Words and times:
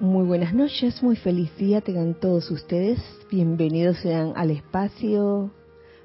Muy 0.00 0.24
buenas 0.24 0.54
noches, 0.54 1.02
muy 1.02 1.14
feliz 1.14 1.54
día 1.58 1.82
tengan 1.82 2.14
todos 2.14 2.50
ustedes. 2.50 2.98
Bienvenidos 3.30 3.98
sean 3.98 4.32
al 4.34 4.50
espacio 4.50 5.50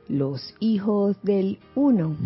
Los 0.09 0.53
Hijos 0.59 1.15
del 1.23 1.59
Uno. 1.75 2.17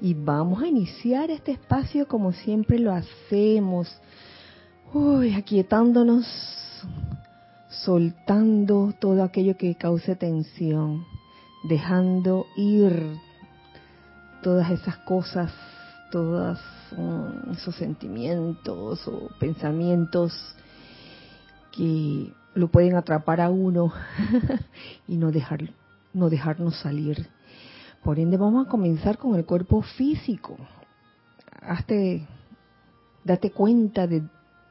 Y 0.00 0.14
vamos 0.14 0.62
a 0.62 0.66
iniciar 0.66 1.30
este 1.30 1.52
espacio 1.52 2.08
como 2.08 2.32
siempre 2.32 2.78
lo 2.78 2.90
hacemos. 2.90 3.94
Uy, 4.94 5.34
aquietándonos, 5.34 6.24
soltando 7.68 8.94
todo 8.98 9.24
aquello 9.24 9.58
que 9.58 9.74
cause 9.74 10.16
tensión, 10.16 11.04
dejando 11.68 12.46
ir 12.56 13.14
todas 14.42 14.70
esas 14.70 14.96
cosas, 15.00 15.52
todos 16.10 16.58
mm, 16.96 17.50
esos 17.50 17.76
sentimientos 17.76 19.06
o 19.06 19.28
pensamientos 19.38 20.32
que 21.74 22.32
lo 22.54 22.68
pueden 22.68 22.96
atrapar 22.96 23.40
a 23.40 23.50
uno 23.50 23.92
y 25.08 25.16
no, 25.16 25.32
dejar, 25.32 25.70
no 26.12 26.30
dejarnos 26.30 26.78
salir. 26.78 27.26
Por 28.02 28.18
ende, 28.18 28.36
vamos 28.36 28.66
a 28.66 28.70
comenzar 28.70 29.18
con 29.18 29.34
el 29.34 29.44
cuerpo 29.44 29.82
físico. 29.82 30.56
Hazte, 31.60 32.26
date 33.24 33.50
cuenta 33.50 34.06
de 34.06 34.22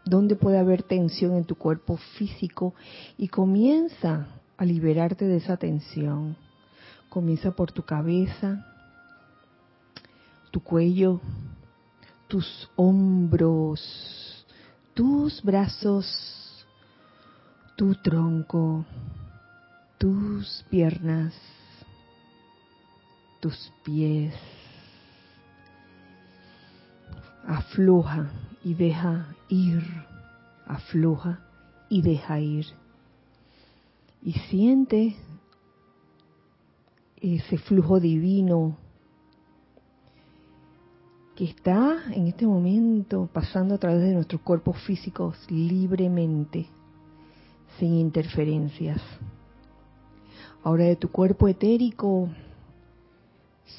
dónde 0.06 0.36
puede 0.36 0.60
haber 0.60 0.84
tensión 0.84 1.36
en 1.36 1.46
tu 1.46 1.56
cuerpo 1.56 1.98
físico 2.18 2.74
y 3.18 3.28
comienza 3.28 4.28
a 4.58 4.66
liberarte 4.66 5.26
de 5.26 5.38
esa 5.38 5.58
tensión. 5.58 6.38
Comienza 7.10 7.52
por 7.52 7.72
tu 7.72 7.84
cabeza, 7.84 8.66
tu 10.52 10.62
cuello, 10.62 11.20
tus 12.28 12.70
hombros, 12.76 14.46
tus 14.94 15.42
brazos, 15.44 16.43
tu 17.76 17.96
tronco, 17.96 18.86
tus 19.98 20.64
piernas, 20.70 21.34
tus 23.40 23.72
pies. 23.84 24.34
Afloja 27.48 28.30
y 28.64 28.74
deja 28.74 29.36
ir, 29.50 29.84
afloja 30.66 31.40
y 31.90 32.02
deja 32.02 32.40
ir. 32.40 32.66
Y 34.22 34.34
siente 34.34 35.16
ese 37.18 37.58
flujo 37.58 38.00
divino 38.00 38.78
que 41.36 41.46
está 41.46 42.04
en 42.14 42.28
este 42.28 42.46
momento 42.46 43.28
pasando 43.34 43.76
a 43.76 43.78
través 43.80 44.04
de 44.04 44.14
nuestros 44.14 44.42
cuerpos 44.42 44.78
físicos 44.84 45.36
libremente 45.50 46.70
sin 47.80 47.96
interferencias. 47.96 49.02
Ahora 50.64 50.86
de 50.86 50.96
tu 50.96 51.10
cuerpo 51.10 51.48
etérico, 51.48 52.30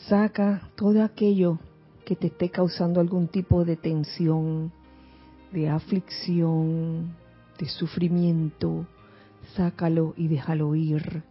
saca 0.09 0.69
todo 0.77 1.03
aquello 1.03 1.59
que 2.05 2.17
te 2.17 2.27
esté 2.27 2.51
causando 2.51 3.01
algún 3.01 3.28
tipo 3.28 3.64
de 3.64 3.77
tensión, 3.77 4.73
de 5.53 5.69
aflicción, 5.69 7.17
de 7.59 7.69
sufrimiento, 7.69 8.86
sácalo 9.56 10.14
y 10.17 10.29
déjalo 10.29 10.75
ir. 10.75 11.23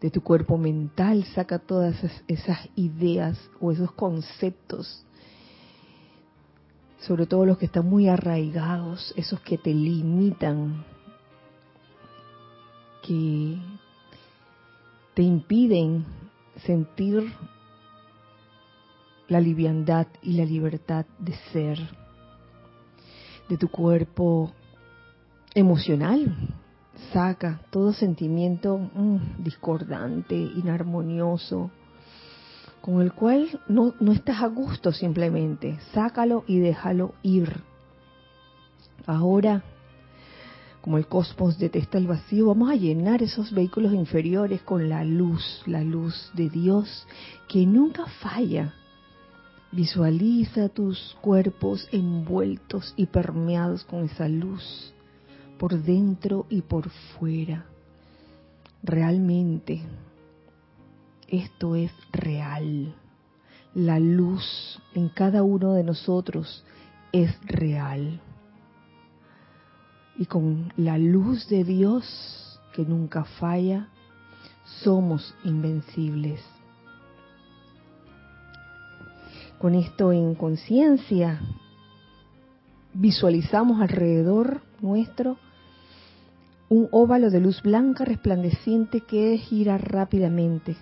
De 0.00 0.10
tu 0.10 0.20
cuerpo 0.20 0.58
mental, 0.58 1.24
saca 1.34 1.60
todas 1.60 1.96
esas, 2.26 2.68
ideas 2.74 3.38
o 3.60 3.70
esos 3.70 3.92
conceptos, 3.92 5.06
sobre 6.98 7.26
todo 7.26 7.46
los 7.46 7.56
que 7.56 7.66
están 7.66 7.88
muy 7.88 8.08
arraigados, 8.08 9.14
esos 9.16 9.40
que 9.40 9.58
te 9.58 9.72
limitan, 9.72 10.84
que 13.02 13.58
te 15.14 15.22
impiden 15.22 16.04
sentir 16.64 17.32
la 19.28 19.40
liviandad 19.40 20.06
y 20.22 20.34
la 20.34 20.44
libertad 20.44 21.06
de 21.18 21.34
ser 21.52 21.78
de 23.48 23.56
tu 23.56 23.68
cuerpo 23.68 24.52
emocional. 25.54 26.34
Saca 27.12 27.60
todo 27.70 27.92
sentimiento 27.92 28.78
mm, 28.78 29.42
discordante, 29.42 30.34
inarmonioso, 30.34 31.70
con 32.80 33.00
el 33.00 33.12
cual 33.12 33.60
no, 33.68 33.94
no 34.00 34.12
estás 34.12 34.42
a 34.42 34.46
gusto 34.46 34.92
simplemente. 34.92 35.78
Sácalo 35.92 36.44
y 36.46 36.58
déjalo 36.58 37.14
ir. 37.22 37.62
Ahora 39.06 39.62
como 40.82 40.98
el 40.98 41.06
cosmos 41.06 41.58
detesta 41.58 41.96
el 41.96 42.08
vacío, 42.08 42.48
vamos 42.48 42.68
a 42.68 42.74
llenar 42.74 43.22
esos 43.22 43.52
vehículos 43.52 43.94
inferiores 43.94 44.62
con 44.62 44.88
la 44.88 45.04
luz, 45.04 45.62
la 45.64 45.84
luz 45.84 46.30
de 46.34 46.50
Dios 46.50 47.06
que 47.48 47.64
nunca 47.64 48.04
falla. 48.20 48.74
Visualiza 49.70 50.68
tus 50.68 51.16
cuerpos 51.20 51.88
envueltos 51.92 52.94
y 52.96 53.06
permeados 53.06 53.84
con 53.84 54.04
esa 54.04 54.28
luz, 54.28 54.92
por 55.56 55.80
dentro 55.80 56.46
y 56.50 56.62
por 56.62 56.90
fuera. 56.90 57.64
Realmente, 58.82 59.82
esto 61.28 61.76
es 61.76 61.92
real. 62.10 62.92
La 63.72 64.00
luz 64.00 64.80
en 64.94 65.08
cada 65.10 65.44
uno 65.44 65.74
de 65.74 65.84
nosotros 65.84 66.64
es 67.12 67.30
real 67.46 68.20
y 70.16 70.26
con 70.26 70.72
la 70.76 70.98
luz 70.98 71.48
de 71.48 71.64
Dios 71.64 72.60
que 72.72 72.84
nunca 72.84 73.24
falla, 73.24 73.88
somos 74.82 75.34
invencibles. 75.44 76.40
Con 79.58 79.74
esto 79.74 80.12
en 80.12 80.34
conciencia, 80.34 81.40
visualizamos 82.94 83.80
alrededor 83.80 84.62
nuestro 84.80 85.38
un 86.68 86.88
óvalo 86.90 87.30
de 87.30 87.40
luz 87.40 87.62
blanca 87.62 88.04
resplandeciente 88.04 89.02
que 89.02 89.36
gira 89.38 89.76
rápidamente 89.76 90.76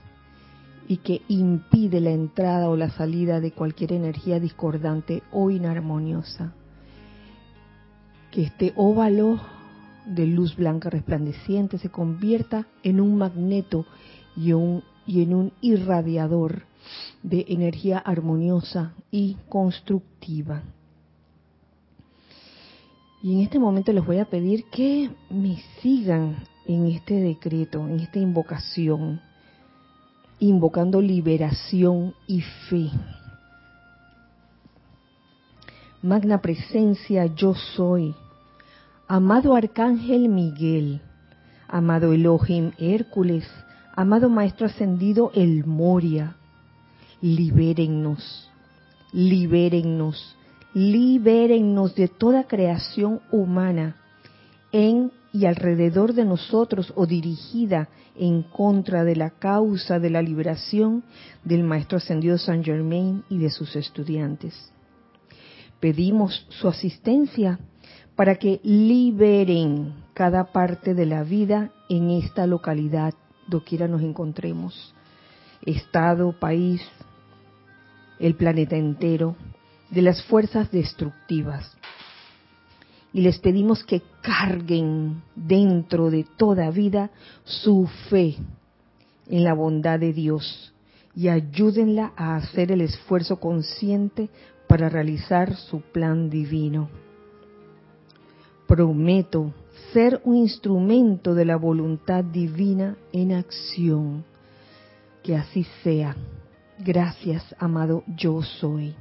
y 0.86 0.98
que 0.98 1.22
impide 1.28 2.00
la 2.00 2.10
entrada 2.10 2.68
o 2.68 2.76
la 2.76 2.90
salida 2.90 3.40
de 3.40 3.52
cualquier 3.52 3.92
energía 3.92 4.38
discordante 4.40 5.22
o 5.32 5.50
inarmoniosa 5.50 6.54
que 8.30 8.42
este 8.42 8.72
óvalo 8.76 9.40
de 10.06 10.26
luz 10.26 10.56
blanca 10.56 10.90
resplandeciente 10.90 11.78
se 11.78 11.90
convierta 11.90 12.66
en 12.82 13.00
un 13.00 13.16
magneto 13.16 13.86
y, 14.36 14.50
en 14.50 15.34
un 15.34 15.52
irradiador 15.60 16.62
de 17.22 17.44
energía 17.48 17.98
armoniosa 17.98 18.94
y 19.10 19.36
constructiva. 19.48 20.62
Y 23.22 23.34
en 23.34 23.40
este 23.40 23.58
momento 23.58 23.92
les 23.92 24.04
voy 24.04 24.18
a 24.18 24.24
pedir 24.24 24.64
que 24.70 25.10
me 25.28 25.58
sigan 25.82 26.36
en 26.66 26.86
este 26.86 27.14
decreto, 27.14 27.86
en 27.86 28.00
esta 28.00 28.18
invocación, 28.18 29.20
invocando 30.38 31.02
liberación 31.02 32.14
y 32.26 32.40
fe. 32.40 32.90
Magna 36.02 36.40
presencia 36.40 37.26
yo 37.26 37.54
soy. 37.54 38.14
Amado 39.06 39.54
Arcángel 39.54 40.30
Miguel, 40.30 41.02
amado 41.68 42.14
Elohim 42.14 42.72
Hércules, 42.78 43.46
amado 43.94 44.30
Maestro 44.30 44.64
Ascendido 44.64 45.30
El 45.34 45.66
Moria, 45.66 46.36
libérennos, 47.20 48.50
libérennos, 49.12 50.36
libérennos 50.72 51.94
de 51.94 52.08
toda 52.08 52.44
creación 52.44 53.20
humana 53.30 53.96
en 54.72 55.12
y 55.34 55.44
alrededor 55.44 56.14
de 56.14 56.24
nosotros 56.24 56.94
o 56.96 57.04
dirigida 57.04 57.90
en 58.16 58.42
contra 58.42 59.04
de 59.04 59.16
la 59.16 59.28
causa 59.28 59.98
de 59.98 60.08
la 60.08 60.22
liberación 60.22 61.04
del 61.44 61.62
Maestro 61.62 61.98
Ascendido 61.98 62.38
San 62.38 62.64
Germain 62.64 63.22
y 63.28 63.36
de 63.36 63.50
sus 63.50 63.76
estudiantes. 63.76 64.72
Pedimos 65.80 66.46
su 66.50 66.68
asistencia 66.68 67.58
para 68.14 68.34
que 68.34 68.60
liberen 68.62 69.94
cada 70.12 70.52
parte 70.52 70.94
de 70.94 71.06
la 71.06 71.22
vida 71.22 71.70
en 71.88 72.10
esta 72.10 72.46
localidad, 72.46 73.14
doquiera 73.46 73.88
nos 73.88 74.02
encontremos, 74.02 74.94
estado, 75.64 76.38
país, 76.38 76.82
el 78.18 78.34
planeta 78.34 78.76
entero, 78.76 79.36
de 79.90 80.02
las 80.02 80.22
fuerzas 80.24 80.70
destructivas. 80.70 81.76
Y 83.12 83.22
les 83.22 83.38
pedimos 83.38 83.82
que 83.82 84.02
carguen 84.20 85.22
dentro 85.34 86.10
de 86.10 86.24
toda 86.36 86.70
vida 86.70 87.10
su 87.44 87.88
fe 88.10 88.36
en 89.26 89.44
la 89.44 89.54
bondad 89.54 89.98
de 89.98 90.12
Dios 90.12 90.72
y 91.14 91.28
ayúdenla 91.28 92.12
a 92.16 92.36
hacer 92.36 92.70
el 92.70 92.82
esfuerzo 92.82 93.40
consciente 93.40 94.30
para 94.70 94.88
realizar 94.88 95.56
su 95.56 95.80
plan 95.80 96.30
divino. 96.30 96.88
Prometo 98.68 99.52
ser 99.92 100.20
un 100.22 100.36
instrumento 100.36 101.34
de 101.34 101.44
la 101.44 101.56
voluntad 101.56 102.22
divina 102.22 102.96
en 103.12 103.32
acción. 103.32 104.24
Que 105.24 105.34
así 105.34 105.66
sea. 105.82 106.14
Gracias, 106.78 107.44
amado 107.58 108.04
yo 108.16 108.44
soy. 108.44 108.94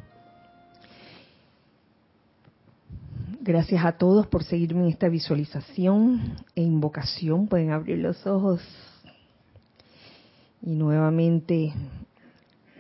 Gracias 3.40 3.86
a 3.86 3.92
todos 3.92 4.26
por 4.26 4.44
seguirme 4.44 4.86
en 4.86 4.90
esta 4.90 5.08
visualización 5.08 6.36
e 6.56 6.64
invocación. 6.64 7.46
Pueden 7.46 7.70
abrir 7.70 8.00
los 8.00 8.26
ojos. 8.26 8.60
Y 10.64 10.72
nuevamente 10.72 11.72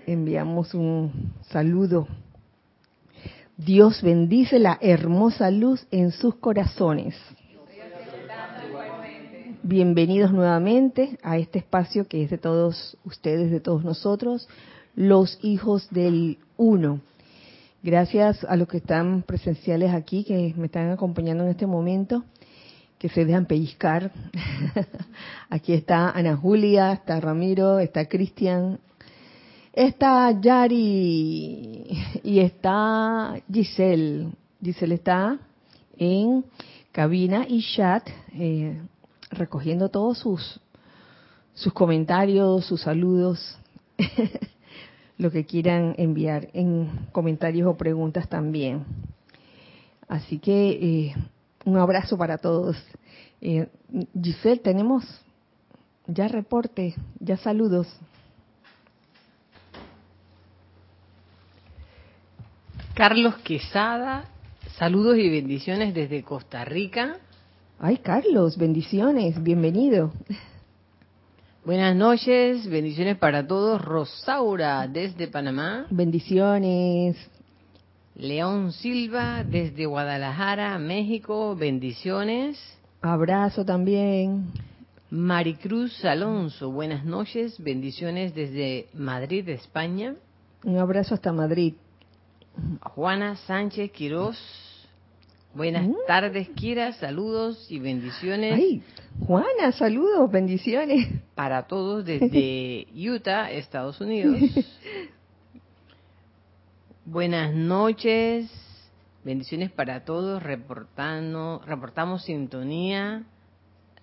enviamos 0.07 0.74
un 0.74 1.31
saludo. 1.51 2.07
Dios 3.59 4.01
bendice 4.01 4.57
la 4.57 4.77
hermosa 4.79 5.51
luz 5.51 5.85
en 5.91 6.11
sus 6.11 6.35
corazones. 6.35 7.13
Bienvenidos 9.63 10.31
nuevamente 10.31 11.19
a 11.21 11.38
este 11.38 11.59
espacio 11.59 12.07
que 12.07 12.23
es 12.23 12.29
de 12.29 12.38
todos 12.38 12.95
ustedes, 13.03 13.51
de 13.51 13.59
todos 13.59 13.83
nosotros, 13.83 14.47
los 14.95 15.38
hijos 15.41 15.89
del 15.89 16.38
uno. 16.56 17.01
Gracias 17.83 18.45
a 18.45 18.56
los 18.56 18.69
que 18.69 18.77
están 18.77 19.23
presenciales 19.23 19.94
aquí, 19.94 20.23
que 20.23 20.53
me 20.56 20.67
están 20.67 20.91
acompañando 20.91 21.44
en 21.44 21.50
este 21.50 21.67
momento, 21.67 22.23
que 22.97 23.09
se 23.09 23.25
dejan 23.25 23.45
pellizcar. 23.45 24.13
aquí 25.50 25.73
está 25.73 26.11
Ana 26.11 26.38
Julia, 26.38 26.94
está 26.94 27.19
Ramiro, 27.19 27.79
está 27.79 28.06
Cristian, 28.07 28.79
está 29.80 30.31
Yari 30.31 31.88
y 32.22 32.40
está 32.40 33.42
Giselle. 33.50 34.28
Giselle 34.62 34.96
está 34.96 35.40
en 35.98 36.44
cabina 36.92 37.46
y 37.48 37.64
chat 37.64 38.06
eh, 38.34 38.81
recogiendo 39.31 39.88
todos 39.88 40.18
sus 40.18 40.60
sus 41.54 41.72
comentarios, 41.72 42.66
sus 42.66 42.81
saludos. 42.81 43.58
lo 45.18 45.31
que 45.31 45.46
quieran 45.46 45.96
enviar 45.98 46.50
en 46.54 47.08
comentarios 47.14 47.68
o 47.68 47.78
preguntas 47.78 48.28
también. 48.28 48.84
Así 50.10 50.40
que 50.40 50.70
eh, 50.72 51.16
un 51.64 51.78
abrazo 51.78 52.18
para 52.18 52.38
todos. 52.38 52.76
Eh, 53.40 53.68
Giselle, 54.22 54.60
tenemos 54.60 55.06
ya 56.08 56.28
reporte, 56.28 56.96
ya 57.22 57.38
saludos. 57.38 57.88
Carlos 63.00 63.38
Quesada, 63.46 64.25
saludos 64.78 65.18
y 65.18 65.30
bendiciones 65.30 65.94
desde 65.94 66.22
Costa 66.22 66.66
Rica. 66.66 67.16
Ay, 67.80 67.96
Carlos, 68.00 68.57
bendiciones, 68.57 69.42
bienvenido. 69.42 70.12
Buenas 71.63 71.96
noches, 71.96 72.69
bendiciones 72.69 73.18
para 73.18 73.48
todos. 73.48 73.81
Rosaura 73.81 74.86
desde 74.90 75.30
Panamá. 75.30 75.88
Bendiciones. 75.90 77.16
León 78.16 78.74
Silva 78.74 79.45
desde 79.45 79.86
Guadalajara, 79.86 80.78
México. 80.78 81.56
Bendiciones. 81.56 82.60
Abrazo 83.02 83.63
también. 83.63 84.52
Maricruz 85.10 86.04
Alonso, 86.04 86.69
buenas 86.69 87.06
noches. 87.06 87.63
Bendiciones 87.63 88.36
desde 88.36 88.90
Madrid, 88.94 89.48
España. 89.48 90.16
Un 90.66 90.78
abrazo 90.78 91.16
hasta 91.16 91.31
Madrid. 91.31 91.75
Juana 92.81 93.35
Sánchez 93.35 93.91
Quirós. 93.91 94.38
Buenas 95.53 95.88
mm. 95.88 95.94
tardes, 96.07 96.47
Kira. 96.50 96.94
Saludos 96.94 97.71
y 97.71 97.79
bendiciones. 97.79 98.53
Ay, 98.53 98.83
Juana, 99.25 99.71
saludos, 99.71 100.31
bendiciones. 100.31 101.07
Para 101.35 101.63
todos 101.63 102.06
desde 102.06 102.88
Utah, 102.94 103.51
Estados 103.51 104.00
Unidos. 104.00 104.39
Buenas 107.06 107.53
noches. 107.53 108.51
Bendiciones 109.23 109.71
para 109.71 110.06
todos. 110.06 110.41
Reportando, 110.41 111.61
reportamos 111.65 112.23
sintonía. 112.23 113.23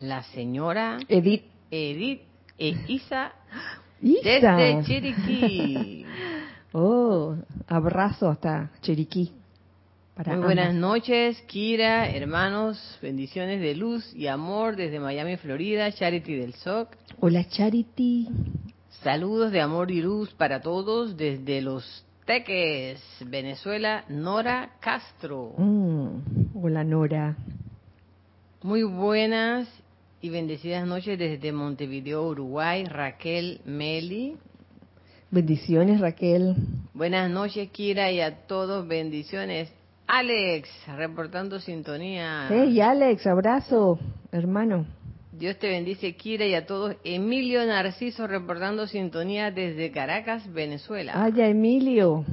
La 0.00 0.24
señora 0.24 0.98
Edith. 1.08 1.44
Edith 1.70 2.22
e 2.58 2.76
Isa, 2.88 3.32
desde 4.00 4.82
Chiriquí. 4.84 6.04
Oh, 6.78 7.34
abrazo 7.68 8.28
hasta 8.28 8.70
Chiriquí. 8.82 9.32
Muy 10.26 10.36
buenas 10.36 10.74
noches, 10.74 11.40
Kira, 11.46 12.10
hermanos, 12.10 12.98
bendiciones 13.00 13.62
de 13.62 13.74
luz 13.74 14.12
y 14.14 14.26
amor 14.26 14.76
desde 14.76 15.00
Miami, 15.00 15.38
Florida, 15.38 15.90
Charity 15.90 16.34
del 16.34 16.52
SOC. 16.52 16.94
Hola, 17.20 17.48
Charity. 17.48 18.28
Saludos 19.02 19.52
de 19.52 19.62
amor 19.62 19.90
y 19.90 20.02
luz 20.02 20.34
para 20.34 20.60
todos 20.60 21.16
desde 21.16 21.62
Los 21.62 22.04
Teques, 22.26 23.00
Venezuela, 23.24 24.04
Nora 24.10 24.72
Castro. 24.80 25.54
Mm, 25.56 26.18
hola, 26.62 26.84
Nora. 26.84 27.38
Muy 28.62 28.82
buenas 28.82 29.66
y 30.20 30.28
bendecidas 30.28 30.86
noches 30.86 31.18
desde 31.18 31.52
Montevideo, 31.52 32.28
Uruguay, 32.28 32.84
Raquel 32.84 33.62
Meli. 33.64 34.36
Bendiciones, 35.30 36.00
Raquel. 36.00 36.54
Buenas 36.94 37.28
noches, 37.28 37.68
Kira, 37.70 38.12
y 38.12 38.20
a 38.20 38.46
todos 38.46 38.86
bendiciones. 38.86 39.72
Alex, 40.06 40.68
reportando 40.96 41.58
sintonía. 41.58 42.46
Hey, 42.48 42.80
Alex, 42.80 43.26
abrazo, 43.26 43.98
hermano. 44.30 44.86
Dios 45.32 45.58
te 45.58 45.68
bendice, 45.68 46.14
Kira, 46.14 46.46
y 46.46 46.54
a 46.54 46.64
todos. 46.64 46.94
Emilio 47.02 47.66
Narciso, 47.66 48.28
reportando 48.28 48.86
sintonía 48.86 49.50
desde 49.50 49.90
Caracas, 49.90 50.50
Venezuela. 50.52 51.12
Ay, 51.16 51.40
Emilio, 51.40 52.24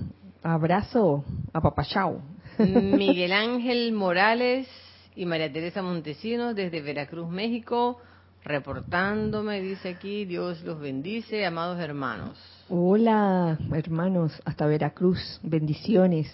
abrazo, 0.44 1.26
a 1.52 1.62
papachao. 1.62 2.22
Miguel 2.60 3.32
Ángel 3.32 3.92
Morales 3.94 4.68
y 5.16 5.26
María 5.26 5.52
Teresa 5.52 5.82
Montesinos, 5.82 6.56
desde 6.56 6.82
Veracruz, 6.82 7.28
México, 7.28 8.00
reportándome, 8.44 9.62
dice 9.62 9.90
aquí, 9.90 10.26
Dios 10.26 10.62
los 10.62 10.80
bendice, 10.80 11.44
amados 11.44 11.80
hermanos. 11.80 12.38
Hola, 12.76 13.60
hermanos, 13.72 14.42
hasta 14.46 14.66
Veracruz, 14.66 15.40
bendiciones. 15.44 16.28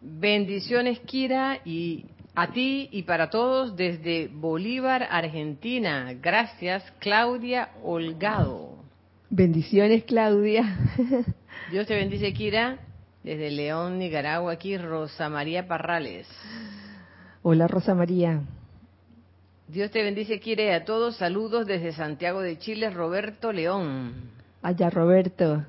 Bendiciones, 0.00 1.00
Kira, 1.00 1.58
y 1.64 2.04
a 2.36 2.52
ti 2.52 2.88
y 2.92 3.02
para 3.02 3.28
todos 3.28 3.74
desde 3.74 4.28
Bolívar, 4.28 5.08
Argentina. 5.10 6.14
Gracias, 6.22 6.84
Claudia 7.00 7.70
Holgado. 7.82 8.84
Bendiciones, 9.30 10.04
Claudia. 10.04 10.78
Dios 11.72 11.88
te 11.88 11.96
bendice, 11.96 12.32
Kira. 12.32 12.78
Desde 13.24 13.50
León, 13.50 13.98
Nicaragua, 13.98 14.52
aquí 14.52 14.78
Rosa 14.78 15.28
María 15.28 15.66
Parrales. 15.66 16.28
Hola, 17.42 17.66
Rosa 17.66 17.96
María. 17.96 18.42
Dios 19.66 19.90
te 19.90 20.04
bendice, 20.04 20.38
Kira, 20.38 20.62
y 20.62 20.68
a 20.68 20.84
todos. 20.84 21.16
Saludos 21.16 21.66
desde 21.66 21.90
Santiago 21.90 22.42
de 22.42 22.60
Chile, 22.60 22.90
Roberto 22.90 23.50
León. 23.52 24.40
Allá, 24.62 24.90
Roberto. 24.90 25.64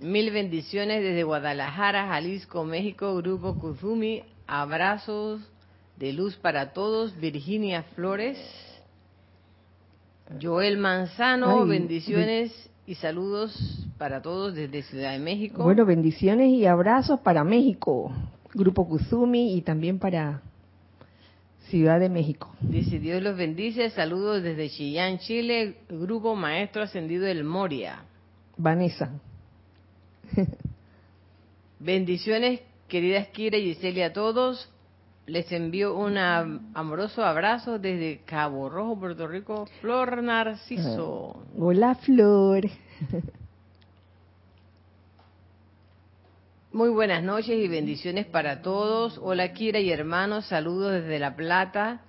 Mil 0.00 0.30
bendiciones 0.30 1.02
desde 1.02 1.24
Guadalajara, 1.24 2.08
Jalisco, 2.08 2.64
México, 2.64 3.16
Grupo 3.16 3.58
Kuzumi. 3.58 4.22
Abrazos 4.46 5.40
de 5.96 6.12
luz 6.12 6.36
para 6.36 6.74
todos. 6.74 7.18
Virginia 7.18 7.82
Flores. 7.94 8.38
Joel 10.40 10.78
Manzano, 10.78 11.66
bendiciones 11.66 12.70
y 12.86 12.94
saludos 12.94 13.86
para 13.98 14.22
todos 14.22 14.54
desde 14.54 14.82
Ciudad 14.82 15.12
de 15.12 15.18
México. 15.18 15.62
Bueno, 15.62 15.84
bendiciones 15.84 16.48
y 16.50 16.66
abrazos 16.66 17.20
para 17.20 17.44
México, 17.44 18.12
Grupo 18.54 18.88
Kuzumi 18.88 19.54
y 19.56 19.62
también 19.62 19.98
para 19.98 20.42
Ciudad 21.72 21.98
de 21.98 22.10
México. 22.10 22.54
Dice 22.60 22.98
Dios 22.98 23.22
los 23.22 23.34
bendice, 23.34 23.88
saludos 23.88 24.42
desde 24.42 24.68
Chillán, 24.68 25.16
Chile, 25.16 25.78
Grupo 25.88 26.36
Maestro 26.36 26.82
Ascendido 26.82 27.24
del 27.24 27.44
Moria. 27.44 28.04
Vanessa. 28.58 29.10
Bendiciones, 31.80 32.60
queridas 32.88 33.28
Kira 33.28 33.56
y 33.56 33.72
Giselle 33.72 34.04
a 34.04 34.12
todos. 34.12 34.68
Les 35.24 35.50
envío 35.50 35.96
un 35.96 36.18
amoroso 36.18 37.24
abrazo 37.24 37.78
desde 37.78 38.20
Cabo 38.26 38.68
Rojo, 38.68 39.00
Puerto 39.00 39.26
Rico, 39.26 39.66
Flor 39.80 40.22
Narciso. 40.22 41.42
Hola, 41.56 41.94
Flor. 41.94 42.68
Muy 46.72 46.88
buenas 46.88 47.22
noches 47.22 47.50
y 47.50 47.68
bendiciones 47.68 48.24
para 48.24 48.62
todos. 48.62 49.20
Hola, 49.22 49.52
Kira 49.52 49.78
y 49.78 49.90
hermanos. 49.90 50.46
Saludos 50.46 50.92
desde 50.92 51.18
La 51.18 51.36
Plata. 51.36 52.00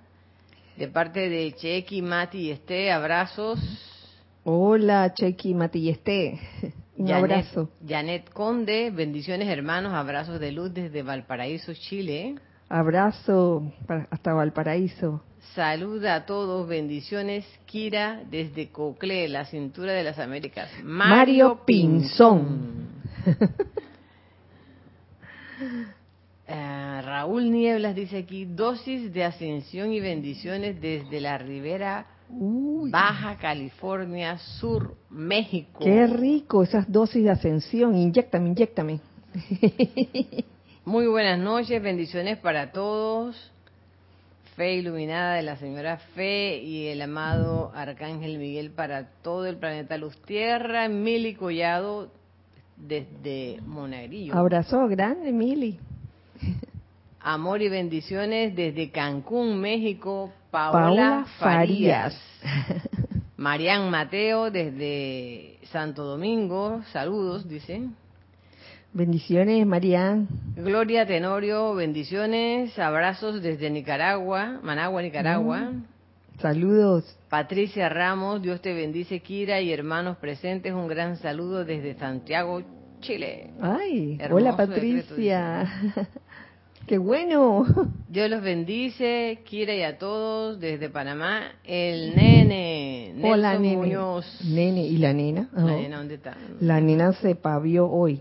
De 0.78 0.88
parte 0.88 1.28
de 1.28 1.52
Chequi, 1.52 2.00
Mati 2.00 2.38
y 2.38 2.50
Esté, 2.50 2.90
abrazos. 2.90 3.60
Hola, 4.42 5.12
Chequi, 5.12 5.52
Mati 5.52 5.80
y 5.80 5.90
Esté. 5.90 6.40
Un 6.96 7.12
abrazo. 7.12 7.68
Janet 7.86 8.30
Conde, 8.30 8.90
bendiciones 8.90 9.48
hermanos, 9.48 9.92
abrazos 9.92 10.40
de 10.40 10.52
luz 10.52 10.72
desde 10.72 11.02
Valparaíso, 11.02 11.74
Chile. 11.74 12.36
Abrazo 12.70 13.70
hasta 14.08 14.32
Valparaíso. 14.32 15.22
Saluda 15.54 16.14
a 16.14 16.24
todos, 16.24 16.66
bendiciones, 16.66 17.44
Kira, 17.66 18.22
desde 18.30 18.70
Cocle, 18.70 19.28
la 19.28 19.44
cintura 19.44 19.92
de 19.92 20.04
las 20.04 20.18
Américas. 20.18 20.70
Mario, 20.82 21.60
Pinzón. 21.66 22.88
Eh, 26.46 27.00
Raúl 27.02 27.50
Nieblas 27.50 27.94
dice 27.94 28.18
aquí, 28.18 28.44
dosis 28.44 29.12
de 29.12 29.24
ascensión 29.24 29.92
y 29.92 30.00
bendiciones 30.00 30.80
desde 30.80 31.20
la 31.20 31.38
Ribera 31.38 32.06
Baja 32.28 33.36
California 33.36 34.38
Sur, 34.38 34.96
México. 35.10 35.80
Qué 35.82 36.06
rico 36.06 36.62
esas 36.62 36.90
dosis 36.90 37.24
de 37.24 37.30
ascensión. 37.30 37.96
Inyectame, 37.96 38.48
inyectame. 38.48 39.00
Muy 40.84 41.06
buenas 41.06 41.38
noches, 41.38 41.82
bendiciones 41.82 42.38
para 42.38 42.72
todos. 42.72 43.50
Fe 44.56 44.74
iluminada 44.74 45.34
de 45.34 45.42
la 45.42 45.56
señora 45.56 45.96
Fe 46.14 46.58
y 46.58 46.86
el 46.86 47.02
amado 47.02 47.72
Arcángel 47.74 48.38
Miguel 48.38 48.70
para 48.70 49.08
todo 49.22 49.46
el 49.46 49.56
planeta 49.56 49.96
Luz 49.96 50.16
Tierra. 50.22 50.88
Mili 50.88 51.34
Collado 51.34 52.10
desde 52.76 53.60
Monagrillo. 53.66 54.34
Abrazo 54.34 54.86
grande, 54.88 55.32
Mili. 55.32 55.78
Amor 57.20 57.62
y 57.62 57.68
bendiciones 57.68 58.54
desde 58.54 58.90
Cancún, 58.90 59.60
México. 59.60 60.32
Paola, 60.50 61.26
Farías. 61.38 62.16
Marian 63.36 63.90
Mateo 63.90 64.50
desde 64.50 65.58
Santo 65.64 66.04
Domingo. 66.04 66.82
Saludos, 66.92 67.48
dice. 67.48 67.88
Bendiciones, 68.92 69.66
Marian. 69.66 70.28
Gloria 70.54 71.04
Tenorio, 71.04 71.74
bendiciones, 71.74 72.78
abrazos 72.78 73.42
desde 73.42 73.68
Nicaragua, 73.68 74.60
Managua, 74.62 75.02
Nicaragua. 75.02 75.60
Mm. 75.62 75.93
Saludos. 76.40 77.04
Patricia 77.30 77.88
Ramos, 77.88 78.42
Dios 78.42 78.60
te 78.60 78.74
bendice, 78.74 79.20
Kira 79.20 79.60
y 79.60 79.72
hermanos 79.72 80.16
presentes, 80.18 80.72
un 80.72 80.88
gran 80.88 81.16
saludo 81.16 81.64
desde 81.64 81.94
Santiago, 81.94 82.62
Chile. 83.00 83.50
Ay, 83.60 84.18
hola 84.30 84.56
Patricia. 84.56 85.66
Qué 86.86 86.98
bueno. 86.98 87.64
Dios 88.08 88.28
los 88.28 88.42
bendice, 88.42 89.38
Kira 89.44 89.74
y 89.74 89.82
a 89.82 89.96
todos 89.96 90.60
desde 90.60 90.90
Panamá. 90.90 91.52
El 91.64 92.14
nene, 92.14 93.12
Nelson 93.14 93.30
Hola, 93.32 93.58
nene. 93.58 93.76
Muñoz. 93.76 94.40
Nene, 94.44 94.82
¿y 94.86 94.98
la 94.98 95.12
nena? 95.14 95.48
La 95.54 95.62
Oh. 95.64 95.66
nena, 95.66 95.96
¿dónde 95.98 96.14
está? 96.16 96.36
La 96.60 96.80
nena 96.80 97.12
se 97.14 97.36
pavió 97.36 97.88
hoy. 97.88 98.20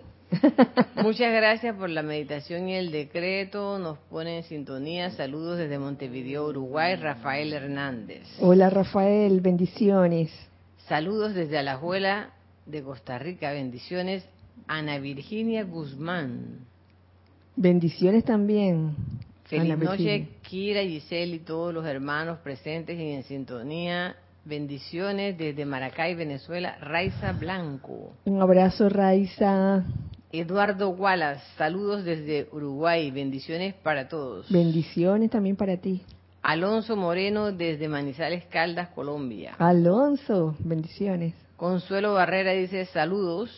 Muchas 1.04 1.34
gracias 1.34 1.76
por 1.76 1.90
la 1.90 2.02
meditación 2.02 2.70
y 2.70 2.76
el 2.76 2.92
decreto. 2.92 3.80
Nos 3.80 3.98
pone 4.10 4.38
en 4.38 4.44
sintonía. 4.44 5.10
Saludos 5.12 5.58
desde 5.58 5.78
Montevideo, 5.80 6.48
Uruguay, 6.48 6.96
Rafael 6.96 7.54
Hernández. 7.54 8.24
Hola 8.40 8.70
Rafael, 8.70 9.42
bendiciones. 9.42 10.32
Saludos 10.88 11.34
desde 11.34 11.58
Alajuela 11.58 12.32
de 12.66 12.84
Costa 12.84 13.20
Rica. 13.20 13.52
Bendiciones. 13.52 14.26
Ana 14.68 14.98
Virginia 15.00 15.64
Guzmán. 15.64 16.60
Bendiciones 17.56 18.24
también. 18.24 18.96
Feliz 19.46 19.66
Ana 19.66 19.76
Virginia. 19.76 20.18
noche, 20.20 20.30
Kira, 20.42 20.82
Giselle 20.82 21.36
y 21.36 21.40
todos 21.40 21.74
los 21.74 21.86
hermanos 21.86 22.40
presentes 22.40 22.98
y 22.98 23.12
en 23.12 23.24
sintonía. 23.24 24.16
Bendiciones 24.46 25.38
desde 25.38 25.66
Maracay, 25.66 26.16
Venezuela, 26.16 26.78
Raiza 26.82 27.32
Blanco. 27.32 28.14
Un 28.26 28.42
abrazo, 28.42 28.90
Raiza. 28.90 29.86
Eduardo 30.36 30.90
Wallace, 30.90 31.44
saludos 31.60 32.04
desde 32.04 32.48
Uruguay, 32.52 33.12
bendiciones 33.12 33.76
para 33.76 34.08
todos. 34.08 34.50
Bendiciones 34.52 35.30
también 35.30 35.56
para 35.56 35.78
ti. 35.78 36.02
Alonso 36.42 36.96
Moreno 36.96 37.52
desde 37.52 37.88
Manizales 37.88 38.44
Caldas, 38.46 38.90
Colombia. 38.90 39.54
Alonso, 39.60 40.56
bendiciones. 40.58 41.36
Consuelo 41.56 42.16
Barrera 42.16 42.54
dice 42.54 42.86
saludos. 42.86 43.52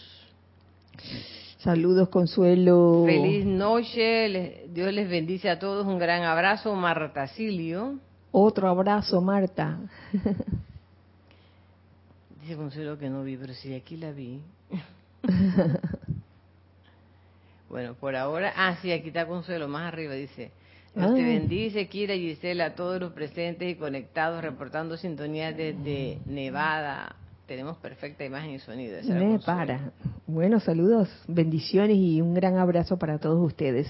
Saludos, 1.59 2.09
Consuelo. 2.09 3.03
Feliz 3.05 3.45
noche, 3.45 4.67
Dios 4.67 4.91
les 4.91 5.09
bendice 5.09 5.49
a 5.49 5.57
todos, 5.57 5.87
un 5.87 5.97
gran 5.97 6.23
abrazo, 6.23 6.75
Marta 6.75 7.25
Silio. 7.27 7.99
Otro 8.33 8.67
abrazo, 8.67 9.21
Marta. 9.21 9.79
Dice 12.41 12.57
Consuelo 12.57 12.97
que 12.97 13.09
no 13.09 13.23
vi, 13.23 13.37
pero 13.37 13.53
sí, 13.53 13.73
aquí 13.73 13.95
la 13.95 14.11
vi. 14.11 14.41
bueno, 17.69 17.95
por 17.95 18.15
ahora, 18.15 18.53
ah, 18.55 18.77
sí, 18.81 18.91
aquí 18.91 19.07
está 19.07 19.25
Consuelo, 19.25 19.67
más 19.67 19.91
arriba 19.91 20.13
dice. 20.13 20.51
Dios 20.95 21.13
te 21.13 21.23
bendice, 21.23 21.87
Kira 21.89 22.15
y 22.15 22.29
Gisela, 22.29 22.67
a 22.67 22.75
todos 22.75 23.01
los 23.01 23.11
presentes 23.11 23.69
y 23.69 23.75
conectados, 23.75 24.41
reportando 24.41 24.95
sintonía 24.95 25.51
desde 25.51 26.19
Nevada. 26.25 27.17
Tenemos 27.47 27.77
perfecta 27.77 28.23
imagen 28.23 28.51
y 28.51 28.59
sonido. 28.59 28.97
Me 29.03 29.37
para. 29.39 29.91
Bueno, 30.25 30.59
saludos, 30.61 31.09
bendiciones 31.27 31.97
y 31.97 32.21
un 32.21 32.33
gran 32.33 32.57
abrazo 32.57 32.97
para 32.97 33.19
todos 33.19 33.45
ustedes. 33.45 33.87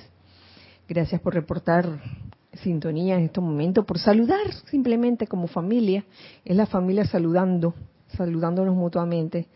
Gracias 0.88 1.22
por 1.22 1.36
reportar 1.36 1.86
sintonía 2.54 3.16
en 3.16 3.26
estos 3.26 3.44
momentos, 3.44 3.86
por 3.86 4.00
saludar 4.00 4.52
simplemente 4.70 5.28
como 5.28 5.48
familia. 5.48 6.06
Es 6.44 6.56
la 6.56 6.66
familia 6.66 7.06
saludando, 7.06 7.76
saludándonos 8.08 8.76
mutuamente. 8.76 9.48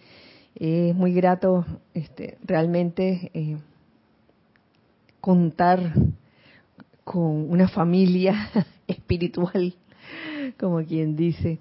Es 0.55 0.93
muy 0.93 1.13
grato 1.13 1.65
este, 1.93 2.37
realmente 2.43 3.31
eh, 3.33 3.57
contar 5.21 5.93
con 7.03 7.49
una 7.51 7.67
familia 7.67 8.49
espiritual, 8.87 9.73
como 10.59 10.83
quien 10.83 11.15
dice, 11.15 11.59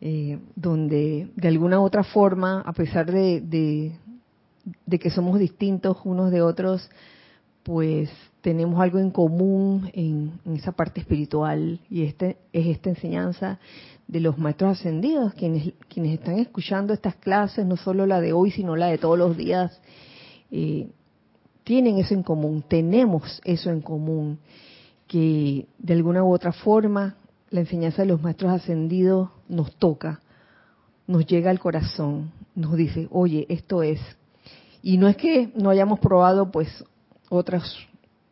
eh, 0.00 0.38
donde 0.54 1.28
de 1.36 1.48
alguna 1.48 1.80
u 1.80 1.84
otra 1.84 2.04
forma, 2.04 2.60
a 2.60 2.72
pesar 2.72 3.10
de, 3.10 3.40
de, 4.86 4.98
que 4.98 5.10
somos 5.10 5.38
distintos 5.38 5.98
unos 6.04 6.30
de 6.30 6.42
otros, 6.42 6.90
pues 7.62 8.10
tenemos 8.40 8.80
algo 8.80 8.98
en 8.98 9.10
común 9.10 9.90
en, 9.92 10.32
en 10.44 10.56
esa 10.56 10.72
parte 10.72 11.00
espiritual. 11.00 11.80
Y 11.90 12.02
este 12.02 12.36
es 12.52 12.66
esta 12.66 12.90
enseñanza 12.90 13.58
de 14.06 14.20
los 14.20 14.38
maestros 14.38 14.78
ascendidos, 14.78 15.34
quienes, 15.34 15.72
quienes 15.88 16.18
están 16.18 16.38
escuchando 16.38 16.92
estas 16.92 17.16
clases, 17.16 17.66
no 17.66 17.76
solo 17.76 18.06
la 18.06 18.20
de 18.20 18.32
hoy, 18.32 18.50
sino 18.50 18.76
la 18.76 18.86
de 18.86 18.98
todos 18.98 19.18
los 19.18 19.36
días, 19.36 19.80
eh, 20.50 20.88
tienen 21.66 21.98
eso 21.98 22.14
en 22.14 22.22
común, 22.22 22.62
tenemos 22.62 23.40
eso 23.42 23.70
en 23.70 23.80
común, 23.80 24.38
que 25.08 25.66
de 25.78 25.94
alguna 25.94 26.22
u 26.22 26.32
otra 26.32 26.52
forma 26.52 27.16
la 27.50 27.58
enseñanza 27.58 28.02
de 28.02 28.08
los 28.08 28.22
maestros 28.22 28.52
ascendidos 28.52 29.30
nos 29.48 29.74
toca, 29.74 30.20
nos 31.08 31.26
llega 31.26 31.50
al 31.50 31.58
corazón, 31.58 32.30
nos 32.54 32.76
dice, 32.76 33.08
oye, 33.10 33.46
esto 33.48 33.82
es. 33.82 33.98
Y 34.80 34.96
no 34.96 35.08
es 35.08 35.16
que 35.16 35.50
no 35.56 35.70
hayamos 35.70 35.98
probado 35.98 36.52
pues 36.52 36.84
otras, 37.30 37.74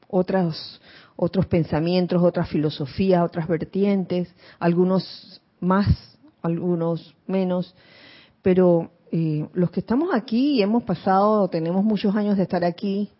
otras, 0.06 0.80
otros 1.16 1.46
pensamientos, 1.46 2.22
otras 2.22 2.48
filosofías, 2.48 3.24
otras 3.24 3.48
vertientes, 3.48 4.32
algunos 4.60 5.42
más, 5.58 5.88
algunos 6.40 7.16
menos, 7.26 7.74
pero 8.42 8.92
eh, 9.10 9.48
los 9.54 9.72
que 9.72 9.80
estamos 9.80 10.10
aquí 10.14 10.52
y 10.52 10.62
hemos 10.62 10.84
pasado, 10.84 11.48
tenemos 11.48 11.82
muchos 11.82 12.14
años 12.14 12.36
de 12.36 12.44
estar 12.44 12.64
aquí, 12.64 13.10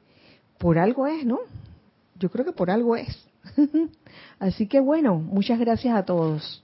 por 0.59 0.79
algo 0.79 1.07
es, 1.07 1.25
¿no? 1.25 1.39
Yo 2.19 2.31
creo 2.31 2.45
que 2.45 2.53
por 2.53 2.71
algo 2.71 2.97
es. 2.97 3.27
Así 4.39 4.67
que 4.67 4.81
bueno, 4.81 5.17
muchas 5.17 5.59
gracias 5.59 5.95
a 5.97 6.05
todos. 6.05 6.63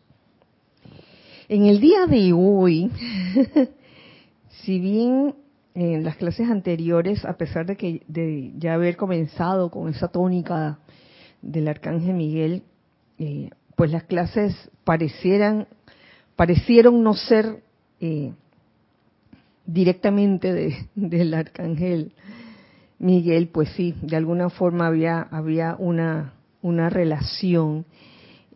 En 1.49 1.67
el 1.67 1.81
día 1.81 2.07
de 2.07 2.33
hoy, 2.33 2.91
si 4.65 4.79
bien 4.79 5.35
en 5.75 6.05
las 6.05 6.17
clases 6.17 6.49
anteriores, 6.49 7.25
a 7.25 7.37
pesar 7.37 7.67
de 7.67 7.77
que 7.77 8.03
de 8.09 8.53
ya 8.59 8.75
haber 8.75 8.97
comenzado 8.97 9.71
con 9.71 9.89
esa 9.89 10.09
tónica 10.09 10.79
del 11.43 11.69
arcángel 11.69 12.15
Miguel, 12.15 12.63
eh, 13.19 13.51
pues 13.77 13.91
las 13.91 14.05
clases 14.05 14.55
parecieran, 14.85 15.67
parecieron 16.37 17.03
no 17.03 17.15
ser 17.15 17.63
eh, 18.01 18.33
directamente 19.67 20.53
de- 20.53 20.89
del 20.95 21.35
arcángel 21.35 22.13
Miguel, 23.01 23.49
pues 23.49 23.71
sí, 23.71 23.95
de 24.03 24.15
alguna 24.15 24.51
forma 24.51 24.87
había, 24.87 25.23
había 25.23 25.75
una, 25.79 26.35
una 26.61 26.91
relación. 26.91 27.87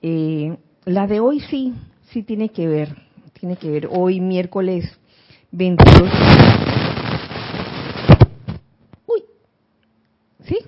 Eh, 0.03 0.59
la 0.85 1.07
de 1.07 1.19
hoy 1.19 1.41
sí, 1.41 1.73
sí 2.11 2.23
tiene 2.23 2.51
que 2.51 2.69
ver, 2.69 2.95
tiene 3.41 3.57
que 3.57 3.71
ver. 3.71 3.89
Hoy 3.91 4.21
miércoles 4.21 4.85
22. 5.51 6.11
Uy, 9.07 9.25
sí, 10.43 10.59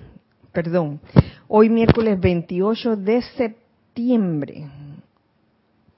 perdón. 0.51 0.99
Hoy 1.47 1.69
miércoles 1.69 2.19
28 2.19 2.95
de 2.95 3.21
septiembre. 3.21 4.67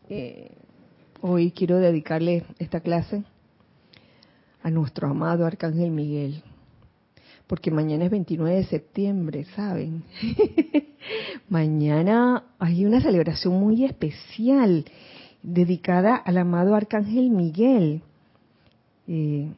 Eh, 0.09 0.51
hoy 1.21 1.51
quiero 1.51 1.77
dedicarle 1.77 2.43
esta 2.57 2.81
clase 2.81 3.23
a 4.63 4.69
nuestro 4.69 5.07
amado 5.07 5.45
Arcángel 5.45 5.91
Miguel 5.91 6.43
porque 7.49 7.71
mañana 7.71 8.05
es 8.05 8.11
29 8.11 8.57
de 8.57 8.63
septiembre, 8.65 9.43
¿saben? 9.55 10.03
mañana 11.49 12.43
hay 12.59 12.85
una 12.85 13.01
celebración 13.01 13.59
muy 13.59 13.85
especial 13.85 14.85
dedicada 15.41 16.15
al 16.15 16.37
amado 16.37 16.75
Arcángel 16.75 17.31
Miguel. 17.31 18.03
Eh, 19.07 19.51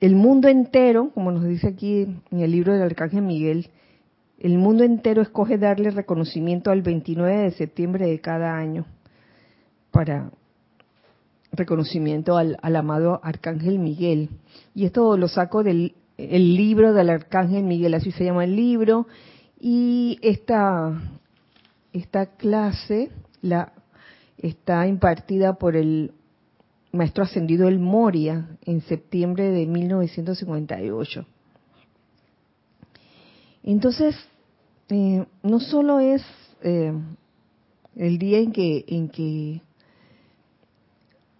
el 0.00 0.16
mundo 0.16 0.48
entero, 0.48 1.10
como 1.14 1.32
nos 1.32 1.44
dice 1.44 1.68
aquí 1.68 2.02
en 2.30 2.40
el 2.40 2.52
libro 2.52 2.74
del 2.74 2.82
Arcángel 2.82 3.22
Miguel, 3.22 3.70
el 4.38 4.58
mundo 4.58 4.84
entero 4.84 5.22
escoge 5.22 5.56
darle 5.56 5.90
reconocimiento 5.90 6.70
al 6.70 6.82
29 6.82 7.38
de 7.38 7.50
septiembre 7.52 8.06
de 8.06 8.20
cada 8.20 8.54
año 8.54 8.84
para 9.90 10.30
reconocimiento 11.52 12.36
al, 12.36 12.58
al 12.60 12.76
amado 12.76 13.18
Arcángel 13.22 13.78
Miguel. 13.78 14.28
Y 14.74 14.84
esto 14.84 15.16
lo 15.16 15.28
saco 15.28 15.62
del 15.62 15.94
el 16.18 16.56
libro 16.56 16.92
del 16.92 17.10
Arcángel 17.10 17.62
Miguel, 17.62 17.94
así 17.94 18.10
se 18.10 18.24
llama 18.24 18.44
el 18.44 18.56
libro, 18.56 19.06
y 19.60 20.18
esta, 20.20 21.00
esta 21.92 22.26
clase 22.26 23.10
la, 23.40 23.72
está 24.36 24.86
impartida 24.86 25.54
por 25.54 25.76
el 25.76 26.12
maestro 26.92 27.24
ascendido 27.24 27.68
El 27.68 27.78
Moria 27.78 28.48
en 28.64 28.80
septiembre 28.82 29.50
de 29.50 29.66
1958. 29.66 31.26
Entonces, 33.62 34.16
eh, 34.88 35.24
no 35.42 35.60
solo 35.60 36.00
es 36.00 36.22
eh, 36.62 36.92
el 37.94 38.18
día 38.18 38.38
en 38.38 38.52
que, 38.52 38.84
en 38.88 39.08
que 39.08 39.60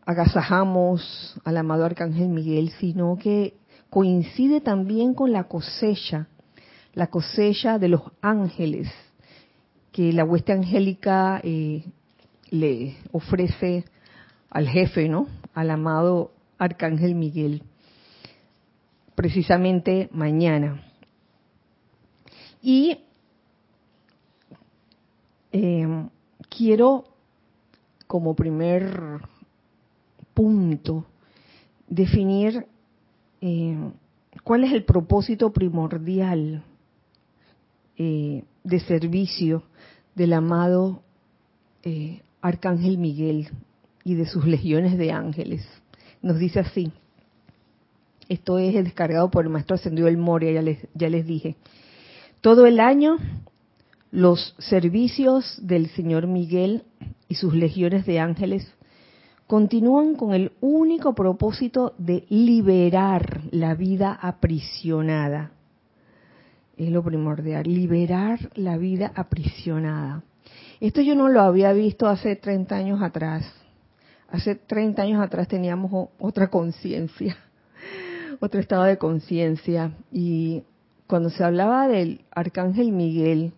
agasajamos 0.04 1.38
al 1.44 1.56
amado 1.56 1.84
Arcángel 1.84 2.28
Miguel, 2.28 2.70
sino 2.78 3.16
que 3.16 3.54
coincide 3.90 4.60
también 4.60 5.14
con 5.14 5.32
la 5.32 5.44
cosecha, 5.44 6.28
la 6.94 7.08
cosecha 7.08 7.78
de 7.78 7.88
los 7.88 8.02
ángeles 8.20 8.88
que 9.92 10.12
la 10.12 10.24
hueste 10.24 10.52
angélica 10.52 11.40
eh, 11.42 11.84
le 12.50 12.96
ofrece 13.12 13.84
al 14.50 14.68
jefe, 14.68 15.08
¿no? 15.08 15.26
Al 15.54 15.70
amado 15.70 16.32
Arcángel 16.58 17.14
Miguel, 17.14 17.62
precisamente 19.14 20.08
mañana. 20.12 20.84
Y 22.62 22.98
eh, 25.52 26.08
quiero, 26.48 27.04
como 28.06 28.34
primer 28.34 29.20
punto, 30.34 31.06
definir 31.88 32.66
eh, 33.40 33.76
cuál 34.44 34.64
es 34.64 34.72
el 34.72 34.84
propósito 34.84 35.52
primordial 35.52 36.62
eh, 37.96 38.44
de 38.64 38.80
servicio 38.80 39.62
del 40.14 40.32
amado 40.32 41.02
eh, 41.82 42.20
Arcángel 42.40 42.98
Miguel 42.98 43.48
y 44.04 44.14
de 44.14 44.26
sus 44.26 44.44
legiones 44.46 44.98
de 44.98 45.12
ángeles. 45.12 45.66
Nos 46.22 46.38
dice 46.38 46.60
así. 46.60 46.92
Esto 48.28 48.58
es 48.58 48.74
descargado 48.74 49.30
por 49.30 49.44
el 49.44 49.50
maestro 49.50 49.76
ascendido 49.76 50.06
el 50.06 50.18
Moria, 50.18 50.52
ya 50.52 50.62
les, 50.62 50.86
ya 50.92 51.08
les 51.08 51.26
dije. 51.26 51.56
Todo 52.42 52.66
el 52.66 52.78
año 52.78 53.16
los 54.10 54.54
servicios 54.58 55.58
del 55.62 55.88
Señor 55.90 56.26
Miguel 56.26 56.84
y 57.28 57.36
sus 57.36 57.54
legiones 57.54 58.06
de 58.06 58.20
ángeles 58.20 58.70
continúan 59.48 60.14
con 60.14 60.34
el 60.34 60.52
único 60.60 61.14
propósito 61.14 61.94
de 61.96 62.26
liberar 62.28 63.40
la 63.50 63.74
vida 63.74 64.12
aprisionada. 64.12 65.52
Es 66.76 66.90
lo 66.90 67.02
primordial, 67.02 67.64
liberar 67.64 68.38
la 68.54 68.76
vida 68.76 69.10
aprisionada. 69.16 70.22
Esto 70.80 71.00
yo 71.00 71.14
no 71.14 71.28
lo 71.28 71.40
había 71.40 71.72
visto 71.72 72.06
hace 72.06 72.36
30 72.36 72.76
años 72.76 73.02
atrás. 73.02 73.50
Hace 74.30 74.54
30 74.54 75.00
años 75.00 75.22
atrás 75.22 75.48
teníamos 75.48 76.10
otra 76.18 76.50
conciencia, 76.50 77.38
otro 78.40 78.60
estado 78.60 78.84
de 78.84 78.98
conciencia. 78.98 79.92
Y 80.12 80.62
cuando 81.06 81.30
se 81.30 81.42
hablaba 81.42 81.88
del 81.88 82.20
arcángel 82.30 82.92
Miguel, 82.92 83.54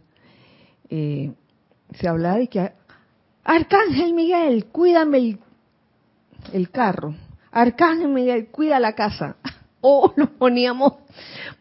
eh, 0.88 1.32
se 1.98 2.08
hablaba 2.08 2.38
de 2.38 2.46
que, 2.46 2.72
Arcángel 3.42 4.14
Miguel, 4.14 4.66
cuídame 4.66 5.18
el 5.18 5.38
el 6.52 6.70
carro. 6.70 7.14
Arcángel 7.50 8.08
Miguel, 8.08 8.48
cuida 8.48 8.80
la 8.80 8.94
casa. 8.94 9.36
O 9.82 10.12
nos 10.14 10.28
poníamos, 10.28 10.92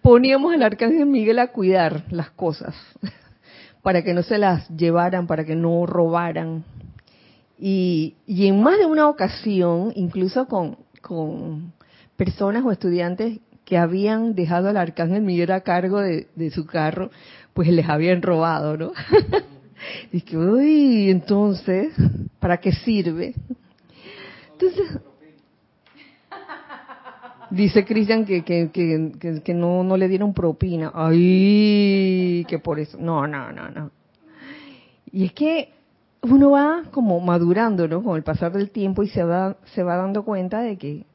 poníamos 0.02 0.54
al 0.54 0.64
Arcángel 0.64 1.06
Miguel 1.06 1.40
a 1.40 1.54
cuidar 1.54 2.04
las 2.12 2.30
cosas, 2.32 2.76
para 3.82 4.04
que 4.04 4.14
no 4.14 4.24
se 4.24 4.38
las 4.38 4.68
llevaran, 4.68 5.26
para 5.26 5.46
que 5.46 5.56
no 5.56 5.86
robaran. 5.86 6.66
Y, 7.58 8.16
y 8.28 8.48
en 8.48 8.62
más 8.62 8.78
de 8.78 8.88
una 8.88 9.08
ocasión, 9.08 9.94
incluso 9.96 10.50
con, 10.50 10.80
con 11.02 11.72
personas 12.18 12.66
o 12.66 12.72
estudiantes 12.74 13.40
que 13.70 13.78
habían 13.78 14.34
dejado 14.34 14.68
al 14.70 14.78
Arcángel 14.78 15.22
Miguel 15.22 15.52
a 15.52 15.62
cargo 15.62 16.02
de, 16.02 16.52
su 16.52 16.66
carro, 16.66 17.12
pues 17.54 17.68
les 17.68 17.88
habían 17.88 18.24
robado, 18.24 18.76
¿no? 18.76 18.94
Dice, 20.12 20.36
uy, 20.36 21.12
entonces, 21.12 21.94
¿para 22.40 22.58
qué 22.58 22.72
sirve? 22.72 23.36
Dice 27.50 27.86
Cristian 27.86 28.26
que, 28.26 28.44
que, 28.44 28.70
que, 28.72 29.42
que, 29.44 29.54
no, 29.54 29.84
no 29.84 29.98
le 29.98 30.08
dieron 30.08 30.34
propina. 30.34 30.92
Ay, 30.94 32.46
que 32.48 32.60
por 32.60 32.80
eso. 32.80 32.98
No, 33.00 33.28
no, 33.28 33.52
no, 33.52 33.70
no. 33.70 33.92
Y 35.12 35.26
es 35.26 35.34
que 35.34 35.70
uno 36.22 36.52
va 36.52 36.84
como 36.92 37.20
madurando, 37.20 37.88
¿no? 37.88 38.04
Con 38.04 38.16
el 38.16 38.24
pasar 38.24 38.52
del 38.52 38.72
tiempo 38.72 39.04
y 39.04 39.10
se 39.10 39.24
va, 39.24 39.58
se 39.74 39.84
va 39.84 39.96
dando 39.96 40.24
cuenta 40.24 40.62
de 40.62 40.78
que, 40.78 41.06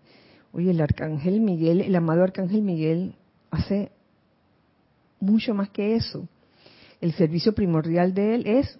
oye, 0.52 0.70
el 0.70 0.80
arcángel 0.80 1.40
Miguel, 1.40 1.80
el 1.80 1.94
amado 1.94 2.22
arcángel 2.22 2.62
Miguel, 2.62 3.14
hace 3.50 3.92
mucho 5.20 5.54
más 5.54 5.70
que 5.70 5.94
eso. 5.94 6.26
El 7.00 7.12
servicio 7.12 7.54
primordial 7.54 8.14
de 8.14 8.35
él 8.35 8.46
es 8.46 8.78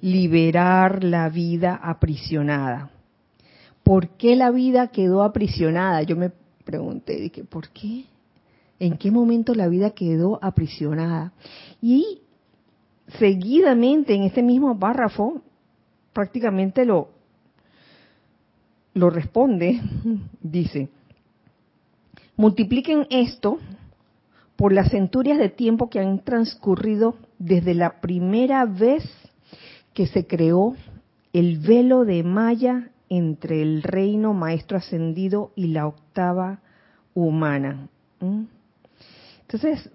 liberar 0.00 1.04
la 1.04 1.28
vida 1.28 1.78
aprisionada. 1.80 2.90
¿Por 3.82 4.10
qué 4.10 4.36
la 4.36 4.50
vida 4.50 4.88
quedó 4.88 5.22
aprisionada? 5.22 6.02
Yo 6.02 6.16
me 6.16 6.30
pregunté, 6.64 7.16
dije, 7.16 7.44
¿por 7.44 7.68
qué? 7.70 8.04
¿En 8.78 8.96
qué 8.96 9.10
momento 9.10 9.54
la 9.54 9.68
vida 9.68 9.90
quedó 9.90 10.38
aprisionada? 10.42 11.32
Y 11.80 12.20
seguidamente 13.18 14.14
en 14.14 14.22
este 14.22 14.42
mismo 14.42 14.78
párrafo 14.78 15.42
prácticamente 16.12 16.84
lo, 16.84 17.08
lo 18.94 19.10
responde, 19.10 19.80
dice, 20.42 20.88
multipliquen 22.36 23.06
esto 23.10 23.58
por 24.56 24.72
las 24.72 24.90
centurias 24.90 25.38
de 25.38 25.48
tiempo 25.48 25.90
que 25.90 26.00
han 26.00 26.20
transcurrido 26.20 27.16
desde 27.38 27.74
la 27.74 28.00
primera 28.00 28.64
vez 28.64 29.02
que 29.92 30.06
se 30.06 30.26
creó 30.26 30.76
el 31.32 31.58
velo 31.58 32.04
de 32.04 32.22
Maya 32.22 32.91
entre 33.14 33.60
el 33.60 33.82
reino 33.82 34.32
maestro 34.32 34.78
ascendido 34.78 35.52
y 35.54 35.66
la 35.66 35.86
octava 35.86 36.60
humana. 37.12 37.90
Entonces, 39.42 39.90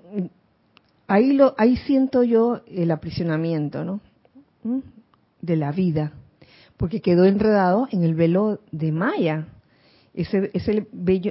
ahí, 1.07 1.33
lo, 1.33 1.55
ahí 1.57 1.77
siento 1.77 2.21
yo 2.21 2.61
el 2.67 2.91
aprisionamiento. 2.91 3.99
De 5.41 5.55
la 5.55 5.71
vida, 5.71 6.11
porque 6.75 7.01
quedó 7.01 7.23
enredado 7.23 7.87
en 7.91 8.03
el 8.03 8.15
velo 8.15 8.59
de 8.71 8.91
Maya, 8.91 9.47
ese 10.13 10.87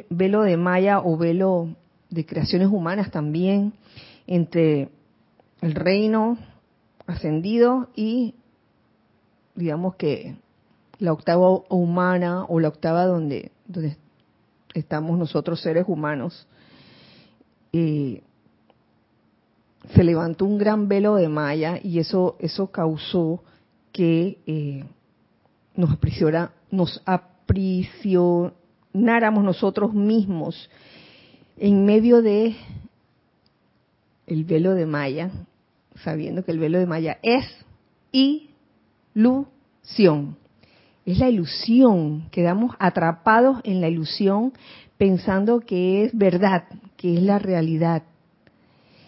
velo 0.08 0.42
de 0.42 0.56
Maya 0.56 1.00
o 1.00 1.16
velo 1.16 1.76
de 2.08 2.24
creaciones 2.24 2.68
humanas 2.68 3.10
también, 3.10 3.74
entre 4.26 4.88
el 5.60 5.74
reino 5.74 6.38
ascendido 7.06 7.90
y 7.94 8.34
digamos 9.54 9.96
que 9.96 10.36
la 10.98 11.12
octava 11.12 11.62
humana 11.68 12.46
o 12.48 12.58
la 12.60 12.68
octava 12.68 13.04
donde, 13.06 13.50
donde 13.66 13.96
estamos 14.74 15.18
nosotros 15.18 15.60
seres 15.60 15.86
humanos, 15.88 16.46
se 17.72 18.22
levantó 19.94 20.44
un 20.46 20.58
gran 20.58 20.88
velo 20.88 21.16
de 21.16 21.28
malla 21.28 21.78
y 21.82 21.98
eso, 21.98 22.36
eso 22.40 22.70
causó 22.70 23.42
que 23.92 24.38
eh, 24.46 24.84
nos, 25.74 25.90
aprisiona, 25.92 26.52
nos 26.70 27.02
aprisionáramos 27.04 29.44
nosotros 29.44 29.92
mismos 29.92 30.70
en 31.58 31.84
medio 31.84 32.22
de 32.22 32.56
el 34.26 34.44
velo 34.44 34.74
de 34.74 34.86
malla, 34.86 35.30
sabiendo 36.02 36.42
que 36.44 36.52
el 36.52 36.58
velo 36.58 36.78
de 36.78 36.86
malla 36.86 37.18
es 37.22 37.44
ilusión 39.14 40.36
es 41.06 41.18
la 41.18 41.28
ilusión, 41.28 42.28
quedamos 42.30 42.74
atrapados 42.80 43.60
en 43.62 43.80
la 43.80 43.88
ilusión 43.88 44.52
pensando 44.98 45.60
que 45.60 46.04
es 46.04 46.18
verdad, 46.18 46.64
que 46.96 47.14
es 47.14 47.22
la 47.22 47.38
realidad. 47.38 48.02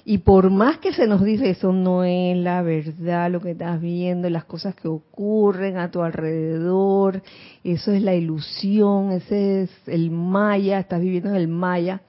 Y 0.04 0.18
por 0.18 0.48
más 0.48 0.78
que 0.78 0.94
se 0.94 1.06
nos 1.06 1.22
dice 1.22 1.50
eso 1.50 1.72
no 1.72 2.04
es 2.04 2.36
la 2.36 2.62
verdad, 2.62 3.30
lo 3.30 3.40
que 3.40 3.50
estás 3.50 3.80
viendo, 3.80 4.30
las 4.30 4.44
cosas 4.44 4.74
que 4.74 4.88
ocurren 4.88 5.76
a 5.76 5.90
tu 5.90 6.00
alrededor, 6.00 7.20
eso 7.62 7.92
es 7.92 8.00
la 8.00 8.14
ilusión, 8.14 9.10
ese 9.10 9.62
es 9.62 9.70
el 9.86 10.10
maya, 10.10 10.78
estás 10.78 11.00
viviendo 11.02 11.30
en 11.30 11.36
el 11.36 11.48
maya. 11.48 12.00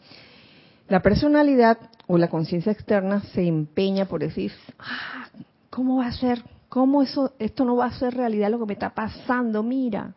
La 0.88 1.02
personalidad 1.02 1.78
o 2.08 2.18
la 2.18 2.30
conciencia 2.30 2.72
externa 2.72 3.22
se 3.34 3.46
empeña 3.46 4.06
por 4.06 4.22
decir, 4.22 4.52
ah, 4.80 5.28
¿cómo 5.70 5.98
va 5.98 6.08
a 6.08 6.12
ser? 6.14 6.42
¿Cómo 6.70 7.02
eso, 7.02 7.34
esto 7.40 7.66
no 7.66 7.76
va 7.76 7.88
a 7.88 8.00
ser 8.00 8.14
realidad 8.14 8.50
lo 8.50 8.60
que 8.60 8.66
me 8.68 8.74
está 8.74 8.92
pasando? 8.94 9.64
Mira, 9.64 10.14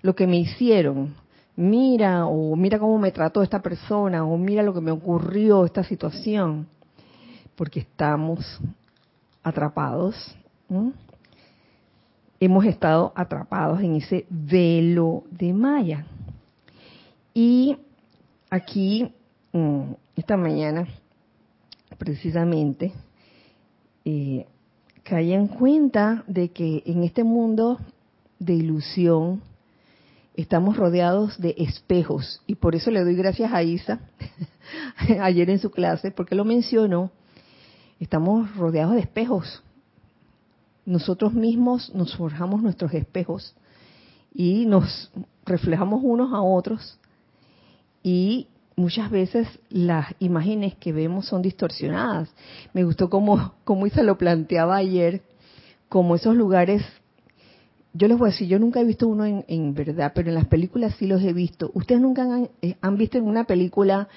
lo 0.00 0.14
que 0.14 0.26
me 0.26 0.38
hicieron, 0.38 1.14
mira, 1.56 2.26
o 2.26 2.56
mira 2.56 2.78
cómo 2.78 2.98
me 2.98 3.10
trató 3.10 3.42
esta 3.42 3.60
persona, 3.60 4.24
o 4.24 4.38
mira 4.38 4.62
lo 4.62 4.72
que 4.72 4.80
me 4.80 4.92
ocurrió, 4.92 5.64
esta 5.64 5.84
situación 5.84 6.68
porque 7.56 7.80
estamos 7.80 8.60
atrapados. 9.42 10.36
Hemos 12.40 12.64
estado 12.64 13.12
atrapados 13.14 13.80
en 13.80 13.96
ese 13.96 14.26
velo 14.28 15.24
de 15.30 15.52
Maya. 15.52 16.06
Y 17.34 17.76
aquí, 18.50 19.12
mm, 19.52 19.92
esta 20.16 20.36
mañana, 20.36 20.88
precisamente, 21.98 22.92
eh, 24.04 24.46
caí 25.04 25.32
en 25.32 25.48
cuenta 25.48 26.24
de 26.26 26.50
que 26.50 26.82
en 26.86 27.04
este 27.04 27.24
mundo 27.24 27.78
de 28.38 28.54
ilusión 28.54 29.42
estamos 30.34 30.76
rodeados 30.76 31.40
de 31.40 31.54
espejos. 31.58 32.42
Y 32.46 32.54
por 32.54 32.74
eso 32.74 32.90
le 32.90 33.04
doy 33.04 33.14
gracias 33.14 33.52
a 33.52 33.62
Isa 33.62 34.00
ayer 35.20 35.50
en 35.50 35.58
su 35.58 35.70
clase, 35.70 36.10
porque 36.10 36.34
lo 36.34 36.44
mencionó 36.44 37.10
estamos 38.02 38.54
rodeados 38.56 38.94
de 38.94 39.00
espejos. 39.00 39.62
Nosotros 40.84 41.32
mismos 41.32 41.94
nos 41.94 42.16
forjamos 42.16 42.60
nuestros 42.60 42.92
espejos 42.94 43.54
y 44.34 44.66
nos 44.66 45.12
reflejamos 45.44 46.00
unos 46.02 46.32
a 46.32 46.42
otros 46.42 46.98
y 48.02 48.48
muchas 48.76 49.10
veces 49.10 49.46
las 49.68 50.14
imágenes 50.18 50.74
que 50.76 50.92
vemos 50.92 51.26
son 51.26 51.42
distorsionadas. 51.42 52.32
Me 52.72 52.84
gustó 52.84 53.08
como, 53.10 53.54
como 53.64 53.86
Isa 53.86 54.02
lo 54.02 54.18
planteaba 54.18 54.76
ayer, 54.76 55.22
como 55.88 56.14
esos 56.14 56.34
lugares, 56.34 56.82
yo 57.92 58.08
les 58.08 58.16
voy 58.16 58.28
a 58.28 58.32
decir, 58.32 58.48
yo 58.48 58.58
nunca 58.58 58.80
he 58.80 58.84
visto 58.84 59.06
uno 59.06 59.26
en, 59.26 59.74
verdad, 59.74 60.12
pero 60.14 60.30
en 60.30 60.34
las 60.34 60.46
películas 60.46 60.94
sí 60.98 61.06
los 61.06 61.22
he 61.22 61.34
visto. 61.34 61.70
¿Ustedes 61.74 62.00
nunca 62.00 62.22
han, 62.22 62.48
eh, 62.62 62.76
visto 62.92 63.18
en 63.18 63.24
una 63.24 63.44
película 63.44 64.08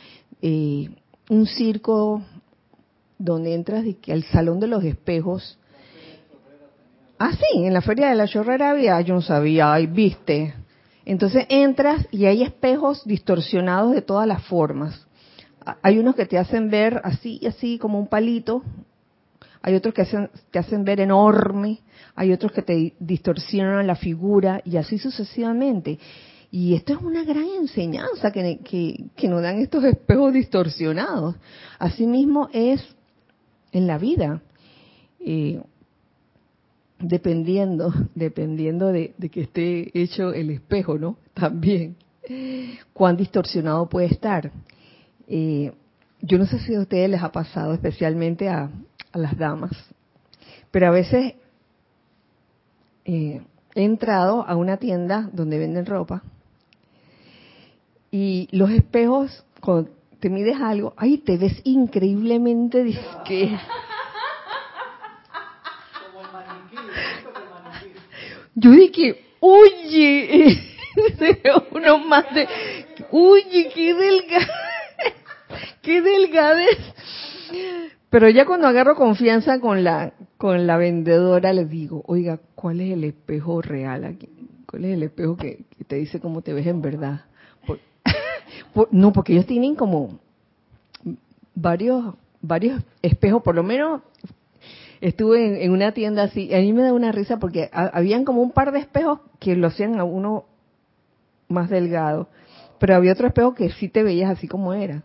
eh, 0.41 0.89
un 1.30 1.46
circo 1.48 2.22
donde 3.18 3.54
entras 3.54 3.86
al 4.08 4.24
salón 4.24 4.60
de 4.60 4.68
los 4.68 4.84
espejos. 4.84 5.58
Ah, 7.18 7.32
sí, 7.32 7.65
en 7.65 7.74
la 7.74 7.82
feria 7.82 8.10
de 8.10 8.15
la 8.15 8.28
chorrera 8.28 8.72
había, 8.72 9.00
yo 9.02 9.15
no 9.15 9.22
sabía, 9.22 9.74
ay, 9.74 9.88
viste. 9.88 10.54
Entonces 11.06 11.46
entras 11.50 12.08
y 12.12 12.26
hay 12.26 12.41
espejos 12.41 13.06
distorsionados 13.06 13.94
de 13.94 14.02
todas 14.02 14.28
las 14.28 14.44
formas. 14.44 15.06
Hay 15.82 16.00
unos 16.00 16.15
que 16.15 16.26
te 16.26 16.38
hacen 16.38 16.70
ver 16.70 17.02
así, 17.04 17.39
así 17.48 17.78
como 17.78 18.00
un 18.00 18.08
palito. 18.08 18.63
Hay 19.62 19.76
otros 19.76 19.94
que 19.94 20.02
hacen, 20.02 20.30
te 20.52 20.60
hacen 20.60 20.84
ver 20.84 21.00
enorme. 21.00 21.80
Hay 22.15 22.32
otros 22.32 22.52
que 22.52 22.62
te 22.62 22.94
distorsionan 23.00 23.88
la 23.88 23.96
figura 23.96 24.62
y 24.63 24.78
así 24.78 24.98
sucesivamente. 24.98 26.00
Y 26.52 26.76
esto 26.76 26.94
es 26.94 27.02
una 27.02 27.24
gran 27.24 27.48
enseñanza 27.60 28.32
que, 28.32 28.60
que, 28.63 29.06
que 29.15 29.28
nos 29.28 29.41
dan 29.41 29.60
estos 29.60 29.84
espejos 29.84 30.34
distorsionados. 30.34 31.36
Asimismo 31.80 32.50
es 32.54 32.84
en 33.72 33.88
la 33.88 33.98
vida. 33.98 34.41
Dependiendo, 36.99 37.93
dependiendo 38.15 38.91
de, 38.91 39.13
que 39.31 39.41
esté 39.41 39.91
hecho 39.99 40.34
el 40.34 40.49
espejo, 40.49 40.97
¿no? 40.97 41.17
También, 41.34 41.95
cuán 42.93 43.17
distorsionado 43.17 43.88
puede 43.88 44.08
estar. 44.08 44.51
Eh, 45.27 45.71
yo 46.21 46.38
no 46.38 46.45
sé 46.45 46.60
si 46.60 46.75
a 46.75 46.79
ustedes 46.79 47.10
les 47.10 47.21
ha 47.21 47.31
pasado, 47.31 47.73
especialmente 47.73 48.49
a, 48.49 48.69
las 49.13 49.38
damas, 49.38 49.71
pero 50.71 50.88
a 50.88 50.91
veces 50.91 51.36
eh, 53.05 53.41
he 53.73 53.84
entrado 53.84 54.45
a 54.45 54.58
una 54.58 54.75
tienda 54.75 55.29
donde 55.31 55.58
venden 55.58 55.86
ropa 55.86 56.21
y 58.12 58.49
los 58.51 58.69
espejos, 58.71 59.45
con 59.62 59.89
te 60.19 60.29
mides 60.29 60.58
algo, 60.62 60.93
ay, 60.97 61.17
te 61.17 61.38
ves 61.38 61.60
increíblemente 61.65 62.84
disque. 62.84 63.58
Yo 68.56 68.72
dije, 68.72 69.22
oye, 69.41 70.58
uno 71.72 72.00
más 72.00 72.34
de, 72.34 72.48
oye, 73.12 73.70
qué 73.74 73.94
delgada, 73.94 74.48
qué 75.82 76.02
delgadez. 76.02 76.78
Pero 78.10 78.30
ya 78.30 78.46
cuando 78.46 78.68
agarro 78.68 78.96
confianza 78.96 79.60
con 79.60 79.84
la, 79.84 80.13
con 80.38 80.68
la 80.68 80.78
vendedora, 80.78 81.52
le 81.52 81.65
digo, 81.65 82.02
oiga, 82.08 82.39
¿cuál 82.56 82.80
es 82.80 82.94
el 82.94 83.04
espejo 83.04 83.62
real 83.62 84.06
aquí? 84.06 84.30
¿Cuál 84.65 84.86
es 84.86 84.94
el 84.94 85.04
espejo 85.04 85.36
que 85.36 85.65
te 85.86 85.98
dice 85.98 86.22
cómo 86.22 86.41
te 86.41 86.54
ves 86.54 86.65
en 86.68 86.82
verdad? 86.82 87.26
no, 88.91 89.12
porque 89.12 89.34
ellos 89.34 89.46
tienen 89.46 89.76
como 89.76 90.20
varios, 91.54 92.15
varios 92.41 92.82
espejos, 93.02 93.44
por 93.44 93.56
lo 93.56 93.63
menos 93.63 94.02
estuve 95.01 95.63
en, 95.63 95.71
una 95.71 95.91
tienda 95.91 96.23
así, 96.23 96.53
a 96.53 96.60
mí 96.60 96.73
me 96.73 96.84
da 96.84 96.93
una 96.93 97.12
risa 97.12 97.38
porque 97.38 97.69
habían 97.71 98.25
como 98.25 98.41
un 98.41 98.51
par 98.51 98.71
de 98.71 98.79
espejos 98.79 99.19
que 99.39 99.55
lo 99.55 99.67
hacían 99.67 99.99
a 99.99 100.03
uno 100.03 100.45
más 101.47 101.69
delgado, 101.69 102.27
pero 102.79 102.95
había 102.95 103.13
otro 103.13 103.27
espejo 103.27 103.55
que 103.55 103.69
sí 103.71 103.89
te 103.89 104.03
veías 104.03 104.31
así 104.31 104.47
como 104.47 104.73
era. 104.73 105.03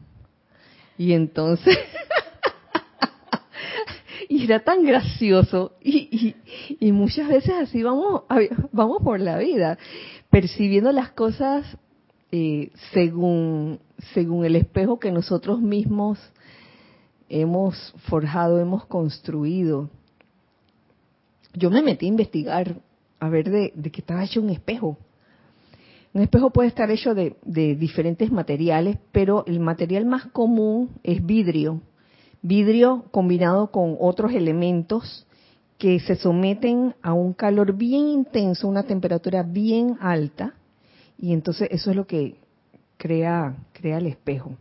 Y 0.96 1.12
entonces, 1.12 1.78
y 4.28 4.44
era 4.44 4.60
tan 4.60 4.84
gracioso, 4.84 5.72
y, 5.82 6.34
y, 6.78 6.86
y 6.86 6.92
muchas 6.92 7.28
veces 7.28 7.54
así 7.58 7.82
vamos, 7.82 8.22
vamos 8.72 9.02
por 9.02 9.20
la 9.20 9.38
vida, 9.38 9.78
percibiendo 10.30 10.92
las 10.92 11.10
cosas 11.10 11.66
eh, 12.32 12.70
según, 12.92 13.80
según 14.14 14.44
el 14.44 14.54
espejo 14.54 15.00
que 15.00 15.10
nosotros 15.10 15.60
mismos 15.60 16.20
hemos 17.30 17.94
forjado, 18.08 18.60
hemos 18.60 18.84
construido. 18.86 19.88
Yo 21.54 21.70
me 21.70 21.82
metí 21.82 22.06
a 22.06 22.08
investigar 22.08 22.76
a 23.18 23.28
ver 23.28 23.50
de, 23.50 23.72
qué 23.90 24.00
estaba 24.00 24.24
hecho 24.24 24.40
un 24.40 24.50
espejo. 24.50 24.98
Un 26.12 26.22
espejo 26.22 26.50
puede 26.50 26.68
estar 26.68 26.90
hecho 26.90 27.14
de, 27.14 27.36
de, 27.44 27.76
diferentes 27.76 28.32
materiales, 28.32 28.98
pero 29.12 29.44
el 29.46 29.60
material 29.60 30.04
más 30.04 30.26
común 30.26 30.90
es 31.04 31.24
vidrio. 31.24 31.80
Vidrio 32.42 33.04
combinado 33.12 33.70
con 33.70 33.96
otros 34.00 34.32
elementos 34.32 35.26
que 35.78 36.00
se 36.00 36.16
someten 36.16 36.94
a 37.00 37.12
un 37.12 37.32
calor 37.32 37.74
bien 37.74 38.08
intenso, 38.08 38.68
una 38.68 38.82
temperatura 38.82 39.42
bien 39.42 39.96
alta, 40.00 40.54
y 41.16 41.32
entonces 41.32 41.68
eso 41.70 41.90
es 41.90 41.96
lo 41.96 42.06
que 42.06 42.36
crea, 42.96 43.56
crea 43.72 43.98
el 43.98 44.06
espejo. 44.06 44.56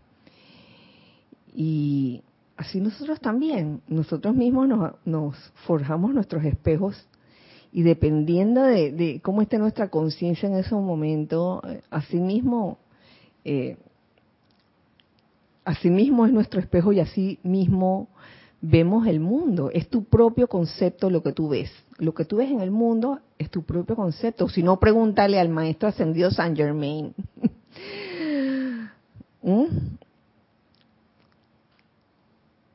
Y 1.53 2.21
así 2.59 2.81
nosotros 2.81 3.21
también, 3.21 3.81
nosotros 3.87 4.35
mismos 4.35 4.67
nos, 5.05 5.35
forjamos 5.65 6.13
nuestros 6.13 6.43
espejos 6.43 7.07
y 7.71 7.83
dependiendo 7.83 8.63
de, 8.63 9.21
cómo 9.23 9.41
esté 9.41 9.57
nuestra 9.57 9.87
conciencia 9.87 10.49
en 10.49 10.55
ese 10.55 10.75
momento, 10.75 11.61
así 11.89 12.17
mismo, 12.17 12.77
eh, 13.45 13.77
así 15.63 15.89
mismo 15.89 16.25
es 16.25 16.33
nuestro 16.33 16.59
espejo 16.59 16.91
y 16.91 16.99
así 16.99 17.39
mismo 17.43 18.09
vemos 18.59 19.07
el 19.07 19.21
mundo. 19.21 19.71
Es 19.73 19.87
tu 19.87 20.03
propio 20.03 20.47
concepto 20.47 21.09
lo 21.09 21.23
que 21.23 21.31
tú 21.31 21.47
ves. 21.47 21.71
Lo 21.97 22.13
que 22.13 22.25
tú 22.25 22.37
ves 22.37 22.51
en 22.51 22.59
el 22.59 22.71
mundo 22.71 23.21
es 23.37 23.49
tu 23.49 23.63
propio 23.63 23.95
concepto. 23.95 24.49
Si 24.49 24.63
no, 24.63 24.81
pregúntale 24.81 25.39
al 25.39 25.47
maestro 25.47 25.87
ascendido 25.87 26.29
Saint 26.29 26.57
Germain. 26.57 27.13
¿Mm? 29.43 29.63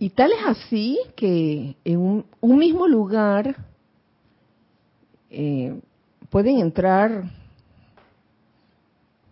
Y 0.04 0.10
tal 0.10 0.32
es 0.32 0.44
así 0.44 0.98
que 1.16 1.76
en 1.82 2.24
un, 2.42 2.58
mismo 2.58 2.86
lugar 2.86 3.56
eh, 5.30 5.80
pueden 6.28 6.58
entrar 6.58 7.30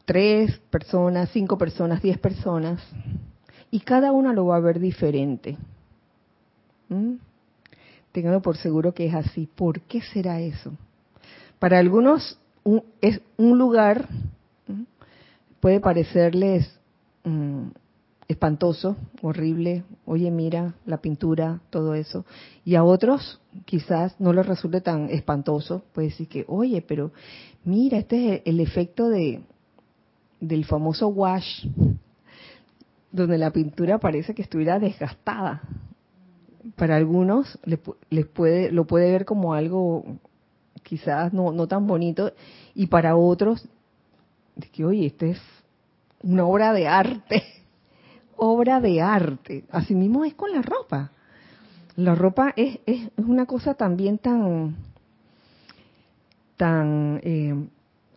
tres 0.06 0.58
personas, 0.70 1.28
cinco 1.30 1.58
personas, 1.58 2.00
diez 2.00 2.16
personas, 2.16 2.82
y 3.70 3.80
cada 3.80 4.12
una 4.12 4.32
lo 4.32 4.46
va 4.46 4.56
a 4.56 4.61
ver 4.61 4.80
diferente. 4.80 5.58
¿Mm? 6.88 7.16
Por 8.42 8.56
seguro 8.56 8.94
que 8.94 9.08
es 9.08 9.14
así. 9.14 9.46
¿Por 9.54 9.82
qué 9.82 10.00
será 10.00 10.40
eso? 10.40 10.72
Para 11.58 11.80
algunos 11.80 12.38
es 13.02 13.20
un 13.37 13.58
lugar 13.58 14.08
puede 15.61 15.80
parecerles 15.80 16.74
mm, 17.24 17.66
espantoso, 18.33 18.97
horrible, 19.23 19.85
oye 20.05 20.31
mira 20.31 20.75
la 20.87 20.99
pintura, 20.99 21.61
todo 21.71 21.95
eso. 21.95 22.25
Y 22.64 22.75
a 22.75 22.85
otros 22.85 23.40
quizás 23.64 24.18
no 24.21 24.33
les 24.33 24.47
resulte 24.47 24.81
tan 24.81 25.11
espantoso, 25.11 25.83
puede 25.92 26.09
decir 26.09 26.29
que, 26.29 26.45
oye, 26.49 26.83
pero 26.83 27.12
mira, 27.64 27.99
este 27.99 28.37
es 28.37 28.42
el, 28.45 28.61
efecto 28.61 29.09
de 29.09 29.42
del 30.40 30.64
famoso 30.64 31.09
wash, 31.09 31.66
donde 33.12 33.38
la 33.38 33.53
pintura 33.53 33.99
parece 33.99 34.35
que 34.35 34.42
estuviera 34.42 34.79
desgastada. 34.79 35.62
Para 36.77 36.97
algunos 36.97 37.59
les, 37.64 38.27
puede, 38.27 38.71
lo 38.73 38.87
puede 38.87 39.11
ver 39.11 39.25
como 39.25 39.55
algo 39.55 40.05
quizás 40.83 41.33
no, 41.33 41.53
no 41.53 41.68
tan 41.68 41.87
bonito, 41.87 42.33
y 42.75 42.87
para 42.87 43.16
otros, 43.16 43.68
de 44.57 44.68
que, 44.68 44.85
oye, 44.85 45.07
este 45.07 45.31
es 45.31 45.40
una 46.23 46.45
obra 46.45 46.73
de 46.73 46.87
arte 46.87 47.62
obra 48.44 48.81
de 48.81 49.00
arte. 49.00 49.64
Asimismo 49.70 50.24
es 50.24 50.35
con 50.35 50.50
la 50.50 50.62
ropa. 50.62 51.12
La 51.94 52.16
ropa 52.16 52.52
es, 52.57 52.81
es, 52.87 53.09
una 53.16 53.46
cosa 53.46 53.74
también 53.74 54.18
tan, 54.18 54.76
tan 56.57 57.20
eh, 57.22 57.55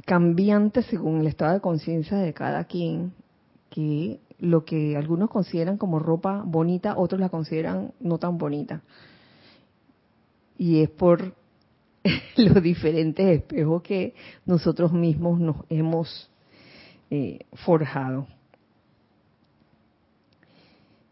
cambiante 0.05 0.81
según 0.81 1.19
el 1.19 1.27
estado 1.27 1.53
de 1.53 1.61
conciencia 1.61 2.17
de 2.17 2.33
cada 2.33 2.63
quien, 2.63 3.13
que 3.69 4.19
lo 4.39 4.65
que 4.65 4.97
algunos 4.97 5.29
consideran 5.29 5.77
como 5.77 5.99
ropa 5.99 6.41
bonita, 6.43 6.97
otros 6.97 7.21
la 7.21 7.29
consideran 7.29 7.91
no 7.99 8.17
tan 8.17 8.39
bonita. 8.39 8.81
Y 10.57 10.81
es 10.81 10.89
por 10.89 11.35
los 12.35 12.63
diferentes 12.63 13.27
espejos 13.27 13.83
que 13.83 14.15
nosotros 14.45 14.91
mismos 14.91 15.39
nos 15.39 15.57
hemos 15.69 16.31
eh, 17.11 17.45
forjado. 17.53 18.25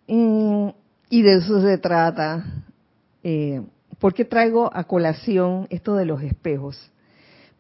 Y 0.08 1.22
de 1.22 1.36
eso 1.36 1.62
se 1.62 1.78
trata. 1.78 2.44
Eh, 3.24 3.62
¿Por 4.00 4.14
qué 4.14 4.26
traigo 4.26 4.70
a 4.74 4.84
colación 4.84 5.68
esto 5.70 5.96
de 5.96 6.06
los 6.06 6.22
espejos? 6.24 6.92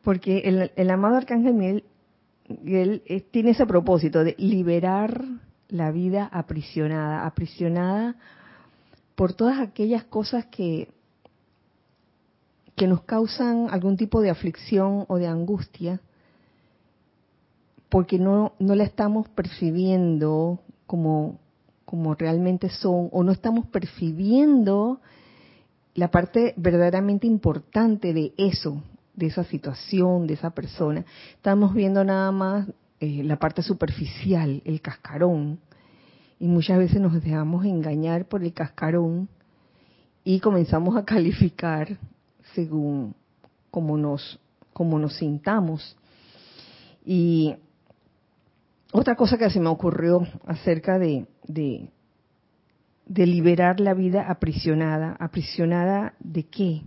Porque 0.02 0.70
el, 0.76 0.90
amado 0.90 1.16
Arcángel 1.16 1.54
Miguel 1.54 3.02
eh, 3.06 3.22
tiene 3.22 3.52
ese 3.52 3.66
propósito 3.66 4.24
de 4.24 4.36
liberar 4.38 5.24
la 5.70 5.92
vida 5.92 6.30
aprisionada, 6.32 7.26
aprisionada 7.26 8.16
por 9.16 9.34
todas 9.34 9.60
aquellas 9.60 10.04
cosas 10.04 10.46
que, 10.48 10.90
que 12.76 12.88
nos 12.88 13.04
causan 13.04 13.68
algún 13.72 13.96
tipo 13.96 14.20
de 14.22 14.30
aflicción 14.30 15.06
o 15.08 15.18
de 15.18 15.28
angustia, 15.28 16.02
porque 17.90 18.20
no, 18.20 18.54
no 18.60 18.76
la 18.76 18.84
estamos 18.84 19.30
percibiendo 19.30 20.60
como 20.88 21.40
como 21.94 22.16
realmente 22.16 22.70
son 22.70 23.10
o 23.12 23.24
no 23.24 23.32
estamos 23.32 23.68
percibiendo 23.68 25.00
la 25.94 26.10
parte 26.10 26.56
verdaderamente 26.58 27.28
importante 27.28 28.14
de 28.14 28.34
eso, 28.36 28.82
de 29.14 29.28
esa 29.28 29.44
situación, 29.44 30.26
de 30.26 30.34
esa 30.34 30.50
persona. 30.50 31.06
Estamos 31.36 31.76
viendo 31.76 32.04
nada 32.04 32.32
más 32.32 32.68
eh, 33.00 33.22
la 33.24 33.38
parte 33.38 33.62
superficial, 33.62 34.64
el 34.66 34.82
cascarón, 34.82 35.60
y 36.40 36.48
muchas 36.48 36.80
veces 36.80 37.00
nos 37.00 37.14
dejamos 37.14 37.64
engañar 37.64 38.26
por 38.26 38.44
el 38.44 38.54
cascarón 38.54 39.30
y 40.24 40.40
comenzamos 40.40 40.98
a 40.98 41.06
calificar 41.06 42.00
según 42.56 43.14
como 43.70 44.00
nos, 44.00 44.40
como 44.74 44.98
nos 44.98 45.18
sintamos. 45.18 45.96
Y 47.06 47.54
otra 48.92 49.16
cosa 49.16 49.38
que 49.38 49.52
se 49.52 49.60
me 49.60 49.70
ocurrió 49.70 50.26
acerca 50.48 50.98
de, 50.98 51.28
de, 51.48 51.90
liberar 53.08 53.80
la 53.80 53.94
vida 53.94 54.30
aprisionada. 54.30 55.16
¿Aprisionada 55.20 56.14
de 56.20 56.44
qué? 56.44 56.82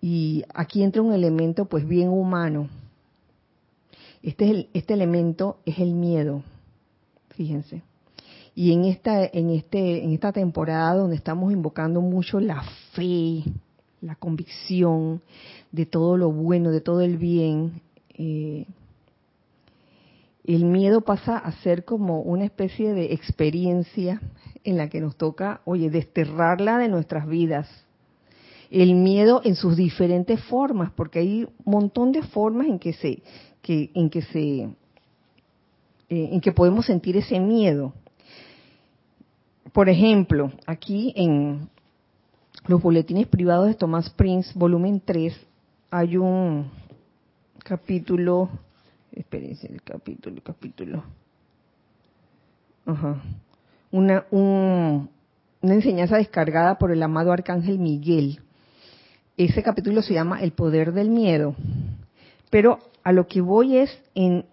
Y 0.00 0.44
aquí 0.54 0.82
entra 0.82 1.02
un 1.02 1.12
elemento 1.12 1.64
pues 1.66 1.86
bien 1.86 2.08
humano. 2.08 2.68
Este, 4.22 4.50
es 4.50 4.66
este 4.74 4.94
elemento 4.94 5.58
es 5.64 5.78
el 5.78 5.94
miedo, 5.94 6.42
fíjense. 7.30 7.82
Y 8.54 8.72
en 8.72 8.86
esta, 8.86 9.24
en, 9.24 9.50
este, 9.50 10.02
en 10.02 10.12
esta 10.12 10.32
temporada 10.32 10.94
donde 10.94 11.16
estamos 11.16 11.52
invocando 11.52 12.00
mucho 12.00 12.40
la 12.40 12.62
fe, 12.92 13.44
la 14.00 14.14
convicción 14.14 15.20
de 15.72 15.84
todo 15.84 16.16
lo 16.16 16.32
bueno, 16.32 16.70
de 16.70 16.80
todo 16.80 17.02
el 17.02 17.18
bien, 17.18 17.82
eh, 18.14 18.66
el 20.46 20.64
miedo 20.64 21.00
pasa 21.00 21.36
a 21.38 21.50
ser 21.62 21.84
como 21.84 22.20
una 22.20 22.44
especie 22.44 22.94
de 22.94 23.12
experiencia 23.12 24.20
en 24.62 24.76
la 24.76 24.88
que 24.88 25.00
nos 25.00 25.16
toca, 25.16 25.60
oye, 25.64 25.90
desterrarla 25.90 26.78
de 26.78 26.88
nuestras 26.88 27.26
vidas. 27.26 27.68
El 28.70 28.94
miedo 28.94 29.40
en 29.44 29.56
sus 29.56 29.76
diferentes 29.76 30.40
formas, 30.44 30.92
porque 30.92 31.18
hay 31.18 31.44
un 31.44 31.72
montón 31.72 32.12
de 32.12 32.22
formas 32.22 32.68
en 32.68 32.78
que 32.78 32.92
se, 32.92 33.22
que, 33.60 33.90
en 33.94 34.08
que 34.08 34.22
se, 34.22 34.58
eh, 34.62 34.68
en 36.08 36.40
que 36.40 36.52
podemos 36.52 36.86
sentir 36.86 37.16
ese 37.16 37.40
miedo. 37.40 37.92
Por 39.72 39.88
ejemplo, 39.88 40.52
aquí 40.64 41.12
en 41.16 41.68
los 42.68 42.80
boletines 42.80 43.26
privados 43.26 43.66
de 43.66 43.74
Thomas 43.74 44.10
Prince, 44.10 44.52
volumen 44.56 45.02
3, 45.04 45.36
hay 45.90 46.16
un 46.16 46.70
capítulo 47.64 48.48
Espérense, 49.16 49.66
el 49.66 49.82
capítulo, 49.82 50.42
capítulo. 50.44 51.02
Ajá. 52.84 53.22
Una, 53.90 54.26
una 54.30 55.08
enseñanza 55.62 56.18
descargada 56.18 56.76
por 56.76 56.92
el 56.92 57.02
amado 57.02 57.32
Arcángel 57.32 57.78
Miguel. 57.78 58.40
Ese 59.38 59.62
capítulo 59.62 60.02
se 60.02 60.12
llama 60.12 60.42
El 60.42 60.52
poder 60.52 60.92
del 60.92 61.08
miedo. 61.08 61.56
Pero 62.50 62.78
a 63.02 63.12
lo 63.12 63.26
que 63.26 63.40
voy 63.40 63.78
es 63.78 63.98
en, 64.14 64.44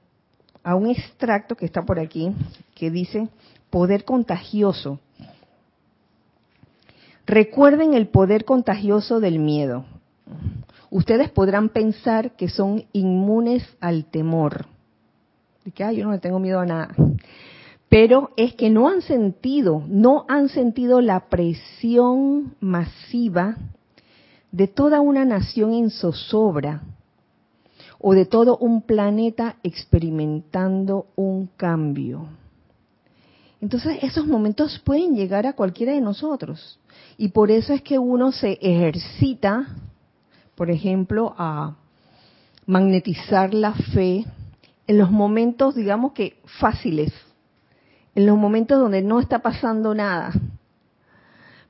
a 0.63 0.75
un 0.75 0.87
extracto 0.89 1.55
que 1.55 1.65
está 1.65 1.83
por 1.83 1.99
aquí, 1.99 2.31
que 2.73 2.89
dice 2.89 3.27
poder 3.69 4.05
contagioso. 4.05 4.99
Recuerden 7.25 7.95
el 7.95 8.07
poder 8.07 8.45
contagioso 8.45 9.19
del 9.19 9.39
miedo. 9.39 9.83
Ustedes 10.93 11.31
podrán 11.31 11.69
pensar 11.69 12.35
que 12.35 12.47
son 12.47 12.83
inmunes 12.93 13.63
al 13.79 14.05
temor. 14.05 14.67
De 15.65 15.71
que, 15.71 15.95
yo 15.95 16.05
no 16.05 16.11
le 16.11 16.19
tengo 16.19 16.37
miedo 16.37 16.59
a 16.59 16.67
nada. 16.67 16.93
Pero 17.89 18.29
es 18.37 18.53
que 18.53 18.69
no 18.69 18.87
han 18.89 19.01
sentido, 19.01 19.83
no 19.87 20.25
han 20.27 20.49
sentido 20.49 21.01
la 21.01 21.29
presión 21.29 22.53
masiva 22.59 23.57
de 24.51 24.67
toda 24.67 25.01
una 25.01 25.25
nación 25.25 25.73
en 25.73 25.89
zozobra 25.89 26.83
o 27.97 28.13
de 28.13 28.25
todo 28.25 28.57
un 28.57 28.83
planeta 28.83 29.55
experimentando 29.63 31.07
un 31.15 31.49
cambio. 31.57 32.27
Entonces 33.61 33.97
esos 34.03 34.27
momentos 34.27 34.79
pueden 34.85 35.15
llegar 35.15 35.47
a 35.47 35.53
cualquiera 35.53 35.93
de 35.93 36.01
nosotros. 36.01 36.79
Y 37.17 37.29
por 37.29 37.49
eso 37.49 37.73
es 37.73 37.81
que 37.81 37.97
uno 37.97 38.31
se 38.31 38.59
ejercita 38.61 39.75
por 40.55 40.69
ejemplo, 40.69 41.33
a 41.37 41.75
magnetizar 42.65 43.53
la 43.53 43.73
fe 43.73 44.25
en 44.87 44.97
los 44.97 45.11
momentos, 45.11 45.75
digamos 45.75 46.13
que 46.13 46.37
fáciles, 46.59 47.13
en 48.15 48.25
los 48.25 48.37
momentos 48.37 48.79
donde 48.79 49.01
no 49.01 49.19
está 49.19 49.39
pasando 49.39 49.95
nada, 49.95 50.31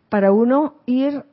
para 0.10 0.32
uno 0.32 0.76
ir 0.86 1.24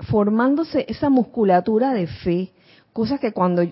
formándose 0.00 0.84
esa 0.88 1.08
musculatura 1.08 1.94
de 1.94 2.06
fe, 2.06 2.52
cosa 2.92 3.18
que 3.18 3.32
cuando 3.32 3.62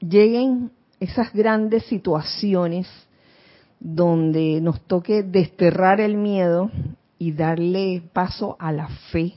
lleguen 0.00 0.72
esas 1.00 1.32
grandes 1.32 1.84
situaciones 1.86 2.88
donde 3.78 4.60
nos 4.60 4.80
toque 4.82 5.22
desterrar 5.22 6.00
el 6.00 6.16
miedo 6.16 6.70
y 7.18 7.32
darle 7.32 8.02
paso 8.12 8.56
a 8.58 8.72
la 8.72 8.88
fe, 9.10 9.34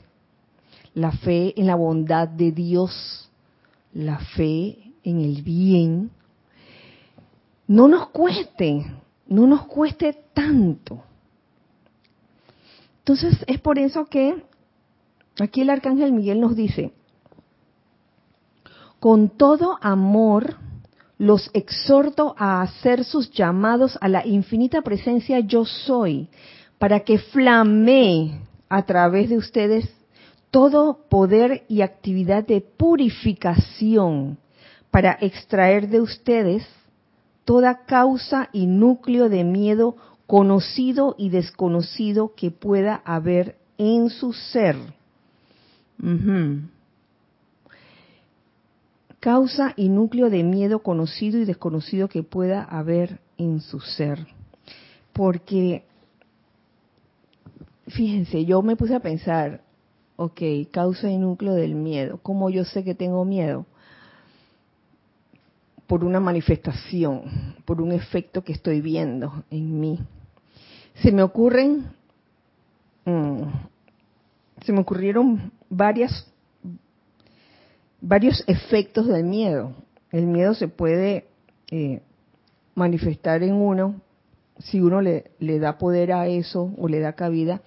la 0.96 1.12
fe 1.12 1.52
en 1.60 1.66
la 1.66 1.74
bondad 1.74 2.26
de 2.26 2.52
Dios, 2.52 3.30
la 3.92 4.18
fe 4.18 4.94
en 5.04 5.20
el 5.20 5.42
bien, 5.42 6.10
no 7.68 7.86
nos 7.86 8.08
cueste, 8.08 8.86
no 9.26 9.46
nos 9.46 9.66
cueste 9.66 10.16
tanto. 10.32 11.02
Entonces 13.00 13.44
es 13.46 13.60
por 13.60 13.78
eso 13.78 14.06
que 14.06 14.42
aquí 15.38 15.60
el 15.60 15.68
arcángel 15.68 16.12
Miguel 16.12 16.40
nos 16.40 16.56
dice, 16.56 16.94
con 18.98 19.28
todo 19.28 19.78
amor 19.82 20.56
los 21.18 21.50
exhorto 21.52 22.34
a 22.38 22.62
hacer 22.62 23.04
sus 23.04 23.30
llamados 23.32 23.98
a 24.00 24.08
la 24.08 24.26
infinita 24.26 24.80
presencia 24.80 25.40
yo 25.40 25.66
soy, 25.66 26.30
para 26.78 27.00
que 27.00 27.18
flamee 27.18 28.40
a 28.70 28.86
través 28.86 29.28
de 29.28 29.36
ustedes 29.36 29.90
todo 30.56 31.00
poder 31.10 31.64
y 31.68 31.82
actividad 31.82 32.42
de 32.46 32.62
purificación 32.62 34.38
para 34.90 35.18
extraer 35.20 35.90
de 35.90 36.00
ustedes 36.00 36.66
toda 37.44 37.84
causa 37.84 38.48
y 38.54 38.64
núcleo 38.64 39.28
de 39.28 39.44
miedo 39.44 39.96
conocido 40.26 41.14
y 41.18 41.28
desconocido 41.28 42.32
que 42.34 42.50
pueda 42.50 43.02
haber 43.04 43.58
en 43.76 44.08
su 44.08 44.32
ser. 44.32 44.76
Causa 49.20 49.74
y 49.76 49.90
núcleo 49.90 50.30
de 50.30 50.42
miedo 50.42 50.78
conocido 50.78 51.38
y 51.38 51.44
desconocido 51.44 52.08
que 52.08 52.22
pueda 52.22 52.62
haber 52.62 53.20
en 53.36 53.60
su 53.60 53.80
ser. 53.80 54.26
Porque, 55.12 55.84
fíjense, 57.88 58.46
yo 58.46 58.62
me 58.62 58.74
puse 58.74 58.94
a 58.94 59.00
pensar, 59.00 59.65
ok, 60.16 60.40
causa 60.70 61.10
y 61.10 61.18
núcleo 61.18 61.54
del 61.54 61.74
miedo. 61.74 62.18
¿Cómo 62.22 62.50
yo 62.50 62.64
sé 62.64 62.82
que 62.84 62.94
tengo 62.94 63.24
miedo? 63.24 63.66
Por 65.86 66.04
una 66.04 66.18
manifestación, 66.18 67.54
por 67.64 67.80
un 67.80 67.92
efecto 67.92 68.42
que 68.42 68.52
estoy 68.52 68.80
viendo 68.80 69.44
en 69.50 69.78
mí. 69.78 70.00
Se 71.02 71.12
me 71.12 71.22
ocurren, 71.22 71.90
mm, 73.04 73.42
se 74.64 74.72
me 74.72 74.80
ocurrieron 74.80 75.52
varias, 75.68 76.26
varios 78.00 78.42
efectos 78.46 79.06
del 79.06 79.24
miedo. 79.24 79.72
El 80.10 80.26
miedo 80.26 80.54
se 80.54 80.66
puede 80.66 81.26
eh, 81.70 82.00
manifestar 82.74 83.42
en 83.42 83.54
uno 83.54 84.00
si 84.58 84.80
uno 84.80 85.02
le, 85.02 85.30
le 85.38 85.58
da 85.58 85.76
poder 85.76 86.12
a 86.12 86.26
eso 86.26 86.72
o 86.78 86.88
le 86.88 87.00
da 87.00 87.12
cabida 87.12 87.60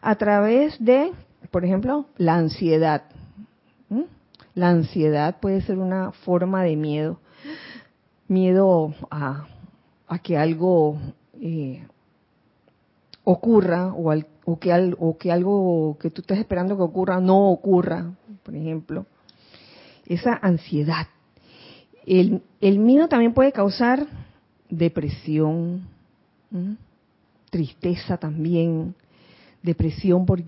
a 0.00 0.14
través 0.14 0.76
de 0.78 1.10
por 1.56 1.64
ejemplo, 1.64 2.04
la 2.18 2.36
ansiedad. 2.36 3.04
La 4.54 4.68
ansiedad 4.68 5.40
puede 5.40 5.62
ser 5.62 5.78
una 5.78 6.12
forma 6.12 6.62
de 6.62 6.76
miedo. 6.76 7.18
Miedo 8.28 8.92
a, 9.10 9.46
que 10.22 10.36
algo 10.36 10.98
eh, 11.40 11.82
ocurra 13.24 13.94
o, 13.94 14.58
que 14.58 15.32
algo 15.32 15.96
que 15.98 16.10
tú 16.10 16.20
estás 16.20 16.36
esperando 16.36 16.76
que 16.76 16.82
ocurra 16.82 17.22
no 17.22 17.48
ocurra, 17.48 18.12
por 18.42 18.54
ejemplo. 18.54 19.06
Esa 20.04 20.38
ansiedad. 20.42 21.06
El 22.04 22.42
miedo 22.60 23.08
también 23.08 23.32
puede 23.32 23.52
causar 23.52 24.06
depresión, 24.68 25.88
tristeza 27.48 28.18
también, 28.18 28.94
depresión 29.62 30.24
por, 30.24 30.42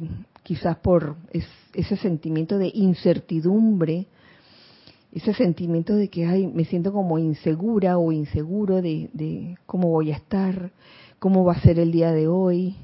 quizás 0.48 0.78
por 0.78 1.16
ese 1.74 1.96
sentimiento 1.98 2.56
de 2.56 2.70
incertidumbre, 2.72 4.06
ese 5.12 5.34
sentimiento 5.34 5.94
de 5.94 6.08
que 6.08 6.24
ay, 6.24 6.46
me 6.46 6.64
siento 6.64 6.90
como 6.90 7.18
insegura 7.18 7.98
o 7.98 8.12
inseguro 8.12 8.80
de, 8.80 9.58
cómo 9.66 9.90
voy 9.90 10.10
a 10.10 10.16
estar, 10.16 10.70
cómo 11.18 11.44
va 11.44 11.52
a 11.52 11.60
ser 11.60 11.78
el 11.78 11.92
día 11.92 12.12
de 12.12 12.28
hoy. 12.28 12.76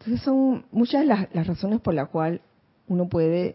Entonces 0.00 0.20
son 0.24 0.64
muchas 0.72 1.06
las, 1.06 1.32
las 1.32 1.46
razones 1.46 1.80
por 1.80 1.94
las 1.94 2.08
cuales 2.08 2.40
uno 2.88 3.08
puede 3.08 3.54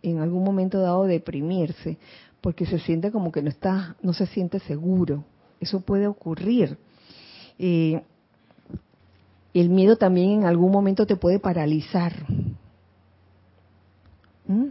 en 0.00 0.20
algún 0.20 0.44
momento 0.44 0.80
dado 0.80 1.02
deprimirse, 1.02 1.98
porque 2.40 2.64
se 2.64 2.78
siente 2.78 3.10
como 3.10 3.32
que 3.32 3.42
no 3.42 3.48
está, 3.48 3.96
no 4.02 4.12
se 4.12 4.26
siente 4.26 4.60
seguro. 4.60 5.24
Eso 5.58 5.80
puede 5.80 6.06
ocurrir. 6.06 6.78
Eh, 7.58 8.00
el 9.52 9.68
miedo 9.68 9.96
también 9.96 10.30
en 10.30 10.44
algún 10.44 10.70
momento 10.70 11.06
te 11.06 11.16
puede 11.16 11.40
paralizar. 11.40 12.12
¿Mm? 14.48 14.70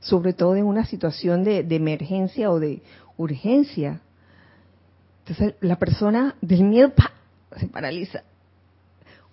sobre 0.00 0.32
todo 0.32 0.56
en 0.56 0.64
una 0.64 0.86
situación 0.86 1.44
de, 1.44 1.64
emergencia 1.70 2.50
o 2.50 2.58
de 2.58 2.82
urgencia. 3.16 4.00
Entonces 5.20 5.54
la 5.60 5.76
persona 5.76 6.34
del 6.40 6.64
miedo 6.64 6.92
se 7.56 7.68
paraliza. 7.68 8.22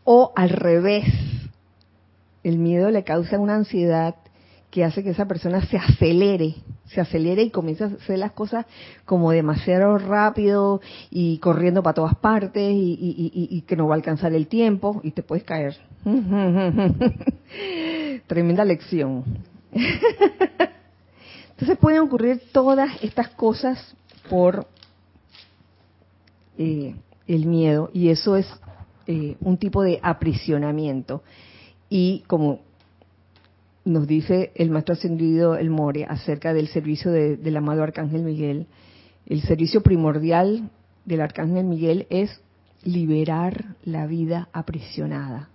O 0.03 0.31
al 0.35 0.49
revés, 0.49 1.05
el 2.43 2.57
miedo 2.57 2.91
le 2.91 3.03
causa 3.03 3.39
una 3.39 3.55
ansiedad 3.55 4.15
que 4.69 4.83
hace 4.83 5.03
que 5.03 5.11
esa 5.11 5.25
persona 5.25 5.65
se 5.65 5.77
acelere, 5.77 6.55
se 6.87 6.99
acelere 6.99 7.43
y 7.43 7.49
comienza 7.49 7.85
a 7.85 7.87
hacer 7.87 8.19
las 8.19 8.33
cosas 8.33 8.65
como 9.05 9.31
demasiado 9.31 9.97
rápido 9.97 10.81
y 11.09 11.37
corriendo 11.39 11.81
para 11.81 11.93
todas 11.93 12.15
partes 12.15 12.73
y, 12.73 13.47
y 13.49 13.61
que 13.61 13.77
no 13.77 13.87
va 13.87 13.95
a 13.95 13.97
alcanzar 13.97 14.33
el 14.33 14.47
tiempo 14.47 14.99
y 15.03 15.11
te 15.11 15.23
puedes 15.23 15.45
caer. 15.45 15.77
Tremenda 18.27 18.65
lección. 18.65 19.23
Entonces 21.51 21.77
pueden 21.79 21.99
ocurrir 22.01 22.41
todas 22.51 23.01
estas 23.03 23.29
cosas 23.29 23.95
por 24.29 24.67
eh, 26.57 26.95
el 27.27 27.45
miedo 27.45 27.89
y 27.93 28.09
eso 28.09 28.35
es 28.35 28.47
eh, 29.07 29.37
un 29.41 29.57
tipo 29.57 29.83
de 29.83 29.99
aprisionamiento. 30.01 31.23
Y 31.89 32.23
como 32.27 32.61
nos 33.85 34.05
dice 34.05 34.51
el 34.55 34.69
maestro 34.69 34.93
ascendido 34.93 35.55
El 35.55 35.69
More 35.69 36.05
acerca 36.05 36.53
del 36.53 36.67
servicio 36.67 37.11
del 37.11 37.57
amado 37.57 37.83
Arcángel 37.83 38.23
Miguel, 38.23 38.67
el 39.25 39.41
servicio 39.41 39.81
primordial 39.81 40.69
del 41.05 41.21
Arcángel 41.21 41.65
Miguel 41.65 42.05
es 42.09 42.41
liberar 42.83 43.75
la 43.83 44.05
vida 44.07 44.49
aprisionada. 44.51 45.49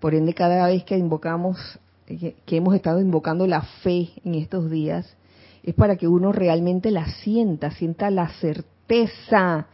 Por 0.00 0.14
ende, 0.14 0.34
cada 0.34 0.66
vez 0.66 0.84
que 0.84 0.96
invocamos 0.96 1.78
que, 2.06 2.56
hemos 2.56 2.74
estado 2.74 3.00
invocando 3.00 3.46
la 3.46 3.62
fe 3.62 4.10
en 4.24 4.34
estos 4.36 4.70
días, 4.70 5.16
es 5.62 5.74
para 5.74 5.96
que 5.96 6.06
uno 6.06 6.32
realmente 6.32 6.90
la 6.90 7.06
sienta, 7.06 7.72
sienta 7.72 8.10
la 8.10 8.28
certeza 8.28 9.66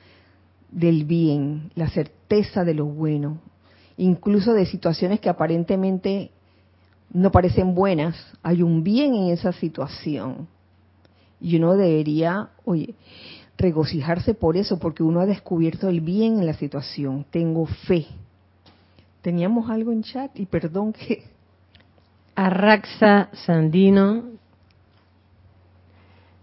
del 0.71 1.05
bien, 1.05 1.71
la 1.75 1.89
certeza 1.91 2.65
de 2.65 2.75
lo 2.75 2.87
bueno, 2.87 3.39
incluso 3.99 4.55
de 4.55 4.65
situaciones 4.65 5.21
que 5.21 5.29
aparentemente 5.29 6.31
no 7.13 7.31
parecen 7.31 7.75
buenas, 7.75 8.17
hay 8.43 8.63
un 8.63 8.83
bien 8.83 9.15
en 9.15 9.29
esa 9.29 9.53
situación. 9.53 10.49
Y 11.41 11.57
uno 11.57 11.77
debería, 11.77 12.51
oye, 12.65 12.95
regocijarse 13.59 14.33
por 14.33 14.57
eso, 14.57 14.79
porque 14.79 15.03
uno 15.03 15.21
ha 15.21 15.27
descubierto 15.27 15.89
el 15.89 16.01
bien 16.01 16.39
en 16.39 16.47
la 16.47 16.55
situación. 16.55 17.27
Tengo 17.31 17.67
fe. 17.67 18.07
Teníamos 19.21 19.69
algo 19.69 19.93
en 19.93 20.03
chat 20.03 20.39
y 20.39 20.47
perdón 20.47 20.93
que 20.93 21.25
Arraxa 22.35 23.29
Sandino 23.35 24.25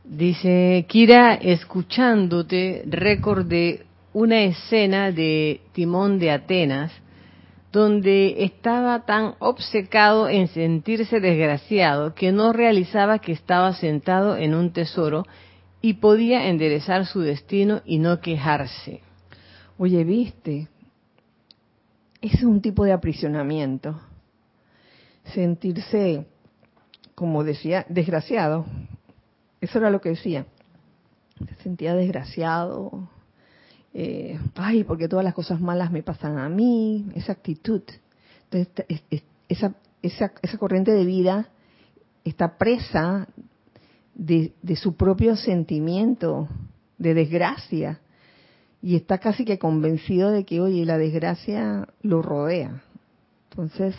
dice, 0.03 0.85
Kira, 0.87 1.33
escuchándote, 1.33 2.83
recordé 2.85 3.85
una 4.13 4.41
escena 4.41 5.11
de 5.11 5.61
Timón 5.73 6.19
de 6.19 6.31
Atenas 6.31 6.91
donde 7.71 8.43
estaba 8.43 9.05
tan 9.05 9.35
obcecado 9.39 10.29
en 10.29 10.47
sentirse 10.47 11.19
desgraciado 11.19 12.13
que 12.13 12.31
no 12.31 12.53
realizaba 12.53 13.19
que 13.19 13.31
estaba 13.31 13.73
sentado 13.73 14.37
en 14.37 14.55
un 14.55 14.71
tesoro 14.73 15.25
y 15.81 15.95
podía 15.95 16.49
enderezar 16.49 17.05
su 17.05 17.21
destino 17.21 17.81
y 17.85 17.99
no 17.99 18.19
quejarse. 18.21 19.01
Oye, 19.77 20.03
viste, 20.03 20.67
es 22.21 22.43
un 22.43 22.61
tipo 22.61 22.83
de 22.83 22.91
aprisionamiento 22.91 23.99
sentirse, 25.29 26.25
como 27.15 27.43
decía, 27.43 27.85
desgraciado. 27.89 28.65
Eso 29.61 29.79
era 29.79 29.89
lo 29.89 30.01
que 30.01 30.09
decía. 30.09 30.45
Se 31.47 31.55
sentía 31.63 31.95
desgraciado. 31.95 33.09
Eh, 33.93 34.39
ay, 34.55 34.83
porque 34.83 35.07
todas 35.07 35.25
las 35.25 35.33
cosas 35.33 35.59
malas 35.59 35.91
me 35.91 36.03
pasan 36.03 36.37
a 36.37 36.49
mí. 36.49 37.07
Esa 37.15 37.33
actitud. 37.33 37.81
Entonces, 38.49 38.85
esa, 39.47 39.75
esa, 40.01 40.33
esa 40.41 40.57
corriente 40.57 40.91
de 40.91 41.05
vida 41.05 41.49
está 42.23 42.57
presa 42.57 43.27
de, 44.13 44.53
de 44.61 44.75
su 44.75 44.95
propio 44.95 45.35
sentimiento 45.35 46.47
de 46.97 47.13
desgracia 47.13 48.01
y 48.81 48.95
está 48.95 49.17
casi 49.17 49.45
que 49.45 49.59
convencido 49.59 50.31
de 50.31 50.45
que, 50.45 50.61
oye, 50.61 50.85
la 50.85 50.97
desgracia 50.97 51.87
lo 52.01 52.21
rodea. 52.21 52.81
Entonces, 53.49 53.95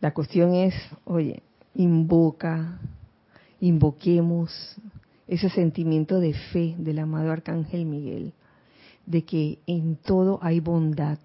la 0.00 0.12
cuestión 0.12 0.54
es, 0.54 0.74
oye, 1.04 1.42
invoca, 1.74 2.78
invoquemos 3.60 4.76
ese 5.26 5.48
sentimiento 5.50 6.20
de 6.20 6.34
fe 6.34 6.74
del 6.78 6.98
amado 6.98 7.32
Arcángel 7.32 7.84
Miguel, 7.86 8.32
de 9.06 9.24
que 9.24 9.58
en 9.66 9.96
todo 9.96 10.38
hay 10.42 10.60
bondad, 10.60 11.18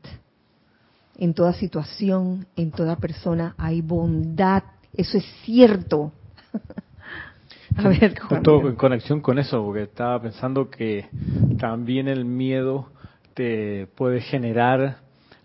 en 1.17 1.33
toda 1.33 1.53
situación, 1.53 2.47
en 2.55 2.71
toda 2.71 2.95
persona 2.95 3.53
hay 3.57 3.81
bondad, 3.81 4.63
eso 4.93 5.17
es 5.17 5.25
cierto. 5.43 6.11
A 7.77 7.87
ver, 7.87 8.19
justo 8.19 8.67
en 8.67 8.75
conexión 8.75 9.21
con 9.21 9.39
eso, 9.39 9.63
porque 9.63 9.83
estaba 9.83 10.21
pensando 10.21 10.69
que 10.69 11.07
también 11.57 12.09
el 12.09 12.25
miedo 12.25 12.89
te 13.33 13.87
puede 13.95 14.19
generar 14.19 14.97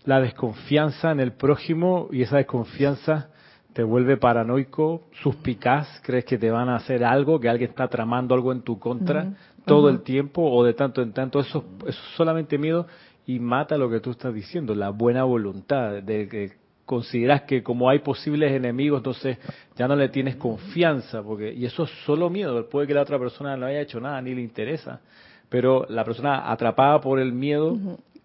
la 0.07 0.21
desconfianza 0.21 1.11
en 1.11 1.19
el 1.19 1.33
prójimo 1.33 2.07
y 2.13 2.21
esa 2.21 2.37
desconfianza 2.37 3.27
te 3.73 3.83
vuelve 3.83 4.15
paranoico, 4.15 5.03
suspicaz, 5.21 6.01
crees 6.01 6.23
que 6.23 6.37
te 6.37 6.49
van 6.49 6.69
a 6.69 6.77
hacer 6.77 7.03
algo, 7.03 7.41
que 7.41 7.49
alguien 7.49 7.69
está 7.69 7.89
tramando 7.89 8.33
algo 8.33 8.53
en 8.53 8.61
tu 8.61 8.79
contra 8.79 9.33
todo 9.65 9.89
el 9.89 10.03
tiempo 10.03 10.49
o 10.49 10.63
de 10.63 10.73
tanto 10.73 11.01
en 11.01 11.11
tanto. 11.11 11.41
Eso, 11.41 11.65
es 11.85 11.95
solamente 12.15 12.57
miedo 12.57 12.87
y 13.25 13.37
mata 13.39 13.77
lo 13.77 13.89
que 13.89 13.99
tú 13.99 14.11
estás 14.11 14.33
diciendo, 14.33 14.73
la 14.73 14.91
buena 14.91 15.25
voluntad, 15.25 16.01
de 16.01 16.29
que 16.29 16.53
consideras 16.85 17.41
que 17.41 17.61
como 17.61 17.89
hay 17.89 17.99
posibles 17.99 18.53
enemigos, 18.53 18.99
entonces 18.99 19.37
ya 19.75 19.89
no 19.89 19.97
le 19.97 20.07
tienes 20.07 20.37
confianza, 20.37 21.21
porque 21.21 21.53
y 21.53 21.65
eso 21.65 21.83
es 21.83 21.91
solo 22.05 22.29
miedo, 22.29 22.69
puede 22.69 22.87
que 22.87 22.93
la 22.93 23.01
otra 23.01 23.19
persona 23.19 23.57
no 23.57 23.65
haya 23.65 23.81
hecho 23.81 23.99
nada 23.99 24.21
ni 24.21 24.33
le 24.33 24.41
interesa, 24.41 25.01
pero 25.49 25.85
la 25.89 26.05
persona 26.05 26.49
atrapada 26.49 27.01
por 27.01 27.19
el 27.19 27.33
miedo 27.33 27.77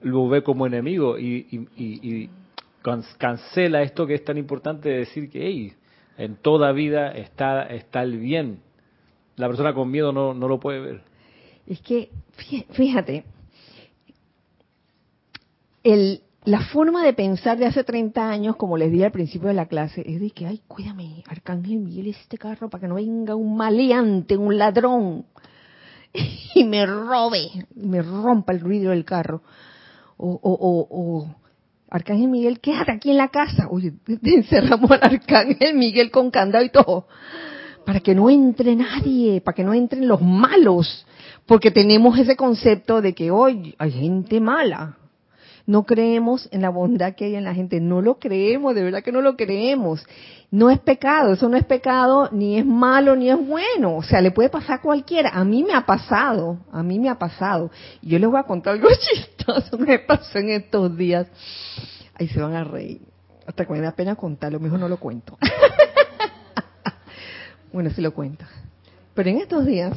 lo 0.03 0.29
ve 0.29 0.43
como 0.43 0.67
enemigo 0.67 1.19
y, 1.19 1.69
y, 1.77 2.31
cancela 3.19 3.83
esto 3.83 4.07
que 4.07 4.15
es 4.15 4.25
tan 4.25 4.39
importante 4.39 4.89
de 4.89 4.99
decir 4.99 5.31
que 5.31 5.47
hey, 5.47 5.73
en 6.19 6.37
toda 6.37 6.73
vida 6.73 7.13
está, 7.13 7.63
está 7.65 8.03
el 8.03 8.19
bien. 8.19 8.61
La 9.37 9.47
persona 9.47 9.73
con 9.73 9.91
miedo 9.91 10.13
no, 10.13 10.35
no 10.35 10.49
lo 10.49 10.59
puede 10.59 10.81
ver. 10.81 11.03
Es 11.67 11.81
que, 11.81 12.11
fíjate, 12.73 13.25
el, 15.85 16.23
la 16.45 16.61
forma 16.61 17.05
de 17.05 17.13
pensar 17.13 17.57
de 17.57 17.67
hace 17.67 17.85
30 17.85 18.29
años, 18.29 18.57
como 18.57 18.77
les 18.77 18.91
di 18.91 19.03
al 19.05 19.13
principio 19.13 19.49
de 19.49 19.55
la 19.55 19.67
clase, 19.67 20.03
es 20.05 20.21
de 20.21 20.31
que, 20.31 20.47
ay, 20.47 20.61
cuídame, 20.67 21.23
Arcángel 21.29 21.79
Miguel, 21.79 22.09
este 22.09 22.37
carro 22.37 22.69
para 22.69 22.83
que 22.83 22.89
no 22.89 22.97
venga 22.97 23.37
un 23.37 23.57
maleante, 23.57 24.37
un 24.37 24.59
ladrón, 24.59 25.27
y 26.55 26.65
me 26.65 26.85
robe, 26.85 27.49
me 27.77 28.03
rompa 28.03 28.53
el 28.53 28.61
ruido 28.61 28.91
del 28.91 29.05
carro. 29.05 29.43
O, 30.17 30.39
o, 30.43 30.89
o, 30.91 31.27
Arcángel 31.91 32.29
Miguel, 32.29 32.61
quédate 32.61 32.93
aquí 32.93 33.11
en 33.11 33.19
la 33.19 33.29
casa. 33.29 33.69
Oye, 33.71 33.93
encerramos 34.23 34.91
al 34.91 35.03
Arcángel 35.03 35.75
Miguel 35.75 36.11
con 36.11 36.31
candado 36.31 36.65
y 36.65 36.71
todo. 36.71 37.07
Para 37.85 38.01
que 38.01 38.15
no 38.15 38.31
entre 38.31 38.77
nadie, 38.77 39.41
para 39.41 39.55
que 39.55 39.65
no 39.65 39.75
entren 39.75 40.07
los 40.07 40.23
malos. 40.23 41.07
Porque 41.47 41.71
tenemos 41.71 42.19
ese 42.19 42.37
concepto 42.37 43.03
de 43.03 43.15
que 43.15 43.31
hoy 43.31 43.75
hay 43.79 43.91
gente 43.91 44.41
mala. 44.41 44.97
No 45.67 45.85
creemos 45.85 46.49
en 46.51 46.63
la 46.63 46.71
bondad 46.71 47.15
que 47.15 47.27
hay 47.27 47.37
en 47.37 47.45
la 47.45 47.55
gente. 47.55 47.81
No 47.81 48.03
lo 48.03 48.19
creemos, 48.19 48.75
de 48.75 48.83
verdad 48.83 49.03
que 49.03 49.13
no 49.13 49.21
lo 49.21 49.37
creemos. 49.37 50.05
No 50.51 50.71
es 50.71 50.79
pecado, 50.81 51.33
eso 51.33 51.49
no 51.49 51.57
es 51.57 51.65
pecado, 51.65 52.29
ni 52.33 52.59
es 52.59 52.67
malo, 52.67 53.17
ni 53.17 53.31
es 53.31 53.47
bueno. 53.47 53.97
O 53.97 54.03
sea, 54.03 54.21
le 54.21 54.33
puede 54.33 54.51
pasar 54.51 54.79
a 54.79 54.83
cualquiera. 54.83 55.31
A 55.31 55.45
mí 55.45 55.63
me 55.63 55.75
ha 55.75 55.87
pasado, 55.87 56.59
a 56.73 56.83
mí 56.83 56.99
me 56.99 57.09
ha 57.09 57.19
pasado. 57.19 57.71
Y 58.01 58.11
yo 58.11 58.19
les 58.19 58.29
voy 58.29 58.39
a 58.39 58.45
contar 58.45 58.75
algo 58.75 58.89
chistoso 59.01 59.79
que 59.79 59.85
me 59.85 59.99
pasó 60.01 60.39
en 60.39 60.51
estos 60.51 60.97
días. 60.97 61.29
Ahí 62.15 62.29
se 62.29 62.41
van 62.41 62.55
a 62.55 62.65
reír. 62.65 63.01
Hasta 63.47 63.65
que 63.65 63.73
me 63.73 63.81
da 63.81 63.93
pena 63.93 64.17
contarlo, 64.17 64.61
mejor 64.61 64.79
no 64.79 64.89
lo 64.89 64.99
cuento. 64.99 65.39
bueno, 67.73 67.91
sí 67.91 68.01
lo 68.01 68.13
cuento. 68.13 68.45
Pero 69.15 69.31
en 69.31 69.39
estos 69.39 69.67
días 69.67 69.97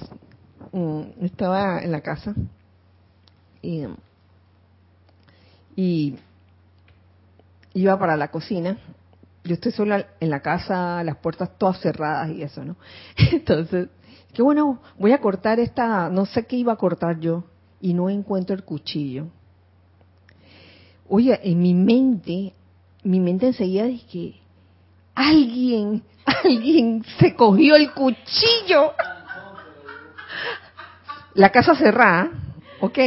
mm, 0.71 1.01
estaba 1.21 1.81
en 1.81 1.91
la 1.91 2.01
casa 2.01 2.33
y, 3.61 3.85
y 5.75 6.15
iba 7.73 7.97
para 7.99 8.15
la 8.15 8.29
cocina 8.29 8.77
yo 9.45 9.53
estoy 9.53 9.71
sola 9.71 10.07
en 10.19 10.29
la 10.29 10.41
casa, 10.41 11.03
las 11.03 11.17
puertas 11.17 11.57
todas 11.57 11.79
cerradas 11.79 12.31
y 12.31 12.41
eso, 12.41 12.65
¿no? 12.65 12.75
Entonces, 13.31 13.89
qué 14.33 14.41
bueno, 14.41 14.81
voy 14.97 15.11
a 15.11 15.21
cortar 15.21 15.59
esta, 15.59 16.09
no 16.09 16.25
sé 16.25 16.45
qué 16.45 16.57
iba 16.57 16.73
a 16.73 16.77
cortar 16.77 17.19
yo 17.19 17.43
y 17.79 17.93
no 17.93 18.09
encuentro 18.09 18.55
el 18.55 18.63
cuchillo. 18.63 19.27
Oye, 21.07 21.39
en 21.43 21.61
mi 21.61 21.75
mente, 21.75 22.53
mi 23.03 23.19
mente 23.19 23.47
enseguida 23.47 23.85
dije, 23.85 24.07
que 24.11 24.35
alguien, 25.13 26.03
alguien 26.43 27.05
se 27.19 27.35
cogió 27.35 27.75
el 27.75 27.91
cuchillo. 27.91 28.93
La 31.35 31.51
casa 31.51 31.75
cerrada, 31.75 32.31
ok, 32.79 32.97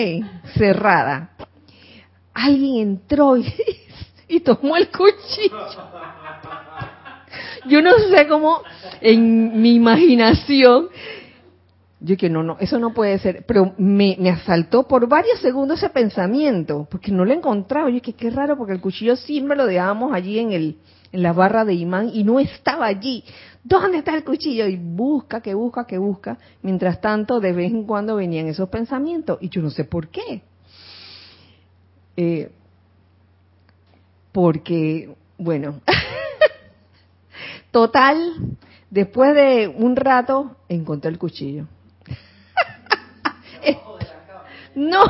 cerrada. 0.54 1.30
Alguien 2.38 2.76
entró 2.76 3.36
y, 4.28 4.40
tomó 4.40 4.76
el 4.76 4.88
cuchillo. 4.88 5.56
Yo 7.66 7.82
no 7.82 7.92
sé 7.98 8.26
cómo 8.28 8.62
en 9.00 9.60
mi 9.60 9.74
imaginación, 9.74 10.88
yo 12.00 12.16
que 12.16 12.30
no, 12.30 12.42
no, 12.42 12.56
eso 12.60 12.78
no 12.78 12.94
puede 12.94 13.18
ser, 13.18 13.44
pero 13.46 13.74
me, 13.76 14.16
me 14.18 14.30
asaltó 14.30 14.86
por 14.86 15.08
varios 15.08 15.40
segundos 15.40 15.78
ese 15.78 15.90
pensamiento, 15.90 16.86
porque 16.90 17.10
no 17.10 17.24
lo 17.24 17.34
encontraba. 17.34 17.90
Yo 17.90 18.00
que 18.00 18.12
qué 18.12 18.30
raro, 18.30 18.56
porque 18.56 18.72
el 18.72 18.80
cuchillo 18.80 19.16
siempre 19.16 19.56
lo 19.56 19.66
dejábamos 19.66 20.14
allí 20.14 20.38
en 20.38 20.52
el 20.52 20.76
en 21.12 21.22
la 21.22 21.32
barra 21.32 21.64
de 21.64 21.74
imán 21.74 22.10
y 22.12 22.24
no 22.24 22.38
estaba 22.38 22.86
allí. 22.86 23.24
¿Dónde 23.64 23.98
está 23.98 24.14
el 24.14 24.24
cuchillo? 24.24 24.66
Y 24.66 24.76
busca, 24.76 25.40
que 25.40 25.54
busca, 25.54 25.86
que 25.86 25.98
busca. 25.98 26.38
Mientras 26.62 27.00
tanto, 27.00 27.40
de 27.40 27.52
vez 27.52 27.72
en 27.72 27.84
cuando 27.84 28.16
venían 28.16 28.46
esos 28.46 28.68
pensamientos 28.68 29.38
y 29.40 29.48
yo 29.48 29.62
no 29.62 29.70
sé 29.70 29.84
por 29.84 30.08
qué. 30.08 30.42
Eh, 32.20 32.50
porque, 34.32 35.14
bueno, 35.38 35.80
Total, 37.70 38.34
después 38.90 39.36
de 39.36 39.68
un 39.68 39.94
rato 39.94 40.56
encontré 40.68 41.10
el 41.10 41.18
cuchillo. 41.18 41.66
no, 44.74 45.04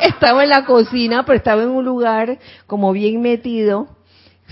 estaba 0.00 0.44
en 0.44 0.50
la 0.50 0.64
cocina, 0.64 1.24
pero 1.24 1.38
estaba 1.38 1.64
en 1.64 1.70
un 1.70 1.84
lugar 1.84 2.38
como 2.68 2.92
bien 2.92 3.20
metido. 3.20 3.88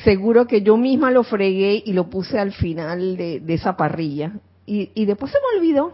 Seguro 0.03 0.47
que 0.47 0.63
yo 0.63 0.77
misma 0.77 1.13
lo 1.13 1.23
fregué 1.23 1.81
y 1.87 1.93
lo 1.93 2.11
puse 2.11 2.39
al 2.39 2.53
final 2.53 3.17
de, 3.17 3.41
esa 3.47 3.77
parrilla. 3.77 4.33
Y, 4.67 5.05
después 5.05 5.31
se 5.31 5.39
me 5.39 5.59
olvidó, 5.59 5.93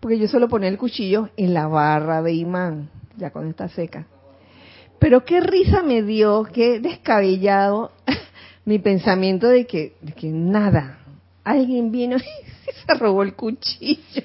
porque 0.00 0.18
yo 0.18 0.28
solo 0.28 0.48
ponía 0.48 0.68
el 0.68 0.78
cuchillo 0.78 1.28
en 1.36 1.52
la 1.52 1.66
barra 1.66 2.22
de 2.22 2.32
imán, 2.32 2.88
ya 3.18 3.30
cuando 3.32 3.50
está 3.50 3.68
seca. 3.68 4.06
Pero 4.98 5.24
qué 5.24 5.40
risa 5.40 5.82
me 5.82 6.02
dio, 6.02 6.44
qué 6.52 6.80
descabellado 6.80 7.92
mi 8.64 8.78
pensamiento 8.78 9.48
de 9.48 9.66
que, 9.66 9.96
de 10.00 10.12
que 10.12 10.28
nada, 10.28 10.98
alguien 11.44 11.90
vino 11.90 12.16
y 12.16 12.86
se 12.86 12.94
robó 12.94 13.22
el 13.22 13.34
cuchillo. 13.34 14.22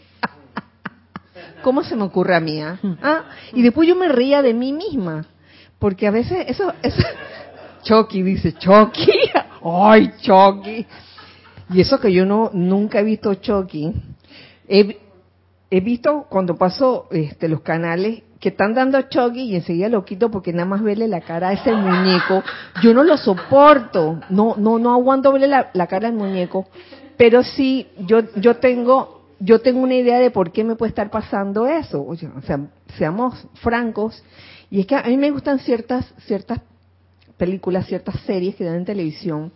¿Cómo 1.64 1.84
se 1.84 1.96
me 1.96 2.04
ocurre 2.04 2.36
a 2.36 2.40
mí? 2.40 2.62
Ah? 2.62 2.80
ah? 3.02 3.26
Y 3.54 3.62
después 3.62 3.88
yo 3.88 3.96
me 3.96 4.08
ría 4.10 4.42
de 4.42 4.54
mí 4.54 4.74
misma, 4.74 5.26
porque 5.78 6.08
a 6.08 6.12
veces 6.12 6.46
eso, 6.48 6.74
eso 6.82 7.04
Chucky 7.84 8.22
dice, 8.24 8.54
Chucky, 8.54 9.12
ay 9.64 10.14
Chucky. 10.22 10.86
Y 11.74 11.82
eso 11.82 12.00
que 12.00 12.12
yo 12.12 12.26
no 12.26 12.50
nunca 12.54 13.00
he 13.00 13.04
visto 13.04 13.34
Chucky. 13.36 13.94
He, 14.68 14.98
he 15.70 15.80
visto 15.80 16.26
cuando 16.30 16.56
paso 16.56 17.08
este, 17.12 17.48
los 17.48 17.62
canales 17.62 18.24
que 18.42 18.50
están 18.50 18.74
dando 18.74 19.00
Chucky 19.04 19.44
y 19.44 19.56
enseguida 19.56 19.88
lo 19.88 20.04
quito 20.04 20.32
porque 20.32 20.52
nada 20.52 20.66
más 20.66 20.82
verle 20.82 21.08
la 21.08 21.22
cara 21.22 21.50
a 21.50 21.54
ese 21.54 21.72
muñeco, 21.74 22.44
yo 22.82 22.92
no 22.92 23.04
lo 23.04 23.16
soporto, 23.16 24.20
no, 24.30 24.56
no, 24.58 24.80
no 24.80 24.92
aguanto 24.92 25.32
verle 25.32 25.48
la, 25.48 25.88
cara 25.88 26.08
al 26.08 26.16
muñeco, 26.16 26.68
pero 27.18 27.44
sí, 27.44 27.88
yo, 28.00 28.22
yo 28.36 28.58
tengo, 28.58 29.28
yo 29.40 29.62
tengo 29.62 29.80
una 29.80 29.94
idea 29.94 30.18
de 30.18 30.32
por 30.32 30.52
qué 30.52 30.64
me 30.64 30.76
puede 30.76 30.90
estar 30.90 31.12
pasando 31.12 31.68
eso, 31.68 32.04
o 32.04 32.16
sea, 32.16 32.60
seamos 32.98 33.48
francos, 33.62 34.24
y 34.72 34.80
es 34.82 34.88
que 34.88 34.96
a 34.96 35.04
mí 35.04 35.18
me 35.18 35.30
gustan 35.30 35.60
ciertas, 35.60 36.12
ciertas 36.26 36.62
películas, 37.38 37.86
ciertas 37.86 38.20
series 38.22 38.56
que 38.56 38.64
dan 38.64 38.78
en 38.78 38.86
televisión, 38.86 39.52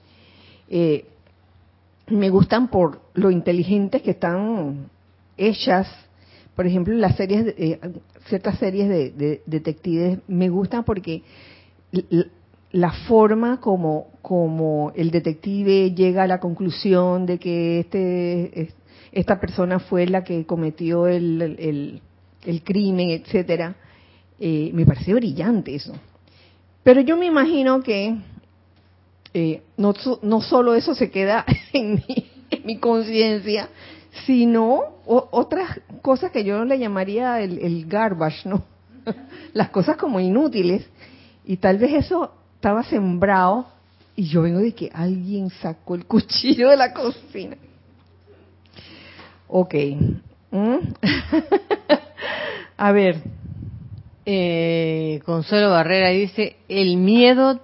eh, 0.69 1.05
me 2.07 2.29
gustan 2.29 2.67
por 2.67 3.01
lo 3.15 3.31
inteligentes 3.31 4.03
que 4.03 4.11
están 4.11 4.91
hechas, 5.37 5.87
por 6.55 6.67
ejemplo, 6.67 6.93
las 6.93 7.15
series, 7.15 7.47
eh, 7.57 7.79
ciertas 8.27 8.57
series 8.59 8.89
de, 8.89 9.41
detectives 9.45 10.19
me 10.27 10.49
gustan 10.49 10.83
porque 10.83 11.23
la 12.71 12.91
forma 13.07 13.59
como, 13.61 14.07
como 14.21 14.91
el 14.95 15.11
detective 15.11 15.93
llega 15.93 16.23
a 16.23 16.27
la 16.27 16.39
conclusión 16.39 17.25
de 17.25 17.37
que 17.37 17.79
este, 17.79 18.73
esta 19.11 19.39
persona 19.39 19.79
fue 19.79 20.07
la 20.07 20.23
que 20.23 20.45
cometió 20.45 21.07
el, 21.07 22.01
el, 22.45 22.63
crimen, 22.63 23.11
etcétera, 23.11 23.75
eh, 24.39 24.71
me 24.73 24.85
parece 24.85 25.13
brillante 25.13 25.73
eso. 25.75 25.93
Pero 26.83 27.01
yo 27.01 27.17
me 27.17 27.25
imagino 27.25 27.81
que 27.81 28.17
eh, 29.33 29.61
no, 29.77 29.93
no 30.21 30.41
solo 30.41 30.75
eso 30.75 30.93
se 30.95 31.09
queda 31.09 31.45
en 31.73 31.95
mi, 31.95 32.27
mi 32.65 32.77
conciencia, 32.77 33.69
sino 34.23 34.81
otras 35.05 35.81
cosas 36.01 36.31
que 36.31 36.43
yo 36.43 36.63
le 36.63 36.79
llamaría 36.79 37.41
el, 37.41 37.85
garbage, 37.85 38.47
¿no? 38.47 38.63
Las 39.53 39.69
cosas 39.69 39.97
como 39.97 40.19
inútiles. 40.19 40.87
Y 41.43 41.57
tal 41.57 41.77
vez 41.77 41.93
eso 41.93 42.31
estaba 42.55 42.83
sembrado 42.83 43.67
y 44.15 44.27
yo 44.27 44.41
vengo 44.41 44.59
de 44.59 44.73
que 44.73 44.89
alguien 44.93 45.49
sacó 45.49 45.95
el 45.95 46.05
cuchillo 46.07 46.69
de 46.69 46.77
la 46.77 46.93
cocina. 46.93 47.57
Ok. 49.47 49.75
A 52.77 52.91
ver. 52.91 53.21
Eh, 54.27 55.21
Consuelo 55.23 55.69
Barrera 55.69 56.09
dice, 56.09 56.55
el 56.67 56.97
miedo 56.97 57.61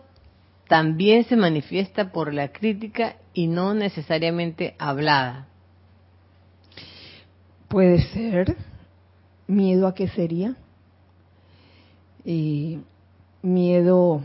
también 0.68 1.24
se 1.24 1.36
manifiesta 1.36 2.12
por 2.12 2.36
la 2.36 2.50
crítica 2.50 3.16
y 3.34 3.48
no 3.48 3.74
necesariamente 3.74 4.76
hablada. 4.78 5.48
Puede 7.72 8.02
ser. 8.10 8.58
¿Miedo 9.48 9.88
a 9.88 9.96
qué 9.96 10.10
sería? 10.10 10.56
Y 12.26 12.80
miedo 13.42 14.22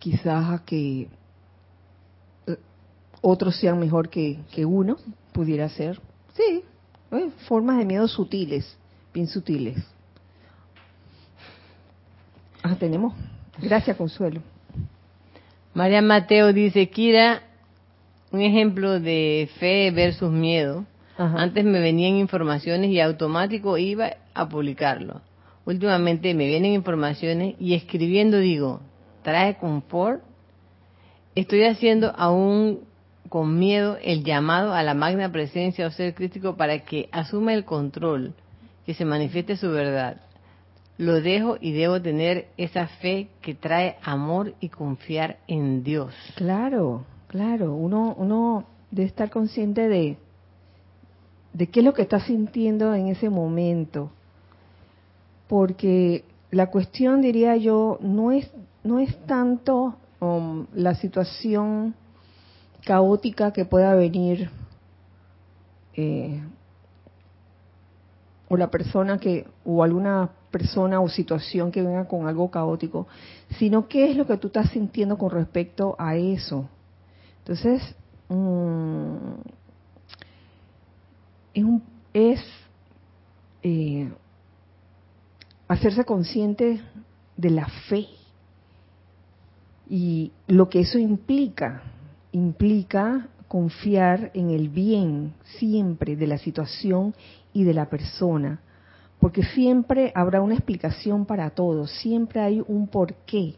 quizás 0.00 0.50
a 0.50 0.64
que 0.64 1.08
eh, 2.46 2.56
otros 3.22 3.56
sean 3.56 3.78
mejor 3.78 4.08
que, 4.10 4.40
que 4.52 4.66
uno, 4.66 4.96
pudiera 5.32 5.68
ser. 5.68 6.00
Sí, 6.34 6.64
¿eh? 7.12 7.30
formas 7.46 7.78
de 7.78 7.84
miedo 7.84 8.08
sutiles, 8.08 8.76
bien 9.14 9.28
sutiles. 9.28 9.78
Ah, 12.64 12.74
tenemos. 12.76 13.14
Gracias, 13.58 13.96
Consuelo. 13.96 14.42
María 15.72 16.02
Mateo 16.02 16.52
dice, 16.52 16.90
Kira, 16.90 17.42
un 18.34 18.42
ejemplo 18.42 18.98
de 18.98 19.48
fe 19.60 19.92
versus 19.92 20.32
miedo. 20.32 20.84
Antes 21.16 21.64
me 21.64 21.78
venían 21.78 22.16
informaciones 22.16 22.90
y 22.90 22.98
automático 22.98 23.78
iba 23.78 24.14
a 24.34 24.48
publicarlo. 24.48 25.20
Últimamente 25.64 26.34
me 26.34 26.46
vienen 26.46 26.72
informaciones 26.72 27.54
y 27.60 27.74
escribiendo 27.74 28.40
digo, 28.40 28.80
trae 29.22 29.56
confort. 29.56 30.24
Estoy 31.36 31.62
haciendo 31.62 32.12
aún 32.16 32.80
con 33.28 33.56
miedo 33.56 33.98
el 34.02 34.24
llamado 34.24 34.74
a 34.74 34.82
la 34.82 34.94
magna 34.94 35.30
presencia 35.30 35.86
o 35.86 35.92
ser 35.92 36.14
crítico 36.14 36.56
para 36.56 36.80
que 36.80 37.08
asuma 37.12 37.54
el 37.54 37.64
control, 37.64 38.34
que 38.84 38.94
se 38.94 39.04
manifieste 39.04 39.56
su 39.56 39.70
verdad. 39.70 40.22
Lo 40.98 41.20
dejo 41.20 41.56
y 41.60 41.70
debo 41.72 42.02
tener 42.02 42.48
esa 42.56 42.88
fe 42.88 43.28
que 43.42 43.54
trae 43.54 43.96
amor 44.02 44.54
y 44.58 44.70
confiar 44.70 45.38
en 45.46 45.84
Dios. 45.84 46.12
Claro, 46.34 47.04
claro. 47.34 47.74
Uno, 47.74 48.14
uno 48.16 48.64
debe 48.92 49.08
estar 49.08 49.28
consciente 49.28 49.88
de, 49.88 50.16
de 51.52 51.66
qué 51.66 51.80
es 51.80 51.84
lo 51.84 51.92
que 51.92 52.02
está 52.02 52.20
sintiendo 52.20 52.94
en 52.94 53.08
ese 53.08 53.28
momento. 53.28 54.12
Porque 55.48 56.24
la 56.52 56.70
cuestión, 56.70 57.22
diría 57.22 57.56
yo, 57.56 57.98
no 58.00 58.30
es, 58.30 58.48
no 58.84 59.00
es 59.00 59.16
tanto 59.26 59.96
um, 60.20 60.66
la 60.74 60.94
situación 60.94 61.96
caótica 62.84 63.52
que 63.52 63.64
pueda 63.64 63.96
venir 63.96 64.48
eh, 65.96 66.40
o 68.48 68.56
la 68.56 68.70
persona 68.70 69.18
que 69.18 69.46
o 69.64 69.82
alguna 69.82 70.30
persona 70.52 71.00
o 71.00 71.08
situación 71.08 71.72
que 71.72 71.82
venga 71.82 72.06
con 72.06 72.28
algo 72.28 72.48
caótico, 72.48 73.08
sino 73.58 73.88
qué 73.88 74.08
es 74.08 74.16
lo 74.16 74.24
que 74.24 74.36
tú 74.36 74.46
estás 74.46 74.70
sintiendo 74.70 75.18
con 75.18 75.30
respecto 75.30 75.96
a 75.98 76.14
eso. 76.14 76.68
Entonces, 77.44 77.82
mm, 78.28 79.34
es, 82.14 82.40
eh, 83.62 84.10
hacerse 85.68 86.04
consciente 86.04 86.80
de 87.36 87.50
la 87.50 87.66
fe 87.88 88.06
y 89.90 90.32
lo 90.46 90.68
que 90.68 90.80
eso 90.80 90.98
implica. 90.98 91.82
Implica 92.32 93.28
confiar 93.48 94.30
en 94.34 94.50
el 94.50 94.68
bien 94.68 95.34
siempre 95.58 96.16
de 96.16 96.26
la 96.26 96.38
situación 96.38 97.14
y 97.52 97.64
de 97.64 97.74
la 97.74 97.90
persona 97.90 98.60
porque 99.24 99.42
siempre 99.42 100.12
habrá 100.14 100.42
una 100.42 100.52
explicación 100.52 101.24
para 101.24 101.48
todo, 101.48 101.86
siempre 101.86 102.42
hay 102.42 102.62
un 102.68 102.86
porqué. 102.88 103.54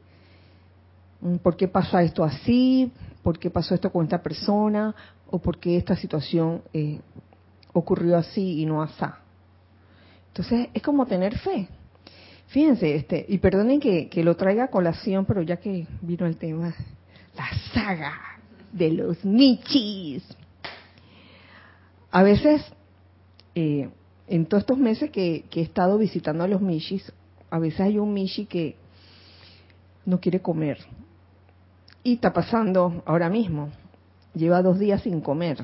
¿Por 1.43 1.57
qué 1.57 1.67
pasa 1.67 2.05
esto 2.05 2.23
así? 2.23 2.93
¿Por 3.27 3.41
qué 3.41 3.51
pasó 3.51 3.75
esto 3.75 3.91
con 3.91 4.05
esta 4.05 4.23
persona? 4.23 4.95
¿O 5.29 5.41
por 5.41 5.59
qué 5.59 5.77
esta 5.77 5.97
situación 5.97 6.63
eh, 6.73 7.01
ocurrió 7.73 8.17
así 8.17 8.61
y 8.61 8.67
no 8.67 8.81
asá? 8.81 9.19
Entonces 10.29 10.69
es 10.73 10.81
como 10.81 11.07
tener 11.07 11.37
fe. 11.37 11.67
Fíjense, 12.47 12.95
este, 12.95 13.27
y 13.29 13.39
perdonen 13.39 13.81
que, 13.81 14.09
lo 14.23 14.37
traiga 14.37 14.67
a 14.67 14.69
colación, 14.69 15.25
pero 15.25 15.43
ya 15.43 15.57
que 15.57 15.89
vino 16.03 16.25
el 16.25 16.37
tema, 16.37 16.73
la 17.37 17.49
saga 17.75 18.15
de 18.71 18.93
los 18.93 19.25
Michis. 19.25 20.23
A 22.13 22.23
veces 22.23 22.63
eh, 23.57 23.91
en 24.29 24.47
todos 24.47 24.61
estos 24.61 24.79
meses 24.79 25.11
que, 25.11 25.47
he 25.53 25.61
estado 25.63 25.99
visitando 25.99 26.45
a 26.45 26.47
los 26.47 26.61
Mishis, 26.61 27.13
a 27.51 27.59
veces 27.59 27.81
hay 27.81 27.99
un 27.99 28.15
Mishi 28.15 28.47
que 28.47 28.77
no 30.05 30.21
quiere 30.21 30.41
comer. 30.41 30.79
Y 32.07 32.13
está 32.13 32.33
pasando 32.33 33.03
ahora 33.05 33.29
mismo. 33.29 33.71
Lleva 34.33 34.63
dos 34.63 34.79
días 34.79 35.03
sin 35.03 35.21
comer. 35.21 35.59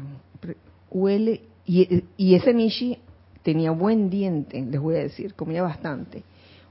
Huele. 0.91 1.43
Y, 1.65 2.35
ese 2.35 2.53
Mishi 2.53 2.99
tenía 3.45 3.71
buen 3.71 4.11
diente, 4.11 4.61
les 4.61 4.81
voy 4.81 4.97
a 4.97 5.05
decir. 5.05 5.35
Comía 5.35 5.63
bastante. 5.63 6.25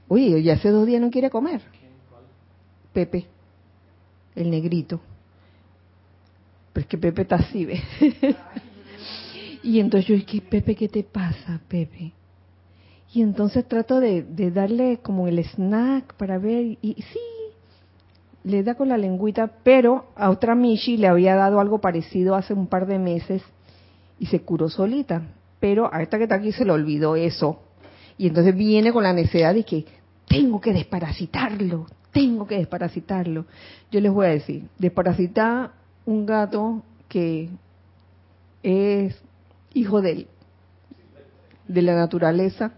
Oye, 0.08 0.40
y 0.40 0.50
hace 0.50 0.68
dos 0.68 0.86
días 0.86 1.00
no 1.00 1.10
quiere 1.10 1.30
comer. 1.30 1.62
Pepe. 2.92 3.24
El 4.34 4.50
negrito. 4.50 5.00
Pero 6.74 6.82
es 6.82 6.88
que 6.88 6.98
Pepe 6.98 7.22
está 7.22 7.36
así, 7.36 7.64
¿ves? 7.64 7.80
Y 9.62 9.80
entonces 9.80 10.06
yo 10.06 10.16
dije, 10.16 10.42
Pepe, 10.42 10.74
¿qué 10.74 10.88
te 10.88 11.02
pasa, 11.02 11.62
Pepe? 11.68 12.12
Y 13.14 13.22
entonces 13.22 13.66
trato 13.66 14.00
de, 14.00 14.50
darle 14.50 14.98
como 15.02 15.28
el 15.28 15.42
snack 15.42 16.12
para 16.14 16.36
ver, 16.36 16.76
y, 16.82 16.94
sí, 16.94 17.20
le 18.44 18.62
da 18.62 18.74
con 18.74 18.88
la 18.88 18.96
lengüita, 18.96 19.50
pero 19.62 20.06
a 20.16 20.30
otra 20.30 20.54
Mishi 20.54 20.96
le 20.96 21.08
había 21.08 21.36
dado 21.36 21.60
algo 21.60 21.80
parecido 21.80 22.34
hace 22.34 22.54
un 22.54 22.66
par 22.66 22.86
de 22.86 22.98
meses 22.98 23.42
y 24.18 24.26
se 24.26 24.40
curó 24.40 24.68
solita. 24.68 25.22
Pero 25.60 25.92
a 25.92 26.02
esta 26.02 26.18
que 26.18 26.24
está 26.24 26.36
aquí 26.36 26.52
se 26.52 26.64
le 26.64 26.72
olvidó 26.72 27.14
eso. 27.14 27.60
Y 28.18 28.26
entonces 28.26 28.54
viene 28.54 28.92
con 28.92 29.04
la 29.04 29.12
necesidad 29.12 29.54
de 29.54 29.64
que 29.64 29.84
tengo 30.26 30.60
que 30.60 30.72
desparasitarlo, 30.72 31.86
tengo 32.10 32.46
que 32.46 32.56
desparasitarlo. 32.56 33.46
Yo 33.90 34.00
les 34.00 34.12
voy 34.12 34.26
a 34.26 34.30
decir, 34.30 34.64
desparasitar 34.78 35.72
un 36.04 36.26
gato 36.26 36.82
que 37.08 37.48
es 38.62 39.20
hijo 39.74 40.02
de, 40.02 40.26
de 41.68 41.82
la 41.82 41.94
naturaleza, 41.94 42.72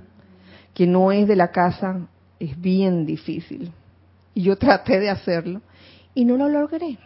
que 0.75 0.87
no 0.87 1.13
es 1.13 1.27
de 1.27 1.37
la 1.37 1.53
casa, 1.53 2.07
es 2.39 2.61
bien 2.61 3.07
difícil. 3.07 3.73
Y 4.35 4.43
yo 4.43 4.57
traté 4.57 5.01
de 5.01 5.11
hacerlo 5.11 5.63
y 6.15 6.25
no 6.25 6.37
lo 6.37 6.49
logré. 6.49 6.99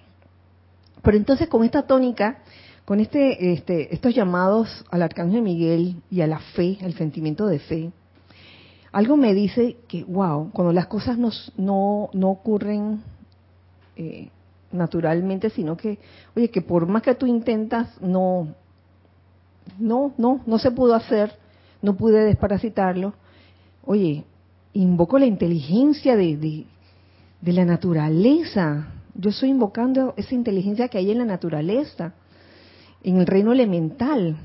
Pero 1.02 1.16
entonces 1.16 1.48
con 1.48 1.64
esta 1.64 1.82
tónica, 1.82 2.38
con 2.84 3.00
este, 3.00 3.52
este, 3.52 3.94
estos 3.94 4.14
llamados 4.14 4.84
al 4.90 5.02
arcángel 5.02 5.42
Miguel 5.42 6.02
y 6.10 6.20
a 6.22 6.26
la 6.26 6.38
fe, 6.38 6.78
al 6.82 6.94
sentimiento 6.94 7.46
de 7.46 7.58
fe, 7.58 7.92
algo 8.92 9.16
me 9.16 9.34
dice 9.34 9.76
que, 9.86 10.04
wow, 10.04 10.50
cuando 10.52 10.72
las 10.72 10.86
cosas 10.86 11.18
no, 11.18 11.30
no, 11.56 12.08
no 12.14 12.30
ocurren 12.30 13.02
eh, 13.96 14.30
naturalmente, 14.72 15.50
sino 15.50 15.76
que, 15.76 15.98
oye, 16.34 16.50
que 16.50 16.62
por 16.62 16.86
más 16.86 17.02
que 17.02 17.14
tú 17.14 17.26
intentas, 17.26 18.00
no, 18.00 18.54
no, 19.78 20.12
no, 20.16 20.40
no 20.46 20.58
se 20.58 20.70
pudo 20.70 20.94
hacer, 20.94 21.32
no 21.82 21.96
pude 21.96 22.24
desparasitarlo. 22.24 23.12
Oye, 23.84 24.24
invoco 24.72 25.18
la 25.18 25.26
inteligencia 25.26 26.16
de, 26.16 26.66
la 27.42 27.64
naturaleza. 27.64 28.88
Yo 29.14 29.30
estoy 29.30 29.50
invocando 29.50 30.14
esa 30.16 30.34
inteligencia 30.34 30.88
que 30.88 30.98
hay 30.98 31.10
en 31.10 31.18
la 31.18 31.24
naturaleza, 31.24 32.14
en 33.02 33.18
el 33.18 33.26
reino 33.26 33.52
elemental, 33.52 34.36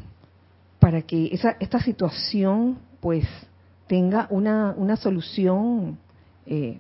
para 0.80 1.02
que 1.02 1.30
esa, 1.32 1.56
esta 1.60 1.80
situación 1.80 2.78
pues 3.00 3.26
tenga 3.88 4.28
una, 4.30 4.74
una 4.78 4.96
solución 4.96 5.98
eh, 6.46 6.80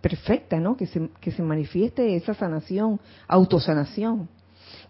perfecta, 0.00 0.58
¿no? 0.58 0.76
Que 0.76 0.86
se, 0.86 1.10
que 1.20 1.30
se 1.30 1.42
manifieste 1.42 2.16
esa 2.16 2.34
sanación, 2.34 3.00
autosanación, 3.28 4.28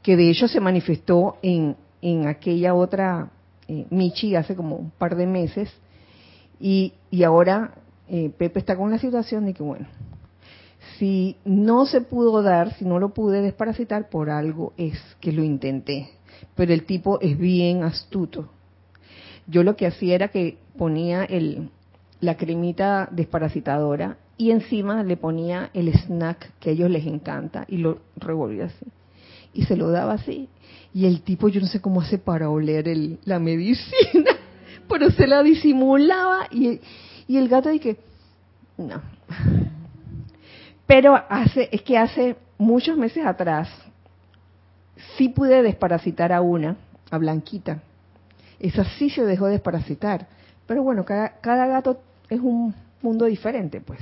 que 0.03 0.17
de 0.17 0.31
hecho 0.31 0.49
se 0.49 0.61
manifestó 0.61 1.37
en, 1.43 1.77
en 2.03 2.27
aquella 2.27 2.75
otra 2.75 3.31
eh, 3.69 3.87
Michi 3.91 4.35
hace 4.35 4.55
como 4.55 4.77
un 4.77 4.91
par 4.91 5.17
de 5.17 5.27
meses 5.27 5.71
y, 6.59 6.95
y 7.11 7.23
ahora 7.23 7.75
eh, 8.09 8.31
Pepe 8.37 8.59
está 8.59 8.77
con 8.77 8.91
la 8.91 8.99
situación 8.99 9.47
de 9.47 9.55
que, 9.55 9.63
bueno, 9.63 9.87
si 10.99 11.37
no 11.45 11.87
se 11.87 12.01
pudo 12.01 12.43
dar, 12.43 12.75
si 12.75 12.85
no 12.85 12.99
lo 12.99 13.11
pude 13.11 13.43
desparasitar, 13.43 14.09
por 14.09 14.31
algo 14.31 14.73
es 14.77 14.99
que 15.21 15.33
lo 15.33 15.43
intenté. 15.43 16.11
Pero 16.55 16.73
el 16.73 16.85
tipo 16.85 17.21
es 17.21 17.39
bien 17.39 17.83
astuto. 17.83 18.49
Yo 19.47 19.63
lo 19.63 19.77
que 19.77 19.87
hacía 19.87 20.15
era 20.15 20.29
que 20.29 20.59
ponía 20.77 21.25
el, 21.25 21.71
la 22.21 22.37
cremita 22.37 23.09
desparasitadora 23.11 24.19
y 24.37 24.53
encima 24.53 25.03
le 25.03 25.17
ponía 25.17 25.71
el 25.75 25.93
snack 25.93 26.53
que 26.61 26.71
a 26.71 26.73
ellos 26.73 26.91
les 26.91 27.07
encanta 27.07 27.65
y 27.69 27.79
lo 27.79 27.99
revolvía 28.17 28.67
así. 28.67 28.87
Y 29.53 29.65
se 29.65 29.77
lo 29.77 29.91
daba 29.91 30.15
así 30.15 30.49
y 30.93 31.07
el 31.07 31.23
tipo, 31.23 31.49
yo 31.49 31.61
no 31.61 31.67
sé 31.67 31.81
cómo 31.81 32.01
hace 32.01 32.19
para 32.19 32.51
oler 32.51 32.89
el, 32.89 33.19
la 33.25 33.39
medicina, 33.39 34.37
pero 34.89 35.11
se 35.11 35.27
la 35.27 35.43
disimulaba 35.43 36.49
y, 36.51 36.81
y 37.29 37.37
el 37.37 37.49
gato 37.49 37.69
dije, 37.69 37.99
no. 38.77 39.01
Pero 40.91 41.15
hace, 41.29 41.69
es 41.71 41.83
que 41.83 41.97
hace 41.97 42.35
muchos 42.59 42.97
meses 42.97 43.25
atrás 43.25 43.69
sí 45.17 45.29
pude 45.29 45.63
desparasitar 45.63 46.33
a 46.33 46.41
una, 46.41 46.79
a 47.13 47.17
Blanquita. 47.17 47.81
Esa 48.59 48.83
sí 48.99 49.09
se 49.09 49.25
dejó 49.25 49.47
desparasitar. 49.47 50.27
Pero 50.67 50.83
bueno, 50.83 51.05
cada, 51.05 51.39
cada 51.41 51.69
gato 51.69 52.01
es 52.29 52.41
un 52.41 52.75
mundo 53.03 53.27
diferente, 53.27 53.81
pues. 53.81 54.01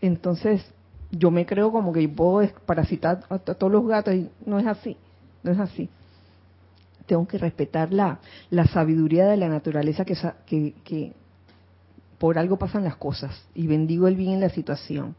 Entonces, 0.00 0.64
yo 1.10 1.30
me 1.30 1.44
creo 1.44 1.70
como 1.70 1.92
que 1.92 2.08
puedo 2.08 2.38
desparasitar 2.38 3.24
a, 3.28 3.38
todos 3.38 3.70
los 3.70 3.86
gatos 3.86 4.14
y 4.14 4.30
no 4.46 4.58
es 4.58 4.66
así, 4.66 4.96
no 5.42 5.52
es 5.52 5.58
así. 5.58 5.90
Tengo 7.04 7.28
que 7.28 7.36
respetar 7.36 7.92
la, 7.92 8.20
la 8.48 8.66
sabiduría 8.66 9.26
de 9.26 9.36
la 9.36 9.50
naturaleza 9.50 10.06
que, 10.06 10.16
que, 10.46 10.72
que 10.84 11.12
por 12.16 12.38
algo 12.38 12.56
pasan 12.56 12.82
las 12.82 12.96
cosas 12.96 13.46
y 13.54 13.66
bendigo 13.66 14.08
el 14.08 14.16
bien 14.16 14.32
en 14.32 14.40
la 14.40 14.48
situación. 14.48 15.14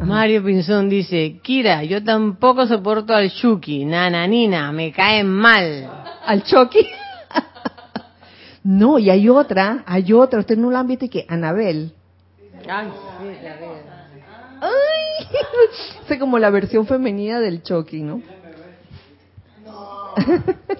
Mario 0.00 0.44
Pinzón 0.44 0.88
dice, 0.88 1.40
Kira, 1.42 1.82
yo 1.82 2.02
tampoco 2.02 2.66
soporto 2.66 3.14
al 3.14 3.30
Chucky, 3.32 3.84
nananina, 3.84 4.72
me 4.72 4.92
caen 4.92 5.28
mal. 5.28 5.90
¿Al 6.24 6.44
Chucky? 6.44 6.88
no, 8.64 8.98
y 8.98 9.10
hay 9.10 9.28
otra, 9.28 9.82
hay 9.86 10.12
otra, 10.12 10.40
usted 10.40 10.56
no 10.56 10.70
la 10.70 10.80
han 10.80 10.86
visto 10.86 11.08
que 11.10 11.26
Anabel. 11.28 11.92
Ay, 12.68 12.88
Ay, 14.60 15.26
es 16.08 16.18
como 16.18 16.38
la 16.38 16.50
versión 16.50 16.86
femenina 16.86 17.40
del 17.40 17.62
Chucky, 17.62 18.02
¿no? 18.02 18.22
No. 19.64 20.14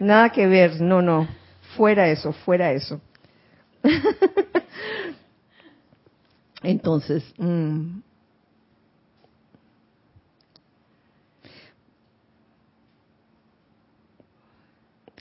Nada 0.00 0.30
que 0.30 0.46
ver, 0.46 0.80
no, 0.80 1.02
no. 1.02 1.28
Fuera 1.76 2.08
eso, 2.08 2.32
fuera 2.32 2.72
eso. 2.72 3.00
Entonces, 6.62 7.24
mm, 7.38 8.00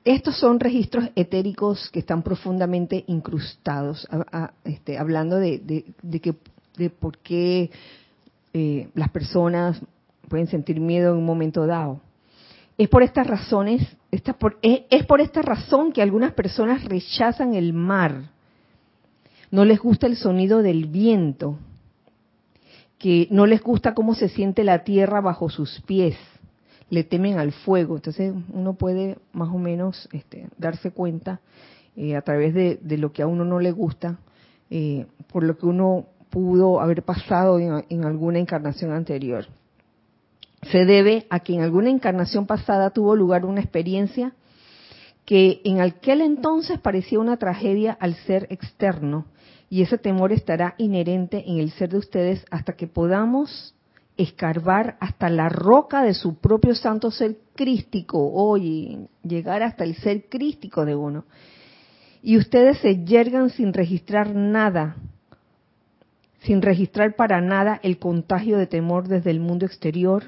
estos 0.03 0.37
son 0.37 0.59
registros 0.59 1.09
etéricos 1.15 1.89
que 1.91 1.99
están 1.99 2.23
profundamente 2.23 3.03
incrustados, 3.07 4.07
este, 4.63 4.97
hablando 4.97 5.37
de, 5.37 5.85
que, 6.21 6.35
de 6.77 6.89
por 6.89 7.17
qué 7.19 7.69
eh, 8.53 8.89
las 8.95 9.09
personas 9.09 9.79
pueden 10.27 10.47
sentir 10.47 10.79
miedo 10.79 11.11
en 11.11 11.19
un 11.19 11.25
momento 11.25 11.65
dado. 11.65 12.01
Es 12.77 12.87
por 12.89 13.03
estas 13.03 13.27
razones, 13.27 13.85
es 14.11 15.05
por 15.05 15.21
esta 15.21 15.41
razón 15.41 15.91
que 15.91 16.01
algunas 16.01 16.33
personas 16.33 16.85
rechazan 16.85 17.53
el 17.53 17.73
mar 17.73 18.31
no 19.51 19.65
les 19.65 19.79
gusta 19.79 20.07
el 20.07 20.15
sonido 20.15 20.61
del 20.61 20.85
viento, 20.85 21.57
que 22.97 23.27
no 23.31 23.45
les 23.45 23.61
gusta 23.61 23.93
cómo 23.93 24.13
se 24.13 24.29
siente 24.29 24.63
la 24.63 24.83
tierra 24.83 25.21
bajo 25.21 25.49
sus 25.49 25.81
pies, 25.81 26.15
le 26.89 27.03
temen 27.03 27.39
al 27.39 27.51
fuego. 27.51 27.95
Entonces 27.95 28.33
uno 28.51 28.73
puede 28.73 29.17
más 29.31 29.49
o 29.49 29.57
menos 29.57 30.09
este, 30.11 30.49
darse 30.57 30.91
cuenta 30.91 31.39
eh, 31.95 32.15
a 32.15 32.21
través 32.21 32.53
de, 32.53 32.97
lo 32.97 33.11
que 33.11 33.21
a 33.21 33.27
uno 33.27 33.45
no 33.45 33.59
le 33.59 33.71
gusta, 33.71 34.19
eh, 34.69 35.05
por 35.31 35.43
lo 35.43 35.57
que 35.57 35.65
uno 35.65 36.05
pudo 36.29 36.79
haber 36.79 37.03
pasado 37.03 37.57
en 37.59 38.05
alguna 38.05 38.37
encarnación 38.37 38.91
anterior. 38.91 39.47
Se 40.71 40.85
debe 40.85 41.25
a 41.29 41.39
que 41.39 41.53
en 41.53 41.61
alguna 41.61 41.89
encarnación 41.89 42.45
pasada 42.45 42.91
tuvo 42.91 43.15
lugar 43.15 43.45
una 43.45 43.61
experiencia 43.61 44.33
que 45.25 45.61
en 45.63 45.79
aquel 45.79 46.21
entonces 46.21 46.79
parecía 46.79 47.19
una 47.19 47.37
tragedia 47.37 47.97
al 47.99 48.15
ser 48.15 48.47
externo 48.49 49.25
y 49.69 49.83
ese 49.83 49.97
temor 49.97 50.31
estará 50.31 50.75
inherente 50.77 51.43
en 51.47 51.59
el 51.59 51.71
ser 51.71 51.89
de 51.89 51.97
ustedes 51.97 52.45
hasta 52.49 52.73
que 52.73 52.87
podamos 52.87 53.75
escarbar 54.17 54.97
hasta 54.99 55.29
la 55.29 55.47
roca 55.47 56.03
de 56.03 56.13
su 56.13 56.39
propio 56.39 56.75
santo 56.75 57.11
ser 57.11 57.37
crístico, 57.55 58.33
oye, 58.33 59.07
llegar 59.23 59.63
hasta 59.63 59.85
el 59.85 59.95
ser 59.95 60.25
crístico 60.27 60.85
de 60.85 60.95
uno. 60.95 61.23
Y 62.21 62.37
ustedes 62.37 62.79
se 62.79 63.05
yergan 63.05 63.49
sin 63.49 63.71
registrar 63.71 64.35
nada, 64.35 64.97
sin 66.41 66.61
registrar 66.61 67.15
para 67.15 67.39
nada 67.39 67.79
el 67.81 67.97
contagio 67.97 68.57
de 68.57 68.67
temor 68.67 69.07
desde 69.07 69.31
el 69.31 69.39
mundo 69.39 69.65
exterior 69.65 70.23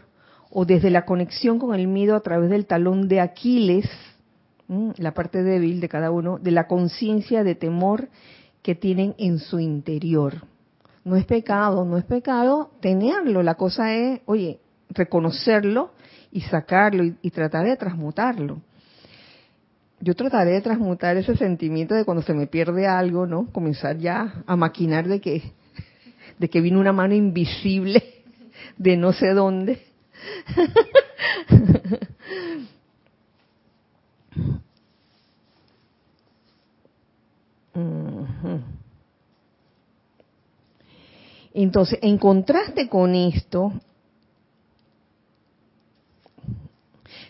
o 0.50 0.64
desde 0.66 0.90
la 0.90 1.04
conexión 1.04 1.60
con 1.60 1.78
el 1.78 1.88
miedo 1.88 2.16
a 2.16 2.22
través 2.22 2.50
del 2.50 2.66
talón 2.66 3.10
de 3.10 3.20
Aquiles, 3.20 3.90
la 4.98 5.14
parte 5.14 5.44
débil 5.44 5.82
de 5.82 5.90
cada 5.90 6.12
uno, 6.12 6.40
de 6.40 6.52
la 6.52 6.68
conciencia 6.68 7.44
de 7.44 7.56
temor 7.56 8.08
que 8.62 8.76
tienen 8.76 9.16
en 9.18 9.40
su 9.40 9.60
interior. 9.60 10.46
No 11.04 11.16
es 11.16 11.26
pecado, 11.26 11.84
no 11.86 11.98
es 11.98 12.06
pecado 12.06 12.72
tenerlo. 12.80 13.42
La 13.42 13.56
cosa 13.56 13.96
es, 13.96 14.22
oye, 14.26 14.60
reconocerlo 14.90 15.94
y 16.32 16.42
sacarlo 16.42 17.04
y, 17.04 17.32
tratar 17.32 17.66
de 17.66 17.76
transmutarlo. 17.76 18.62
Yo 20.00 20.16
trataré 20.16 20.52
de 20.52 20.62
transmutar 20.62 21.18
ese 21.18 21.36
sentimiento 21.36 21.96
de 21.96 22.06
cuando 22.06 22.24
se 22.24 22.34
me 22.34 22.48
pierde 22.48 22.88
algo, 22.88 23.28
¿no? 23.28 23.48
Comenzar 23.52 23.98
ya 23.98 24.44
a 24.46 24.56
maquinar 24.56 25.08
de 25.08 25.20
que, 25.22 25.54
de 26.40 26.50
que 26.50 26.62
vino 26.62 26.80
una 26.80 26.94
mano 26.94 27.14
invisible 27.14 28.04
de 28.78 28.98
no 28.98 29.14
sé 29.14 29.34
dónde. 29.34 29.84
Entonces, 41.54 42.00
en 42.02 42.18
contraste 42.18 42.88
con 42.88 43.14
esto, 43.14 43.74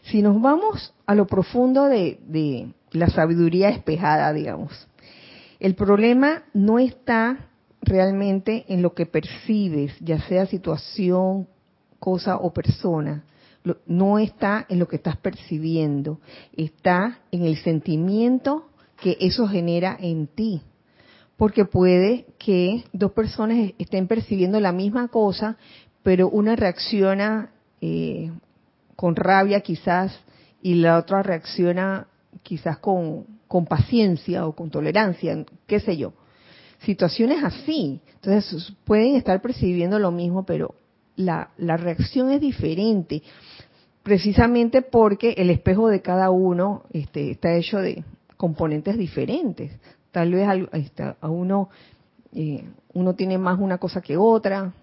si 0.04 0.22
nos 0.22 0.40
vamos 0.42 0.94
a 1.06 1.16
lo 1.16 1.26
profundo 1.26 1.86
de, 1.86 2.74
la 2.92 3.08
sabiduría 3.08 3.70
espejada, 3.70 4.34
digamos, 4.34 4.88
el 5.60 5.76
problema 5.76 6.44
no 6.54 6.80
está 6.80 7.48
realmente 7.82 8.66
en 8.68 8.82
lo 8.82 8.94
que 8.94 9.06
percibes, 9.06 9.94
ya 10.00 10.20
sea 10.28 10.46
situación, 10.46 11.48
cosa 12.00 12.38
o 12.38 12.52
persona. 12.52 13.24
No 13.86 14.18
está 14.18 14.66
en 14.70 14.80
lo 14.80 14.88
que 14.88 14.96
estás 14.96 15.18
percibiendo, 15.18 16.20
está 16.56 17.20
en 17.32 17.46
el 17.46 17.58
sentimiento 17.58 18.71
que 19.02 19.18
eso 19.20 19.48
genera 19.48 19.98
en 20.00 20.28
ti 20.28 20.62
porque 21.42 21.66
puede 21.66 22.28
que 22.38 22.84
dos 22.94 23.14
personas 23.14 23.72
estén 23.80 24.06
percibiendo 24.06 24.60
la 24.60 24.72
misma 24.72 25.08
cosa, 25.08 25.58
pero 26.04 26.30
una 26.30 26.56
reacciona 26.56 27.50
eh, 27.82 28.32
con 28.96 29.16
rabia 29.16 29.62
quizás 29.62 30.16
y 30.62 30.76
la 30.76 31.00
otra 31.00 31.24
reacciona 31.24 32.06
quizás 32.44 32.78
con, 32.78 33.26
paciencia 33.68 34.46
o 34.46 34.56
con 34.56 34.70
tolerancia, 34.70 35.44
qué 35.66 35.80
sé 35.80 35.98
yo. 35.98 36.14
Situaciones 36.86 37.44
así. 37.44 38.02
Entonces 38.22 38.74
pueden 38.84 39.16
estar 39.16 39.42
percibiendo 39.42 39.98
lo 39.98 40.12
mismo, 40.12 40.46
pero 40.46 40.76
la, 41.16 41.50
la 41.58 41.76
reacción 41.76 42.30
es 42.30 42.40
diferente 42.40 43.24
precisamente 44.04 44.84
porque 44.84 45.32
el 45.38 45.50
espejo 45.50 45.88
de 45.88 46.04
cada 46.04 46.30
uno 46.30 46.84
este, 46.94 47.32
está 47.32 47.56
hecho 47.56 47.80
de 47.80 48.04
componentes 48.42 48.98
diferentes. 48.98 49.72
Tal 50.10 50.32
vez 50.32 50.48
a, 51.22 51.30
uno, 51.30 51.70
eh, 52.34 52.64
uno 52.92 53.14
tiene 53.14 53.38
más 53.38 53.60
una 53.60 53.78
cosa 53.78 54.02
que 54.02 54.18
otra, 54.18 54.74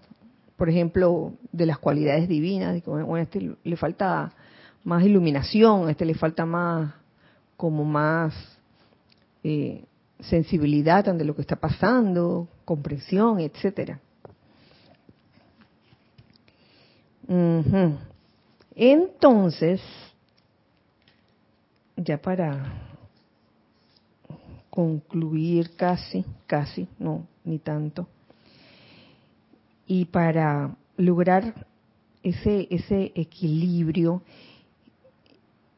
por 0.55 0.69
ejemplo, 0.69 1.33
de 1.51 1.65
las 1.65 1.77
cualidades 1.77 2.29
divinas, 2.29 2.81
bueno, 2.85 3.15
a 3.15 3.21
este 3.21 3.53
le 3.61 3.75
falta 3.75 4.31
más 4.85 5.03
iluminación, 5.03 5.89
a 5.89 5.91
este 5.91 6.05
le 6.05 6.13
falta 6.13 6.45
más, 6.45 6.93
como 7.57 7.83
más 7.83 8.33
eh, 9.43 9.83
sensibilidad 10.21 11.09
ante 11.09 11.25
lo 11.25 11.35
que 11.35 11.41
está 11.41 11.57
pasando, 11.57 12.47
comprensión, 12.63 13.41
etcétera. 13.41 13.99
Entonces, 18.73 19.81
ya 21.97 22.17
para 22.17 22.88
concluir 24.79 25.75
casi, 25.75 26.23
casi, 26.47 26.87
no, 26.99 27.27
ni 27.43 27.59
tanto. 27.59 28.07
Y 29.85 30.05
para 30.05 30.73
lograr 30.95 31.67
ese, 32.23 32.65
ese 32.71 33.11
equilibrio, 33.13 34.21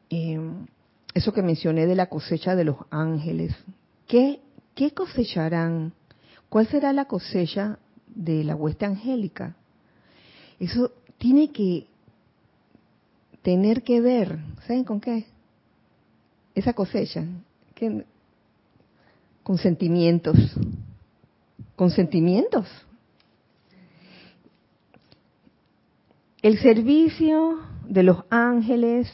em, 0.08 0.66
eso 1.14 1.32
que 1.32 1.42
mencioné 1.42 1.88
de 1.88 1.96
la 1.96 2.06
cosecha 2.06 2.54
de 2.54 2.62
los 2.62 2.76
ángeles, 2.90 3.52
¿qué, 4.06 4.38
¿qué 4.76 4.92
cosecharán? 4.92 5.92
¿Cuál 6.48 6.68
será 6.68 6.92
la 6.92 7.06
cosecha 7.06 7.80
de 8.06 8.44
la 8.44 8.54
hueste 8.54 8.86
angélica? 8.86 9.56
Eso 10.60 10.92
tiene 11.18 11.50
que 11.50 11.88
tener 13.42 13.82
que 13.82 14.00
ver, 14.00 14.38
¿saben 14.64 14.84
con 14.84 15.00
qué? 15.00 15.26
Esa 16.54 16.72
cosecha 16.72 17.24
con 19.42 19.58
sentimientos, 19.58 20.36
con 21.76 21.90
sentimientos. 21.90 22.68
El 26.42 26.58
servicio 26.58 27.58
de 27.88 28.02
los 28.02 28.24
ángeles 28.30 29.12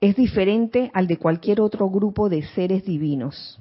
es 0.00 0.16
diferente 0.16 0.90
al 0.94 1.06
de 1.06 1.16
cualquier 1.16 1.60
otro 1.60 1.88
grupo 1.88 2.28
de 2.28 2.42
seres 2.42 2.84
divinos. 2.84 3.58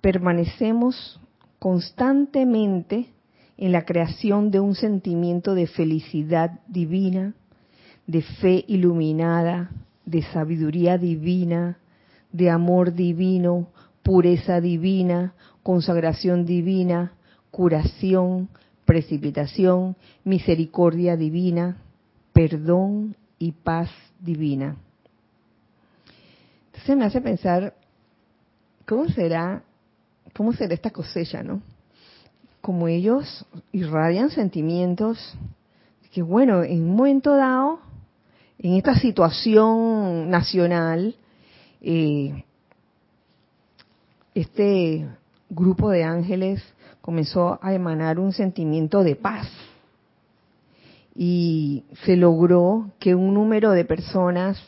Permanecemos 0.00 1.20
constantemente 1.58 3.08
en 3.56 3.72
la 3.72 3.84
creación 3.84 4.50
de 4.50 4.60
un 4.60 4.74
sentimiento 4.74 5.54
de 5.54 5.66
felicidad 5.66 6.60
divina, 6.68 7.34
de 8.06 8.22
fe 8.22 8.64
iluminada, 8.68 9.70
de 10.04 10.22
sabiduría 10.22 10.98
divina, 10.98 11.78
de 12.34 12.50
amor 12.50 12.94
divino, 12.94 13.68
pureza 14.02 14.60
divina, 14.60 15.34
consagración 15.62 16.44
divina, 16.44 17.12
curación, 17.52 18.48
precipitación, 18.84 19.94
misericordia 20.24 21.16
divina, 21.16 21.76
perdón 22.32 23.14
y 23.38 23.52
paz 23.52 23.88
divina. 24.18 24.74
Entonces 26.66 26.96
me 26.96 27.04
hace 27.04 27.20
pensar, 27.20 27.72
¿cómo 28.84 29.08
será, 29.10 29.62
cómo 30.36 30.52
será 30.52 30.74
esta 30.74 30.90
cosecha, 30.90 31.44
no? 31.44 31.62
Como 32.60 32.88
ellos 32.88 33.46
irradian 33.70 34.30
sentimientos, 34.30 35.36
que 36.12 36.22
bueno, 36.22 36.64
en 36.64 36.82
un 36.82 36.96
momento 36.96 37.36
dado, 37.36 37.78
en 38.58 38.74
esta 38.74 38.96
situación 38.96 40.28
nacional, 40.30 41.14
eh, 41.84 42.44
este 44.34 45.06
grupo 45.50 45.90
de 45.90 46.02
ángeles 46.04 46.62
comenzó 47.00 47.58
a 47.62 47.74
emanar 47.74 48.18
un 48.18 48.32
sentimiento 48.32 49.04
de 49.04 49.16
paz 49.16 49.46
y 51.14 51.84
se 52.04 52.16
logró 52.16 52.90
que 52.98 53.14
un 53.14 53.34
número 53.34 53.70
de 53.72 53.84
personas 53.84 54.60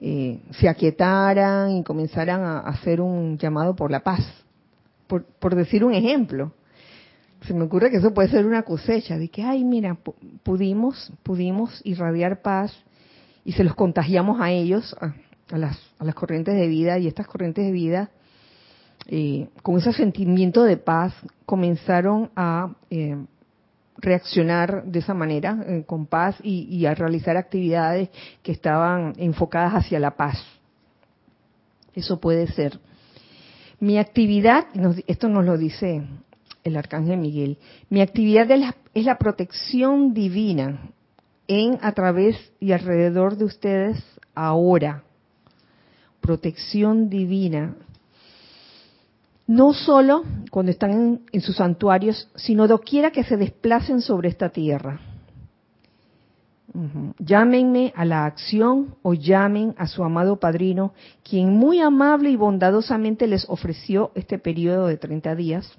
eh, 0.00 0.40
se 0.52 0.68
aquietaran 0.68 1.72
y 1.72 1.82
comenzaran 1.82 2.42
a 2.42 2.60
hacer 2.60 3.00
un 3.00 3.36
llamado 3.38 3.74
por 3.74 3.90
la 3.90 4.00
paz, 4.00 4.20
por, 5.06 5.54
decir 5.54 5.84
un 5.84 5.92
ejemplo. 5.92 6.52
Se 7.42 7.52
me 7.52 7.64
ocurre 7.64 7.90
que 7.90 7.96
eso 7.96 8.14
puede 8.14 8.28
ser 8.28 8.46
una 8.46 8.62
cosecha 8.62 9.18
de 9.18 9.28
que, 9.28 9.42
ay, 9.42 9.64
mira, 9.64 9.98
pudimos, 10.42 11.12
pudimos 11.22 11.80
irradiar 11.84 12.40
paz 12.40 12.72
y 13.44 13.52
se 13.52 13.64
los 13.64 13.74
contagiamos 13.74 14.40
a 14.40 14.50
ellos, 14.50 14.96
a, 15.50 15.58
las, 15.58 15.78
a 15.98 16.04
las 16.04 16.14
corrientes 16.14 16.54
de 16.54 16.66
vida 16.68 16.98
y 16.98 17.06
estas 17.06 17.26
corrientes 17.26 17.64
de 17.64 17.72
vida 17.72 18.10
eh, 19.08 19.48
con 19.62 19.78
ese 19.78 19.92
sentimiento 19.92 20.64
de 20.64 20.76
paz, 20.76 21.14
comenzaron 21.44 22.30
a 22.34 22.74
eh, 22.90 23.16
reaccionar 23.98 24.84
de 24.84 24.98
esa 24.98 25.14
manera, 25.14 25.64
eh, 25.66 25.84
con 25.86 26.06
paz, 26.06 26.36
y, 26.42 26.84
a 26.86 26.94
realizar 26.94 27.36
actividades 27.36 28.08
que 28.42 28.50
estaban 28.50 29.12
enfocadas 29.16 29.74
hacia 29.74 30.00
la 30.00 30.16
paz. 30.16 30.42
Eso 31.94 32.20
puede 32.20 32.48
ser. 32.48 32.80
Mi 33.78 33.98
actividad, 33.98 34.66
esto 35.06 35.28
nos 35.28 35.44
lo 35.44 35.56
dice 35.56 36.02
el 36.64 36.76
arcángel 36.76 37.18
Miguel, 37.18 37.58
mi 37.90 38.00
actividad 38.00 38.50
es 38.50 38.58
la, 38.58 38.74
es 38.92 39.04
la 39.04 39.18
protección 39.18 40.14
divina 40.14 40.90
en, 41.46 41.78
a 41.80 41.92
través 41.92 42.36
y 42.58 42.72
alrededor 42.72 43.36
de 43.36 43.44
ustedes 43.44 44.02
ahora. 44.34 45.05
Protección 46.26 47.08
divina 47.08 47.76
no 49.46 49.72
solo 49.74 50.24
cuando 50.50 50.72
están 50.72 51.20
en, 51.30 51.40
sus 51.40 51.54
santuarios, 51.54 52.28
sino 52.34 52.66
doquiera 52.66 53.12
que 53.12 53.22
se 53.22 53.36
desplacen 53.36 54.00
sobre 54.00 54.28
esta 54.28 54.48
tierra. 54.48 54.98
Llámenme 57.20 57.92
a 57.94 58.04
la 58.04 58.26
acción 58.26 58.96
o 59.02 59.14
llamen 59.14 59.76
a 59.78 59.86
su 59.86 60.02
amado 60.02 60.40
padrino, 60.40 60.94
quien 61.22 61.50
muy 61.54 61.80
amable 61.80 62.30
y 62.30 62.36
bondadosamente 62.36 63.28
les 63.28 63.48
ofreció 63.48 64.10
este 64.16 64.40
periodo 64.40 64.88
de 64.88 64.96
30 64.96 65.36
días, 65.36 65.72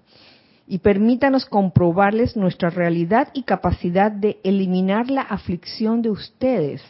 y 0.65 0.77
permítanos 0.77 1.45
comprobarles 1.45 2.37
nuestra 2.37 2.69
realidad 2.69 3.27
y 3.33 3.43
capacidad 3.43 4.13
de 4.13 4.39
eliminar 4.45 5.11
la 5.11 5.23
aflicción 5.23 6.01
de 6.01 6.09
ustedes 6.09 6.81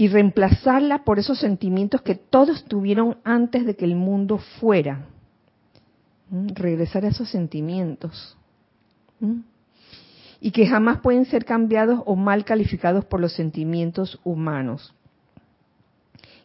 y 0.00 0.06
reemplazarla 0.06 1.02
por 1.04 1.18
esos 1.18 1.40
sentimientos 1.40 2.02
que 2.02 2.14
todos 2.14 2.64
tuvieron 2.64 3.18
antes 3.24 3.66
de 3.66 3.74
que 3.74 3.84
el 3.84 3.96
mundo 3.96 4.38
fuera. 4.38 5.06
¿Mm? 6.30 6.50
Regresar 6.54 7.04
a 7.04 7.08
esos 7.08 7.28
sentimientos. 7.28 8.36
¿Mm? 9.18 9.40
Y 10.40 10.52
que 10.52 10.68
jamás 10.68 11.00
pueden 11.00 11.24
ser 11.24 11.44
cambiados 11.44 12.00
o 12.06 12.14
mal 12.14 12.44
calificados 12.44 13.04
por 13.04 13.18
los 13.18 13.32
sentimientos 13.32 14.20
humanos. 14.22 14.94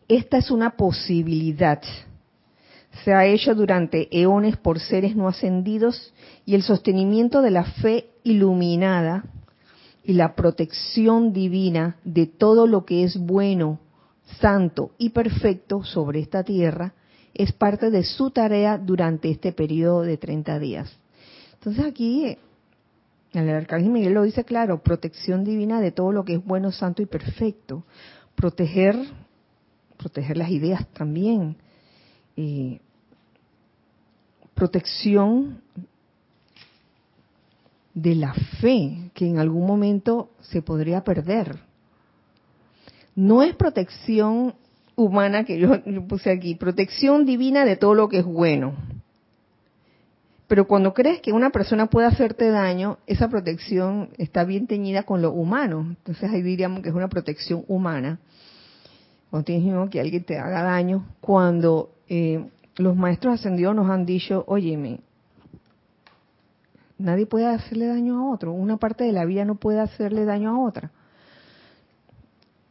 Esta 0.08 0.40
es 0.40 0.50
una 0.50 0.72
posibilidad. 0.72 1.80
Se 3.04 3.14
ha 3.14 3.28
hecho 3.28 3.54
durante 3.54 4.08
eones 4.20 4.58
por 4.58 4.80
seres 4.80 5.16
no 5.16 5.28
ascendidos 5.28 6.12
y 6.44 6.56
el 6.56 6.64
sostenimiento 6.64 7.44
de 7.44 7.52
la 7.52 7.66
fe 7.66 8.08
iluminada 8.24 9.26
y 10.04 10.14
la 10.14 10.36
protección 10.36 11.34
divina 11.34 11.98
de 12.04 12.26
todo 12.28 12.68
lo 12.68 12.86
que 12.86 13.04
es 13.04 13.18
bueno, 13.18 13.80
santo 14.40 14.92
y 14.98 15.10
perfecto 15.10 15.84
sobre 15.84 16.20
esta 16.20 16.44
tierra 16.44 16.94
es 17.34 17.52
parte 17.52 17.90
de 17.90 18.04
su 18.04 18.32
tarea 18.32 18.78
durante 18.78 19.30
este 19.30 19.52
periodo 19.52 20.02
de 20.02 20.18
30 20.18 20.60
días. 20.60 21.00
Entonces 21.54 21.86
aquí 21.86 22.38
el 23.34 23.50
arcángel 23.50 23.90
Miguel 23.90 24.14
lo 24.14 24.24
dice 24.24 24.44
claro, 24.44 24.84
protección 24.84 25.44
divina 25.44 25.82
de 25.82 25.92
todo 25.92 26.12
lo 26.12 26.24
que 26.24 26.36
es 26.36 26.46
bueno, 26.46 26.72
santo 26.72 27.02
y 27.02 27.08
perfecto. 27.08 27.84
Proteger, 28.36 28.96
proteger 29.98 30.38
las 30.38 30.52
ideas 30.52 30.88
también. 30.94 31.58
Eh, 32.38 32.80
protección 34.54 35.63
de 37.94 38.16
la 38.16 38.34
fe 38.62 39.12
que 39.14 39.28
en 39.28 39.38
algún 39.38 39.68
momento 39.68 40.32
se 40.42 40.62
podría 40.62 41.04
perder. 41.04 41.60
No 43.16 43.44
es 43.44 43.56
protección 43.56 44.56
humana 44.96 45.44
que 45.44 45.60
yo, 45.60 45.70
puse 46.08 46.32
aquí, 46.32 46.56
protección 46.56 47.26
divina 47.26 47.66
de 47.66 47.76
todo 47.76 47.94
lo 47.94 48.10
que 48.10 48.20
es 48.20 48.26
bueno. 48.26 48.74
Pero 50.48 50.68
cuando 50.68 50.94
crees 50.94 51.22
que 51.22 51.32
una 51.32 51.50
persona 51.52 51.88
puede 51.88 52.08
hacerte 52.08 52.50
daño, 52.50 52.98
esa 53.08 53.28
protección 53.30 54.10
está 54.18 54.44
bien 54.44 54.68
teñida 54.68 55.04
con 55.04 55.22
lo 55.22 55.32
humano. 55.32 55.86
Entonces 55.90 56.30
ahí 56.30 56.42
diríamos 56.42 56.82
que 56.82 56.90
es 56.90 56.96
una 56.96 57.08
protección 57.08 57.64
humana. 57.68 58.20
Cuando 59.32 59.90
que 59.90 60.00
alguien 60.00 60.24
te 60.24 60.38
haga 60.38 60.62
daño, 60.62 61.08
cuando 61.22 61.90
eh, 62.08 62.46
los 62.76 62.96
maestros 62.96 63.34
ascendidos 63.36 63.76
nos 63.76 63.90
han 63.90 64.06
dicho, 64.06 64.44
óyeme, 64.48 65.00
Nadie 67.04 67.26
puede 67.26 67.48
hacerle 67.48 67.88
daño 67.88 68.18
a 68.18 68.34
otro. 68.34 68.54
Una 68.54 68.78
parte 68.78 69.04
de 69.04 69.12
la 69.12 69.26
vida 69.26 69.44
no 69.44 69.56
puede 69.56 69.82
hacerle 69.82 70.24
daño 70.24 70.52
a 70.52 70.60
otra. 70.66 70.92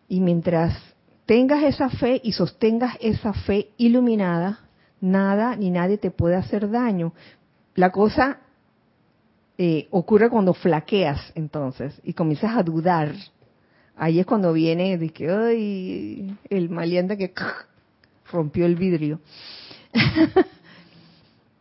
Y 0.08 0.20
mientras 0.20 0.74
tengas 1.26 1.62
esa 1.64 1.90
fe 1.90 2.18
y 2.24 2.32
sostengas 2.32 2.96
esa 3.02 3.34
fe 3.34 3.68
iluminada, 3.76 4.60
nada 5.02 5.54
ni 5.54 5.68
nadie 5.68 5.98
te 5.98 6.10
puede 6.10 6.36
hacer 6.36 6.70
daño. 6.70 7.12
La 7.74 7.90
cosa 7.90 8.38
eh, 9.58 9.86
ocurre 9.90 10.30
cuando 10.30 10.54
flaqueas 10.54 11.20
entonces 11.34 12.00
y 12.02 12.14
comienzas 12.14 12.56
a 12.56 12.62
dudar. 12.62 13.12
Ahí 13.96 14.18
es 14.18 14.24
cuando 14.24 14.54
viene 14.54 14.96
de 14.96 15.10
que 15.10 15.30
ay, 15.30 16.38
el 16.48 16.70
maleante 16.70 17.18
que 17.18 17.34
rompió 18.32 18.64
el 18.64 18.76
vidrio. 18.76 19.20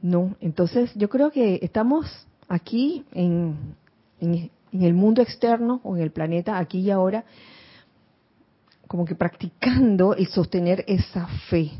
no, 0.02 0.38
entonces 0.40 0.90
yo 0.96 1.10
creo 1.10 1.32
que 1.32 1.60
estamos 1.62 2.28
aquí 2.52 3.06
en, 3.14 3.76
el 4.20 4.94
mundo 4.94 5.22
externo 5.22 5.80
o 5.84 5.96
en 5.96 6.04
el 6.04 6.12
planeta, 6.12 6.58
aquí 6.58 6.80
y 6.80 6.92
ahora, 6.92 7.24
como 8.88 9.06
que 9.06 9.16
practicando 9.16 10.16
y 10.18 10.26
sostener 10.26 10.84
esa 10.88 11.28
fe. 11.50 11.72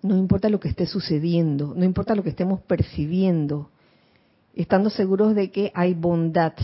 No 0.00 0.16
importa 0.16 0.48
lo 0.48 0.58
que 0.58 0.68
esté 0.68 0.86
sucediendo, 0.86 1.74
no 1.76 1.84
importa 1.84 2.14
lo 2.14 2.22
que 2.22 2.30
estemos 2.30 2.60
percibiendo, 2.62 3.68
estando 4.54 4.88
seguros 4.88 5.34
de 5.34 5.50
que 5.50 5.70
hay 5.74 5.92
bondad 5.92 6.54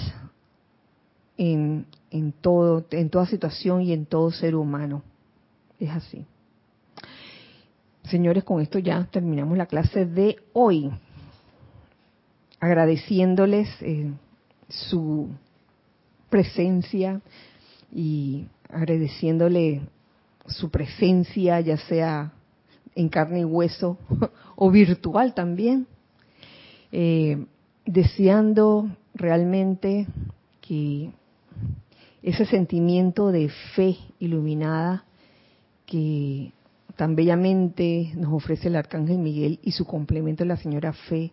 en, 1.37 1.87
en, 2.11 2.33
todo, 2.33 2.87
en 2.91 3.11
toda 3.11 3.27
situación 3.27 3.83
y 3.83 3.93
en 3.93 4.07
todo 4.07 4.31
ser 4.31 4.55
humano. 4.55 5.03
Es 5.79 5.91
así. 5.91 6.25
Señores, 8.05 8.45
con 8.45 8.63
esto 8.63 8.79
ya 8.79 9.05
terminamos 9.11 9.59
la 9.59 9.67
clase 9.67 10.07
de 10.07 10.37
hoy 10.55 10.91
agradeciéndoles 12.65 13.69
eh, 13.83 14.11
su 14.71 15.29
presencia 16.31 17.21
y 17.93 18.47
agradeciéndole 18.71 19.83
su 20.47 20.71
presencia, 20.71 21.61
ya 21.61 21.77
sea 21.77 22.33
en 22.95 23.11
carne 23.11 23.41
y 23.41 23.45
hueso 23.45 23.99
o 24.57 24.71
virtual 24.71 25.35
también. 25.35 25.87
Eh, 26.91 27.45
deseando 27.85 28.89
realmente 29.13 30.07
que 30.63 31.11
ese 32.23 32.47
sentimiento 32.47 33.31
de 33.31 33.51
fe 33.75 33.99
iluminada 34.21 35.05
que 35.85 36.51
tan 36.97 37.15
bellamente 37.15 38.13
nos 38.17 38.33
ofrece 38.33 38.69
el 38.69 38.77
Arcángel 38.77 39.19
Miguel 39.19 39.59
y 39.63 39.73
su 39.73 39.85
complemento 39.85 40.47
la 40.47 40.57
señora 40.57 40.95
Fe, 40.95 41.33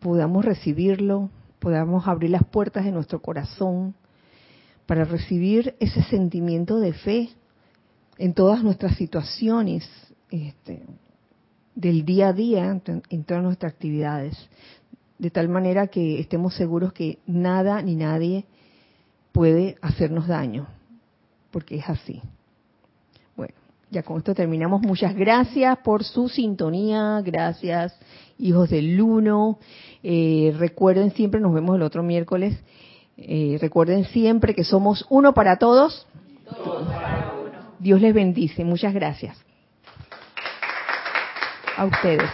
podamos 0.00 0.44
recibirlo, 0.44 1.30
podamos 1.58 2.06
abrir 2.06 2.30
las 2.30 2.44
puertas 2.44 2.84
de 2.84 2.92
nuestro 2.92 3.20
corazón 3.20 3.94
para 4.86 5.04
recibir 5.04 5.74
ese 5.80 6.02
sentimiento 6.04 6.78
de 6.78 6.92
fe 6.92 7.30
en 8.18 8.34
todas 8.34 8.62
nuestras 8.62 8.96
situaciones 8.96 9.88
este, 10.30 10.82
del 11.74 12.04
día 12.04 12.28
a 12.28 12.32
día, 12.32 12.80
en 13.10 13.24
todas 13.24 13.42
nuestras 13.42 13.72
actividades, 13.72 14.36
de 15.18 15.30
tal 15.30 15.48
manera 15.48 15.88
que 15.88 16.20
estemos 16.20 16.54
seguros 16.54 16.92
que 16.92 17.18
nada 17.26 17.82
ni 17.82 17.96
nadie 17.96 18.44
puede 19.32 19.76
hacernos 19.82 20.28
daño, 20.28 20.66
porque 21.50 21.76
es 21.76 21.88
así. 21.88 22.22
Bueno, 23.36 23.54
ya 23.90 24.02
con 24.02 24.18
esto 24.18 24.34
terminamos. 24.34 24.82
Muchas 24.82 25.14
gracias 25.14 25.78
por 25.78 26.04
su 26.04 26.28
sintonía, 26.28 27.20
gracias 27.24 27.98
hijos 28.38 28.70
del 28.70 29.00
Uno. 29.00 29.58
Eh, 30.02 30.54
recuerden 30.58 31.12
siempre, 31.12 31.40
nos 31.40 31.54
vemos 31.54 31.76
el 31.76 31.82
otro 31.82 32.02
miércoles. 32.02 32.58
Eh, 33.16 33.58
recuerden 33.60 34.04
siempre 34.04 34.54
que 34.54 34.64
somos 34.64 35.06
uno 35.08 35.32
para 35.32 35.56
todos. 35.56 36.06
todos 36.44 36.86
para 36.86 37.32
uno. 37.32 37.58
Dios 37.78 38.00
les 38.00 38.14
bendice. 38.14 38.64
Muchas 38.64 38.92
gracias. 38.92 39.36
A 41.76 41.84
ustedes. 41.84 42.30